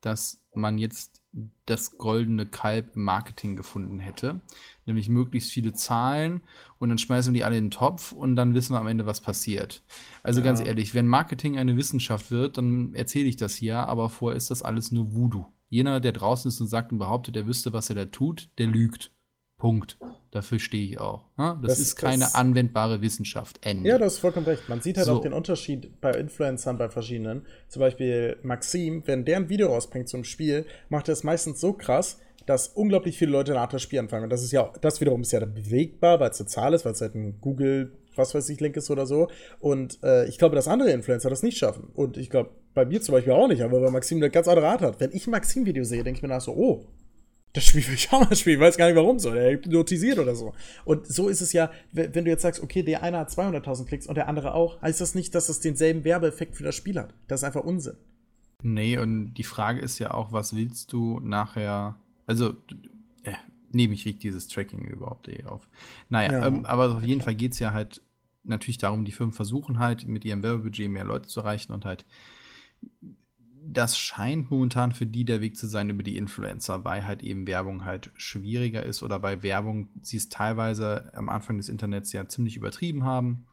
dass 0.00 0.42
man 0.54 0.78
jetzt 0.78 1.19
das 1.66 1.96
goldene 1.96 2.46
Kalb 2.46 2.96
im 2.96 3.04
Marketing 3.04 3.56
gefunden 3.56 4.00
hätte. 4.00 4.40
Nämlich 4.86 5.08
möglichst 5.08 5.52
viele 5.52 5.72
Zahlen 5.72 6.42
und 6.78 6.88
dann 6.88 6.98
schmeißen 6.98 7.32
wir 7.32 7.38
die 7.38 7.44
alle 7.44 7.56
in 7.56 7.66
den 7.66 7.70
Topf 7.70 8.12
und 8.12 8.34
dann 8.34 8.54
wissen 8.54 8.74
wir 8.74 8.80
am 8.80 8.88
Ende, 8.88 9.06
was 9.06 9.20
passiert. 9.20 9.82
Also 10.22 10.40
ja. 10.40 10.46
ganz 10.46 10.60
ehrlich, 10.60 10.94
wenn 10.94 11.06
Marketing 11.06 11.58
eine 11.58 11.76
Wissenschaft 11.76 12.30
wird, 12.30 12.58
dann 12.58 12.94
erzähle 12.94 13.28
ich 13.28 13.36
das 13.36 13.54
hier, 13.54 13.78
aber 13.88 14.10
vorher 14.10 14.36
ist 14.36 14.50
das 14.50 14.62
alles 14.62 14.90
nur 14.90 15.14
Voodoo. 15.14 15.46
Jener, 15.68 16.00
der 16.00 16.12
draußen 16.12 16.48
ist 16.48 16.60
und 16.60 16.66
sagt 16.66 16.90
und 16.90 16.98
behauptet, 16.98 17.36
er 17.36 17.46
wüsste, 17.46 17.72
was 17.72 17.90
er 17.90 17.94
da 17.94 18.04
tut, 18.06 18.50
der 18.58 18.66
lügt. 18.66 19.12
Punkt. 19.60 19.98
Dafür 20.32 20.58
stehe 20.58 20.84
ich 20.84 21.00
auch. 21.00 21.24
Das, 21.36 21.56
das 21.62 21.80
ist 21.80 21.96
keine 21.96 22.24
das, 22.24 22.34
anwendbare 22.34 23.00
Wissenschaft. 23.02 23.58
Ende. 23.62 23.88
Ja, 23.88 23.98
du 23.98 24.04
hast 24.04 24.18
vollkommen 24.18 24.46
recht. 24.46 24.68
Man 24.68 24.80
sieht 24.80 24.96
halt 24.96 25.06
so. 25.06 25.16
auch 25.16 25.20
den 25.20 25.32
Unterschied 25.32 26.00
bei 26.00 26.12
Influencern, 26.12 26.78
bei 26.78 26.88
verschiedenen. 26.88 27.46
Zum 27.68 27.80
Beispiel 27.80 28.36
Maxim, 28.42 29.02
wenn 29.06 29.24
der 29.24 29.36
ein 29.36 29.48
Video 29.48 29.68
rausbringt 29.68 30.08
zum 30.08 30.24
Spiel, 30.24 30.66
macht 30.88 31.08
er 31.08 31.12
es 31.12 31.24
meistens 31.24 31.60
so 31.60 31.72
krass, 31.72 32.18
dass 32.46 32.68
unglaublich 32.68 33.18
viele 33.18 33.32
Leute 33.32 33.52
nach 33.52 33.68
das 33.68 33.82
Spiel 33.82 33.98
anfangen. 33.98 34.24
Und 34.24 34.30
das 34.30 34.42
ist 34.42 34.52
ja 34.52 34.72
das 34.80 35.00
wiederum 35.00 35.22
ist 35.22 35.32
ja 35.32 35.44
bewegbar, 35.44 36.20
weil 36.20 36.30
es 36.30 36.40
eine 36.40 36.48
Zahl 36.48 36.74
ist, 36.74 36.84
weil 36.84 36.92
es 36.92 37.00
halt 37.00 37.14
ein 37.14 37.40
Google, 37.40 37.92
was 38.14 38.34
weiß 38.34 38.48
ich, 38.50 38.60
Link 38.60 38.76
ist 38.76 38.90
oder 38.90 39.06
so. 39.06 39.28
Und 39.58 39.98
äh, 40.02 40.28
ich 40.28 40.38
glaube, 40.38 40.54
dass 40.54 40.68
andere 40.68 40.90
Influencer 40.90 41.28
das 41.28 41.42
nicht 41.42 41.58
schaffen. 41.58 41.90
Und 41.94 42.16
ich 42.16 42.30
glaube, 42.30 42.50
bei 42.72 42.84
mir 42.86 43.02
zum 43.02 43.14
Beispiel 43.14 43.32
auch 43.32 43.48
nicht, 43.48 43.62
aber 43.62 43.80
bei 43.80 43.90
Maxim 43.90 44.18
eine 44.18 44.30
ganz 44.30 44.46
andere 44.46 44.68
Art 44.68 44.80
hat. 44.80 45.00
Wenn 45.00 45.10
ich 45.12 45.26
ein 45.26 45.32
Maxim-Video 45.32 45.82
sehe, 45.82 46.04
denke 46.04 46.18
ich 46.18 46.22
mir 46.22 46.28
nach 46.28 46.40
so, 46.40 46.52
oh, 46.52 46.86
das 47.52 47.64
Spiel 47.64 47.86
will 47.86 47.94
ich 47.94 48.12
auch 48.12 48.20
mal 48.20 48.36
spielen, 48.36 48.56
ich 48.56 48.62
weiß 48.62 48.76
gar 48.76 48.86
nicht 48.86 48.96
warum 48.96 49.18
so, 49.18 49.32
der 49.32 49.50
hypnotisiert 49.52 50.18
oder 50.18 50.34
so. 50.34 50.54
Und 50.84 51.06
so 51.06 51.28
ist 51.28 51.40
es 51.40 51.52
ja, 51.52 51.70
wenn 51.92 52.24
du 52.24 52.30
jetzt 52.30 52.42
sagst, 52.42 52.62
okay, 52.62 52.82
der 52.82 53.02
eine 53.02 53.18
hat 53.18 53.30
200.000 53.30 53.86
Klicks 53.86 54.06
und 54.06 54.14
der 54.14 54.28
andere 54.28 54.54
auch, 54.54 54.80
heißt 54.82 55.00
das 55.00 55.14
nicht, 55.14 55.34
dass 55.34 55.48
das 55.48 55.60
denselben 55.60 56.04
Werbeeffekt 56.04 56.56
für 56.56 56.64
das 56.64 56.76
Spiel 56.76 56.98
hat. 56.98 57.12
Das 57.26 57.40
ist 57.40 57.44
einfach 57.44 57.64
Unsinn. 57.64 57.96
Nee, 58.62 58.98
und 58.98 59.34
die 59.34 59.44
Frage 59.44 59.80
ist 59.80 59.98
ja 59.98 60.12
auch, 60.12 60.32
was 60.32 60.54
willst 60.54 60.92
du 60.92 61.18
nachher, 61.20 61.96
also, 62.26 62.50
äh, 63.24 63.32
nee, 63.72 63.88
mich 63.88 64.04
regt 64.04 64.22
dieses 64.22 64.48
Tracking 64.48 64.84
überhaupt 64.84 65.28
eh 65.28 65.44
auf. 65.44 65.66
Naja, 66.08 66.32
ja. 66.32 66.46
ähm, 66.46 66.66
aber 66.66 66.96
auf 66.96 67.02
jeden 67.02 67.22
Fall 67.22 67.34
geht 67.34 67.52
es 67.52 67.58
ja 67.58 67.72
halt 67.72 68.02
natürlich 68.44 68.78
darum, 68.78 69.04
die 69.04 69.12
Firmen 69.12 69.32
versuchen 69.32 69.78
halt 69.78 70.06
mit 70.06 70.24
ihrem 70.24 70.42
Werbebudget 70.42 70.90
mehr 70.90 71.04
Leute 71.04 71.28
zu 71.28 71.40
erreichen 71.40 71.72
und 71.72 71.84
halt 71.84 72.04
das 73.66 73.98
scheint 73.98 74.50
momentan 74.50 74.92
für 74.92 75.06
die 75.06 75.24
der 75.24 75.40
Weg 75.40 75.56
zu 75.56 75.66
sein 75.66 75.90
über 75.90 76.02
die 76.02 76.16
Influencer, 76.16 76.84
weil 76.84 77.06
halt 77.06 77.22
eben 77.22 77.46
Werbung 77.46 77.84
halt 77.84 78.10
schwieriger 78.16 78.82
ist 78.82 79.02
oder 79.02 79.18
bei 79.18 79.42
Werbung 79.42 79.88
sie 80.02 80.16
es 80.16 80.28
teilweise 80.28 81.10
am 81.14 81.28
Anfang 81.28 81.58
des 81.58 81.68
Internets 81.68 82.12
ja 82.12 82.26
ziemlich 82.26 82.56
übertrieben 82.56 83.04
haben 83.04 83.46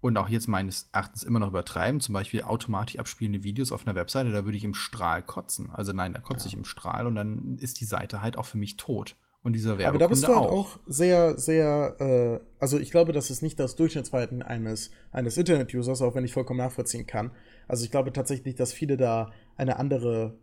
und 0.00 0.16
auch 0.16 0.28
jetzt 0.28 0.48
meines 0.48 0.88
Erachtens 0.92 1.22
immer 1.22 1.38
noch 1.38 1.48
übertreiben. 1.48 2.00
Zum 2.00 2.12
Beispiel 2.12 2.42
automatisch 2.42 2.98
abspielende 2.98 3.42
Videos 3.44 3.72
auf 3.72 3.86
einer 3.86 3.94
Webseite, 3.94 4.30
da 4.30 4.44
würde 4.44 4.58
ich 4.58 4.64
im 4.64 4.74
Strahl 4.74 5.22
kotzen. 5.22 5.70
Also 5.70 5.92
nein, 5.92 6.12
da 6.12 6.20
kotze 6.20 6.44
ja. 6.44 6.48
ich 6.48 6.54
im 6.54 6.64
Strahl 6.64 7.06
und 7.06 7.14
dann 7.14 7.56
ist 7.58 7.80
die 7.80 7.86
Seite 7.86 8.20
halt 8.20 8.36
auch 8.36 8.46
für 8.46 8.58
mich 8.58 8.76
tot. 8.76 9.16
Und 9.44 9.54
dieser 9.54 9.76
Werbekunde 9.78 9.88
Aber 9.88 9.98
da 9.98 10.06
bist 10.06 10.22
du 10.22 10.28
halt 10.28 10.36
auch, 10.36 10.76
auch 10.76 10.80
sehr, 10.86 11.36
sehr, 11.36 11.96
äh, 11.98 12.46
also 12.60 12.78
ich 12.78 12.92
glaube, 12.92 13.12
das 13.12 13.28
ist 13.30 13.42
nicht 13.42 13.58
das 13.58 13.74
Durchschnittsverhalten 13.74 14.40
eines, 14.42 14.90
eines 15.10 15.36
Internet-Users, 15.36 16.00
auch 16.00 16.14
wenn 16.14 16.24
ich 16.24 16.32
vollkommen 16.32 16.58
nachvollziehen 16.58 17.06
kann. 17.06 17.32
Also 17.68 17.84
ich 17.84 17.90
glaube 17.90 18.12
tatsächlich, 18.12 18.54
dass 18.54 18.72
viele 18.72 18.96
da 18.96 19.30
eine 19.56 19.78
andere 19.78 20.34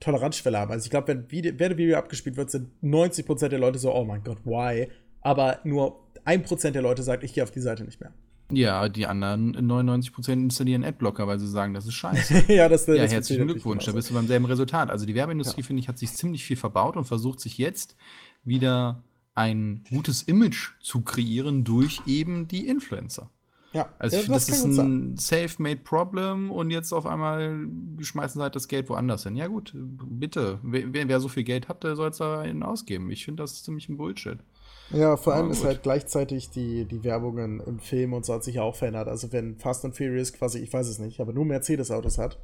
Toleranzschwelle 0.00 0.58
haben. 0.58 0.72
Also 0.72 0.84
ich 0.84 0.90
glaube, 0.90 1.08
wenn 1.08 1.30
Video, 1.30 1.58
Video 1.58 1.98
abgespielt 1.98 2.36
wird, 2.36 2.50
sind 2.50 2.70
90% 2.82 3.48
der 3.48 3.58
Leute 3.58 3.78
so, 3.78 3.94
oh 3.94 4.04
mein 4.04 4.24
Gott, 4.24 4.38
why? 4.44 4.88
Aber 5.20 5.60
nur 5.64 6.00
1% 6.24 6.70
der 6.70 6.82
Leute 6.82 7.02
sagt, 7.02 7.22
ich 7.22 7.34
gehe 7.34 7.42
auf 7.42 7.50
die 7.50 7.60
Seite 7.60 7.84
nicht 7.84 8.00
mehr. 8.00 8.12
Ja, 8.52 8.88
die 8.88 9.06
anderen 9.06 9.54
99% 9.54 10.32
installieren 10.32 10.84
Adblocker, 10.84 11.26
weil 11.26 11.38
sie 11.38 11.46
sagen, 11.46 11.72
das 11.72 11.86
ist 11.86 11.94
scheiße. 11.94 12.44
ja, 12.52 12.68
das, 12.68 12.86
ja, 12.86 12.96
das 12.96 13.12
herzlichen 13.12 13.46
Glückwunsch, 13.46 13.84
da 13.84 13.92
bist 13.92 14.10
du 14.10 14.14
beim 14.14 14.26
selben 14.26 14.46
Resultat. 14.46 14.90
Also 14.90 15.06
die 15.06 15.14
Werbeindustrie, 15.14 15.60
ja. 15.60 15.66
finde 15.66 15.80
ich, 15.80 15.88
hat 15.88 15.98
sich 15.98 16.12
ziemlich 16.12 16.44
viel 16.44 16.56
verbaut 16.56 16.96
und 16.96 17.04
versucht 17.04 17.40
sich 17.40 17.58
jetzt 17.58 17.96
wieder 18.42 19.04
ein 19.34 19.84
gutes 19.90 20.22
Image 20.22 20.72
zu 20.80 21.02
kreieren 21.02 21.62
durch 21.62 22.02
eben 22.06 22.48
die 22.48 22.66
Influencer. 22.66 23.30
Ja, 23.72 23.88
also 23.98 24.16
ja, 24.16 24.22
das, 24.22 24.46
das 24.46 24.64
ist 24.64 24.78
ein 24.78 25.16
self-made 25.16 25.80
Problem 25.80 26.50
und 26.50 26.70
jetzt 26.70 26.92
auf 26.92 27.06
einmal 27.06 27.68
schmeißen 28.00 28.40
sie 28.40 28.42
halt 28.42 28.56
das 28.56 28.66
Geld 28.66 28.88
woanders 28.88 29.22
hin. 29.22 29.36
Ja 29.36 29.46
gut, 29.46 29.72
bitte. 29.74 30.58
Wer, 30.62 31.08
wer 31.08 31.20
so 31.20 31.28
viel 31.28 31.44
Geld 31.44 31.68
hat, 31.68 31.84
der 31.84 31.94
soll 31.94 32.10
es 32.10 32.18
da 32.18 32.44
ausgeben. 32.62 33.10
Ich 33.10 33.24
finde 33.24 33.44
das 33.44 33.62
ziemlich 33.62 33.88
ein 33.88 33.96
Bullshit. 33.96 34.38
Ja, 34.92 35.16
vor 35.16 35.34
allem 35.34 35.52
ist 35.52 35.64
halt 35.64 35.84
gleichzeitig 35.84 36.50
die, 36.50 36.84
die 36.84 37.04
Werbungen 37.04 37.60
im 37.60 37.78
Film 37.78 38.12
und 38.12 38.26
so 38.26 38.34
hat 38.34 38.42
sich 38.42 38.56
ja 38.56 38.62
auch 38.62 38.74
verändert. 38.74 39.06
Also 39.06 39.32
wenn 39.32 39.56
Fast 39.56 39.84
and 39.84 39.96
Furious 39.96 40.32
quasi, 40.32 40.58
ich 40.58 40.72
weiß 40.72 40.88
es 40.88 40.98
nicht, 40.98 41.20
aber 41.20 41.32
nur 41.32 41.44
Mercedes-Autos 41.44 42.18
hat, 42.18 42.38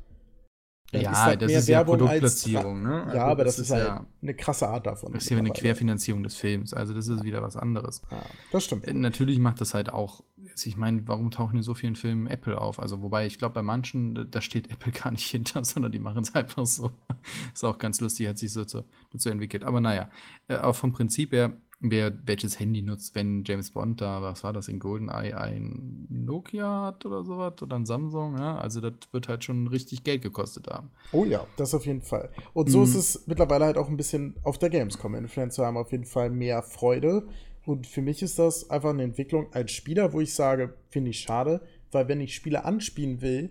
ja, 0.92 1.24
halt 1.24 1.42
das 1.42 1.52
ist 1.52 1.68
ja 1.68 1.82
Produktplatzierung, 1.82 2.82
ne? 2.82 3.04
Also 3.04 3.16
ja, 3.16 3.26
aber 3.26 3.44
das, 3.44 3.56
das 3.56 3.66
ist, 3.66 3.72
halt 3.72 3.86
ja, 3.86 4.06
eine 4.22 4.34
krasse 4.34 4.68
Art 4.68 4.86
davon. 4.86 5.12
Das 5.12 5.24
ist 5.24 5.30
ja 5.30 5.38
eine 5.38 5.50
Querfinanzierung 5.50 6.22
des 6.22 6.36
Films, 6.36 6.72
also 6.72 6.94
das 6.94 7.08
ist 7.08 7.24
wieder 7.24 7.42
was 7.42 7.56
anderes. 7.56 8.02
Ja, 8.10 8.22
das 8.52 8.64
stimmt. 8.64 8.86
Äh, 8.86 8.94
natürlich 8.94 9.38
macht 9.38 9.60
das 9.60 9.74
halt 9.74 9.92
auch, 9.92 10.22
ich 10.64 10.76
meine, 10.76 11.06
warum 11.06 11.30
tauchen 11.30 11.56
in 11.56 11.62
so 11.62 11.74
vielen 11.74 11.96
Filmen 11.96 12.26
Apple 12.28 12.60
auf? 12.60 12.78
Also, 12.78 13.02
wobei 13.02 13.26
ich 13.26 13.38
glaube, 13.38 13.54
bei 13.54 13.62
manchen, 13.62 14.30
da 14.30 14.40
steht 14.40 14.70
Apple 14.70 14.92
gar 14.92 15.10
nicht 15.10 15.26
hinter, 15.30 15.64
sondern 15.64 15.92
die 15.92 15.98
machen 15.98 16.22
es 16.22 16.34
einfach 16.34 16.66
so. 16.66 16.92
ist 17.52 17.64
auch 17.64 17.78
ganz 17.78 18.00
lustig, 18.00 18.28
hat 18.28 18.38
sich 18.38 18.52
so 18.52 18.64
zu, 18.64 18.84
dazu 19.12 19.28
entwickelt. 19.28 19.64
Aber 19.64 19.80
naja, 19.80 20.08
äh, 20.48 20.56
auch 20.56 20.76
vom 20.76 20.92
Prinzip 20.92 21.32
her, 21.32 21.52
wer 21.80 22.12
welches 22.24 22.58
Handy 22.58 22.82
nutzt, 22.82 23.14
wenn 23.14 23.44
James 23.44 23.70
Bond 23.70 24.00
da, 24.00 24.22
was 24.22 24.42
war 24.44 24.52
das, 24.52 24.68
in 24.68 24.78
GoldenEye 24.78 25.34
ein 25.34 26.06
Nokia 26.08 26.86
hat 26.86 27.04
oder 27.04 27.24
sowas 27.24 27.60
oder 27.60 27.76
ein 27.76 27.86
Samsung, 27.86 28.38
ja, 28.38 28.56
also 28.56 28.80
das 28.80 28.94
wird 29.12 29.28
halt 29.28 29.44
schon 29.44 29.66
richtig 29.68 30.02
Geld 30.02 30.22
gekostet 30.22 30.68
haben. 30.68 30.90
Oh 31.12 31.24
ja, 31.24 31.46
das 31.56 31.74
auf 31.74 31.86
jeden 31.86 32.02
Fall. 32.02 32.30
Und 32.54 32.70
so 32.70 32.78
mhm. 32.78 32.84
ist 32.84 32.94
es 32.94 33.26
mittlerweile 33.26 33.66
halt 33.66 33.76
auch 33.76 33.88
ein 33.88 33.96
bisschen 33.96 34.36
auf 34.42 34.58
der 34.58 34.70
Gamescom. 34.70 35.14
Influencer 35.14 35.66
haben 35.66 35.76
auf 35.76 35.92
jeden 35.92 36.06
Fall 36.06 36.30
mehr 36.30 36.62
Freude 36.62 37.28
und 37.66 37.86
für 37.86 38.00
mich 38.00 38.22
ist 38.22 38.38
das 38.38 38.70
einfach 38.70 38.90
eine 38.90 39.02
Entwicklung 39.02 39.52
als 39.52 39.72
Spieler, 39.72 40.12
wo 40.12 40.20
ich 40.20 40.32
sage, 40.32 40.74
finde 40.88 41.10
ich 41.10 41.18
schade, 41.20 41.60
weil 41.90 42.08
wenn 42.08 42.20
ich 42.20 42.34
Spiele 42.34 42.64
anspielen 42.64 43.20
will, 43.20 43.50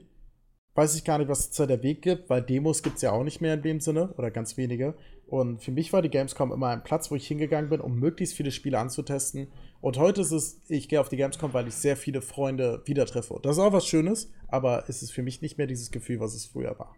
weiß 0.73 0.95
ich 0.95 1.03
gar 1.03 1.17
nicht, 1.17 1.29
was 1.29 1.39
es 1.39 1.51
da 1.51 1.65
der 1.65 1.83
Weg 1.83 2.01
gibt, 2.01 2.29
weil 2.29 2.41
Demos 2.41 2.81
gibt 2.81 2.97
es 2.97 3.01
ja 3.01 3.11
auch 3.11 3.23
nicht 3.23 3.41
mehr 3.41 3.53
in 3.53 3.61
dem 3.61 3.79
Sinne 3.79 4.13
oder 4.17 4.31
ganz 4.31 4.57
wenige. 4.57 4.95
Und 5.27 5.63
für 5.63 5.71
mich 5.71 5.91
war 5.91 6.01
die 6.01 6.09
Gamescom 6.09 6.51
immer 6.51 6.69
ein 6.69 6.83
Platz, 6.83 7.09
wo 7.09 7.15
ich 7.15 7.27
hingegangen 7.27 7.69
bin, 7.69 7.81
um 7.81 7.99
möglichst 7.99 8.35
viele 8.35 8.51
Spiele 8.51 8.79
anzutesten. 8.79 9.47
Und 9.81 9.97
heute 9.97 10.21
ist 10.21 10.31
es, 10.31 10.61
ich 10.67 10.88
gehe 10.88 11.01
auf 11.01 11.09
die 11.09 11.17
Gamescom, 11.17 11.53
weil 11.53 11.67
ich 11.67 11.75
sehr 11.75 11.97
viele 11.97 12.21
Freunde 12.21 12.83
wieder 12.85 13.05
treffe. 13.05 13.39
Das 13.41 13.57
ist 13.57 13.63
auch 13.63 13.73
was 13.73 13.88
Schönes, 13.88 14.31
aber 14.47 14.85
es 14.88 15.01
ist 15.01 15.11
für 15.11 15.23
mich 15.23 15.41
nicht 15.41 15.57
mehr 15.57 15.67
dieses 15.67 15.91
Gefühl, 15.91 16.19
was 16.19 16.35
es 16.35 16.45
früher 16.45 16.77
war. 16.77 16.95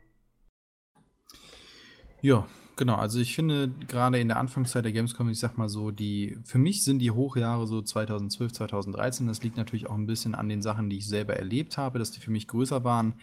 Ja, 2.21 2.47
genau. 2.75 2.95
Also 2.95 3.19
ich 3.19 3.35
finde 3.35 3.69
gerade 3.87 4.19
in 4.19 4.27
der 4.27 4.37
Anfangszeit 4.37 4.83
der 4.83 4.91
Gamescom, 4.91 5.29
ich 5.29 5.39
sag 5.39 5.57
mal 5.57 5.69
so, 5.69 5.91
die, 5.91 6.37
für 6.43 6.57
mich 6.57 6.83
sind 6.83 6.99
die 6.99 7.11
Hochjahre 7.11 7.67
so 7.67 7.81
2012, 7.81 8.53
2013. 8.53 9.27
Das 9.27 9.43
liegt 9.43 9.55
natürlich 9.55 9.87
auch 9.87 9.95
ein 9.95 10.07
bisschen 10.07 10.35
an 10.35 10.49
den 10.49 10.61
Sachen, 10.61 10.89
die 10.89 10.97
ich 10.97 11.07
selber 11.07 11.35
erlebt 11.35 11.77
habe, 11.77 11.99
dass 11.99 12.11
die 12.11 12.19
für 12.19 12.31
mich 12.31 12.47
größer 12.47 12.83
waren. 12.83 13.13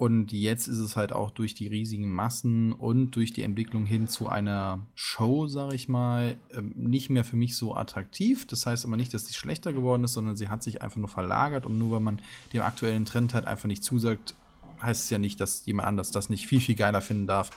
Und 0.00 0.32
jetzt 0.32 0.66
ist 0.66 0.78
es 0.78 0.96
halt 0.96 1.12
auch 1.12 1.30
durch 1.30 1.52
die 1.52 1.66
riesigen 1.66 2.10
Massen 2.10 2.72
und 2.72 3.10
durch 3.10 3.34
die 3.34 3.42
Entwicklung 3.42 3.84
hin 3.84 4.08
zu 4.08 4.30
einer 4.30 4.86
Show, 4.94 5.46
sage 5.46 5.74
ich 5.74 5.90
mal, 5.90 6.38
ähm, 6.54 6.72
nicht 6.74 7.10
mehr 7.10 7.22
für 7.22 7.36
mich 7.36 7.54
so 7.54 7.74
attraktiv. 7.76 8.46
Das 8.46 8.64
heißt 8.64 8.86
aber 8.86 8.96
nicht, 8.96 9.12
dass 9.12 9.26
sie 9.26 9.34
schlechter 9.34 9.74
geworden 9.74 10.02
ist, 10.04 10.14
sondern 10.14 10.36
sie 10.36 10.48
hat 10.48 10.62
sich 10.62 10.80
einfach 10.80 10.96
nur 10.96 11.10
verlagert. 11.10 11.66
Und 11.66 11.76
nur 11.76 11.90
weil 11.90 12.00
man 12.00 12.22
dem 12.54 12.62
aktuellen 12.62 13.04
Trend 13.04 13.34
halt 13.34 13.44
einfach 13.44 13.66
nicht 13.66 13.84
zusagt, 13.84 14.34
heißt 14.80 15.04
es 15.04 15.10
ja 15.10 15.18
nicht, 15.18 15.38
dass 15.38 15.66
jemand 15.66 15.88
anders 15.88 16.10
das 16.10 16.30
nicht 16.30 16.46
viel, 16.46 16.62
viel 16.62 16.76
geiler 16.76 17.02
finden 17.02 17.26
darf. 17.26 17.50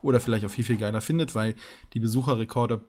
Oder 0.00 0.20
vielleicht 0.20 0.46
auch 0.46 0.50
viel, 0.50 0.64
viel 0.64 0.78
geiler 0.78 1.02
findet, 1.02 1.34
weil 1.34 1.54
die 1.92 2.00
Besucherrekorde 2.00 2.82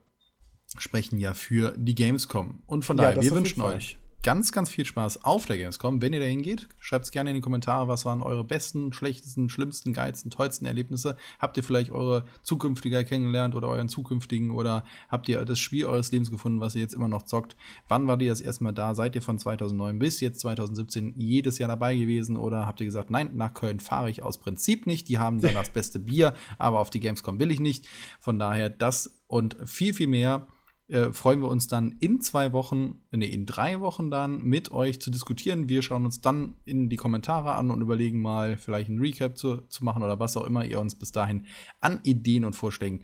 sprechen 0.78 1.20
ja 1.20 1.34
für 1.34 1.74
die 1.76 1.96
Gamescom. 1.96 2.64
Und 2.66 2.86
von 2.86 2.96
daher, 2.96 3.18
ja, 3.18 3.22
wir 3.22 3.32
wünschen 3.32 3.62
euch 3.62 3.98
ganz, 4.24 4.52
ganz 4.52 4.70
viel 4.70 4.86
Spaß 4.86 5.24
auf 5.24 5.46
der 5.46 5.58
Gamescom. 5.58 6.02
Wenn 6.02 6.14
ihr 6.14 6.20
da 6.20 6.26
hingeht, 6.26 6.68
schreibt 6.80 7.06
es 7.06 7.12
gerne 7.12 7.32
in 7.32 7.36
die 7.36 7.42
Kommentare, 7.42 7.88
was 7.88 8.06
waren 8.06 8.22
eure 8.22 8.44
besten, 8.44 8.94
schlechtesten, 8.94 9.50
schlimmsten, 9.50 9.94
geilsten, 9.94 10.30
tollsten 10.30 10.66
Erlebnisse. 10.66 11.18
Habt 11.40 11.58
ihr 11.58 11.64
vielleicht 11.64 11.92
eure 11.92 12.26
zukünftige 12.44 13.04
kennengelernt 13.04 13.56
oder 13.56 13.68
euren 13.68 13.90
zukünftigen 13.90 14.52
oder 14.52 14.84
habt 15.10 15.28
ihr 15.28 15.44
das 15.44 15.60
Spiel 15.60 15.86
eures 15.86 16.12
Lebens 16.12 16.30
gefunden, 16.30 16.62
was 16.62 16.76
ihr 16.76 16.82
jetzt 16.82 16.94
immer 16.94 17.08
noch 17.08 17.24
zockt? 17.24 17.56
Wann 17.88 18.08
war 18.08 18.20
ihr 18.22 18.30
das 18.30 18.42
erste 18.42 18.64
Mal 18.64 18.74
da? 18.74 18.94
Seid 18.94 19.16
ihr 19.16 19.22
von 19.22 19.40
2009 19.40 19.98
bis 19.98 20.20
jetzt 20.20 20.42
2017 20.42 21.16
jedes 21.18 21.58
Jahr 21.58 21.70
dabei 21.70 21.96
gewesen 21.96 22.38
oder 22.38 22.68
habt 22.68 22.80
ihr 22.82 22.86
gesagt, 22.86 23.10
nein, 23.10 23.32
nach 23.34 23.54
Köln 23.54 23.80
fahre 23.80 24.10
ich 24.10 24.22
aus 24.22 24.38
Prinzip 24.38 24.86
nicht. 24.86 25.10
Die 25.10 25.18
haben 25.18 25.42
dann 25.42 25.56
das 25.56 25.70
beste 25.70 26.00
Bier, 26.00 26.36
aber 26.60 26.80
auf 26.80 26.92
die 26.92 27.00
Gamescom 27.00 27.40
will 27.40 27.52
ich 27.52 27.60
nicht. 27.60 27.88
Von 28.20 28.38
daher 28.38 28.70
das 28.70 29.16
und 29.28 29.58
viel, 29.66 29.94
viel 29.94 30.08
mehr 30.08 30.48
äh, 30.92 31.14
freuen 31.14 31.42
wir 31.42 31.48
uns 31.48 31.68
dann 31.68 31.96
in 32.00 32.22
zwei 32.22 32.52
Wochen, 32.52 33.02
nee, 33.12 33.26
in 33.26 33.46
drei 33.46 33.80
Wochen 33.80 34.12
dann 34.12 34.44
mit 34.44 34.72
euch 34.72 35.00
zu 35.00 35.10
diskutieren. 35.10 35.70
Wir 35.70 35.82
schauen 35.82 36.06
uns 36.06 36.20
dann 36.20 36.56
in 36.66 36.90
die 36.90 36.98
Kommentare 36.98 37.54
an 37.54 37.72
und 37.72 37.82
überlegen 37.82 38.22
mal, 38.22 38.58
vielleicht 38.58 38.90
ein 38.90 39.00
Recap 39.00 39.38
zu, 39.38 39.62
zu 39.70 39.86
machen 39.86 40.04
oder 40.04 40.20
was 40.20 40.36
auch 40.36 40.46
immer 40.46 40.66
ihr 40.66 40.80
uns 40.80 40.96
bis 40.96 41.12
dahin 41.12 41.46
an 41.80 42.02
Ideen 42.04 42.44
und 42.44 42.54
Vorschlägen 42.54 43.04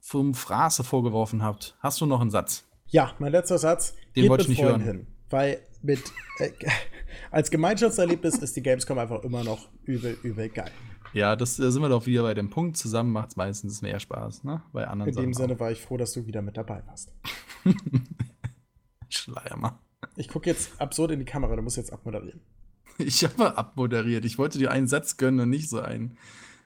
vom 0.00 0.34
Fraße 0.34 0.82
vorgeworfen 0.82 1.42
habt. 1.42 1.76
Hast 1.80 2.00
du 2.00 2.06
noch 2.06 2.20
einen 2.20 2.30
Satz? 2.30 2.64
Ja, 2.86 3.12
mein 3.18 3.32
letzter 3.32 3.58
Satz. 3.58 3.94
Den 4.14 4.28
wollte 4.28 4.44
ich 4.44 4.48
nicht 4.48 4.62
hören. 4.62 4.80
Hin, 4.80 5.06
weil 5.28 5.60
mit, 5.82 6.00
äh, 6.38 6.50
als 7.30 7.50
Gemeinschaftserlebnis 7.50 8.38
ist 8.38 8.56
die 8.56 8.62
Gamescom 8.62 8.98
einfach 8.98 9.22
immer 9.24 9.44
noch 9.44 9.68
übel, 9.84 10.16
übel 10.22 10.48
geil. 10.48 10.70
Ja, 11.16 11.34
das 11.34 11.56
da 11.56 11.70
sind 11.70 11.80
wir 11.80 11.88
doch 11.88 12.04
wieder 12.04 12.22
bei 12.22 12.34
dem 12.34 12.50
Punkt. 12.50 12.76
Zusammen 12.76 13.10
macht 13.10 13.30
es 13.30 13.36
meistens 13.36 13.80
mehr 13.80 13.98
Spaß, 13.98 14.44
ne? 14.44 14.62
Bei 14.74 14.86
anderen 14.86 15.08
In 15.08 15.16
dem 15.16 15.32
Sachen 15.32 15.44
Sinne 15.48 15.54
auch. 15.54 15.60
war 15.60 15.72
ich 15.72 15.80
froh, 15.80 15.96
dass 15.96 16.12
du 16.12 16.26
wieder 16.26 16.42
mit 16.42 16.58
dabei 16.58 16.82
warst. 16.86 17.10
Schleiermann. 19.08 19.78
Ich 20.16 20.28
gucke 20.28 20.50
jetzt 20.50 20.78
absurd 20.78 21.12
in 21.12 21.20
die 21.20 21.24
Kamera, 21.24 21.56
du 21.56 21.62
musst 21.62 21.78
jetzt 21.78 21.92
abmoderieren. 21.92 22.40
Ich 22.98 23.24
habe 23.24 23.56
abmoderiert. 23.56 24.24
Ich 24.24 24.38
wollte 24.38 24.58
dir 24.58 24.70
einen 24.70 24.88
Satz 24.88 25.16
gönnen 25.16 25.40
und 25.40 25.50
nicht 25.50 25.68
so 25.68 25.80
ein, 25.80 26.16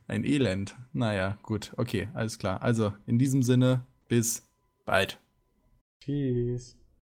ein 0.06 0.24
Elend. 0.24 0.76
Naja, 0.92 1.38
gut, 1.42 1.72
okay, 1.76 2.08
alles 2.14 2.38
klar. 2.38 2.62
Also, 2.62 2.92
in 3.06 3.18
diesem 3.18 3.42
Sinne, 3.42 3.84
bis 4.08 4.44
bald. 4.84 5.18
Tschüss. 6.00 6.76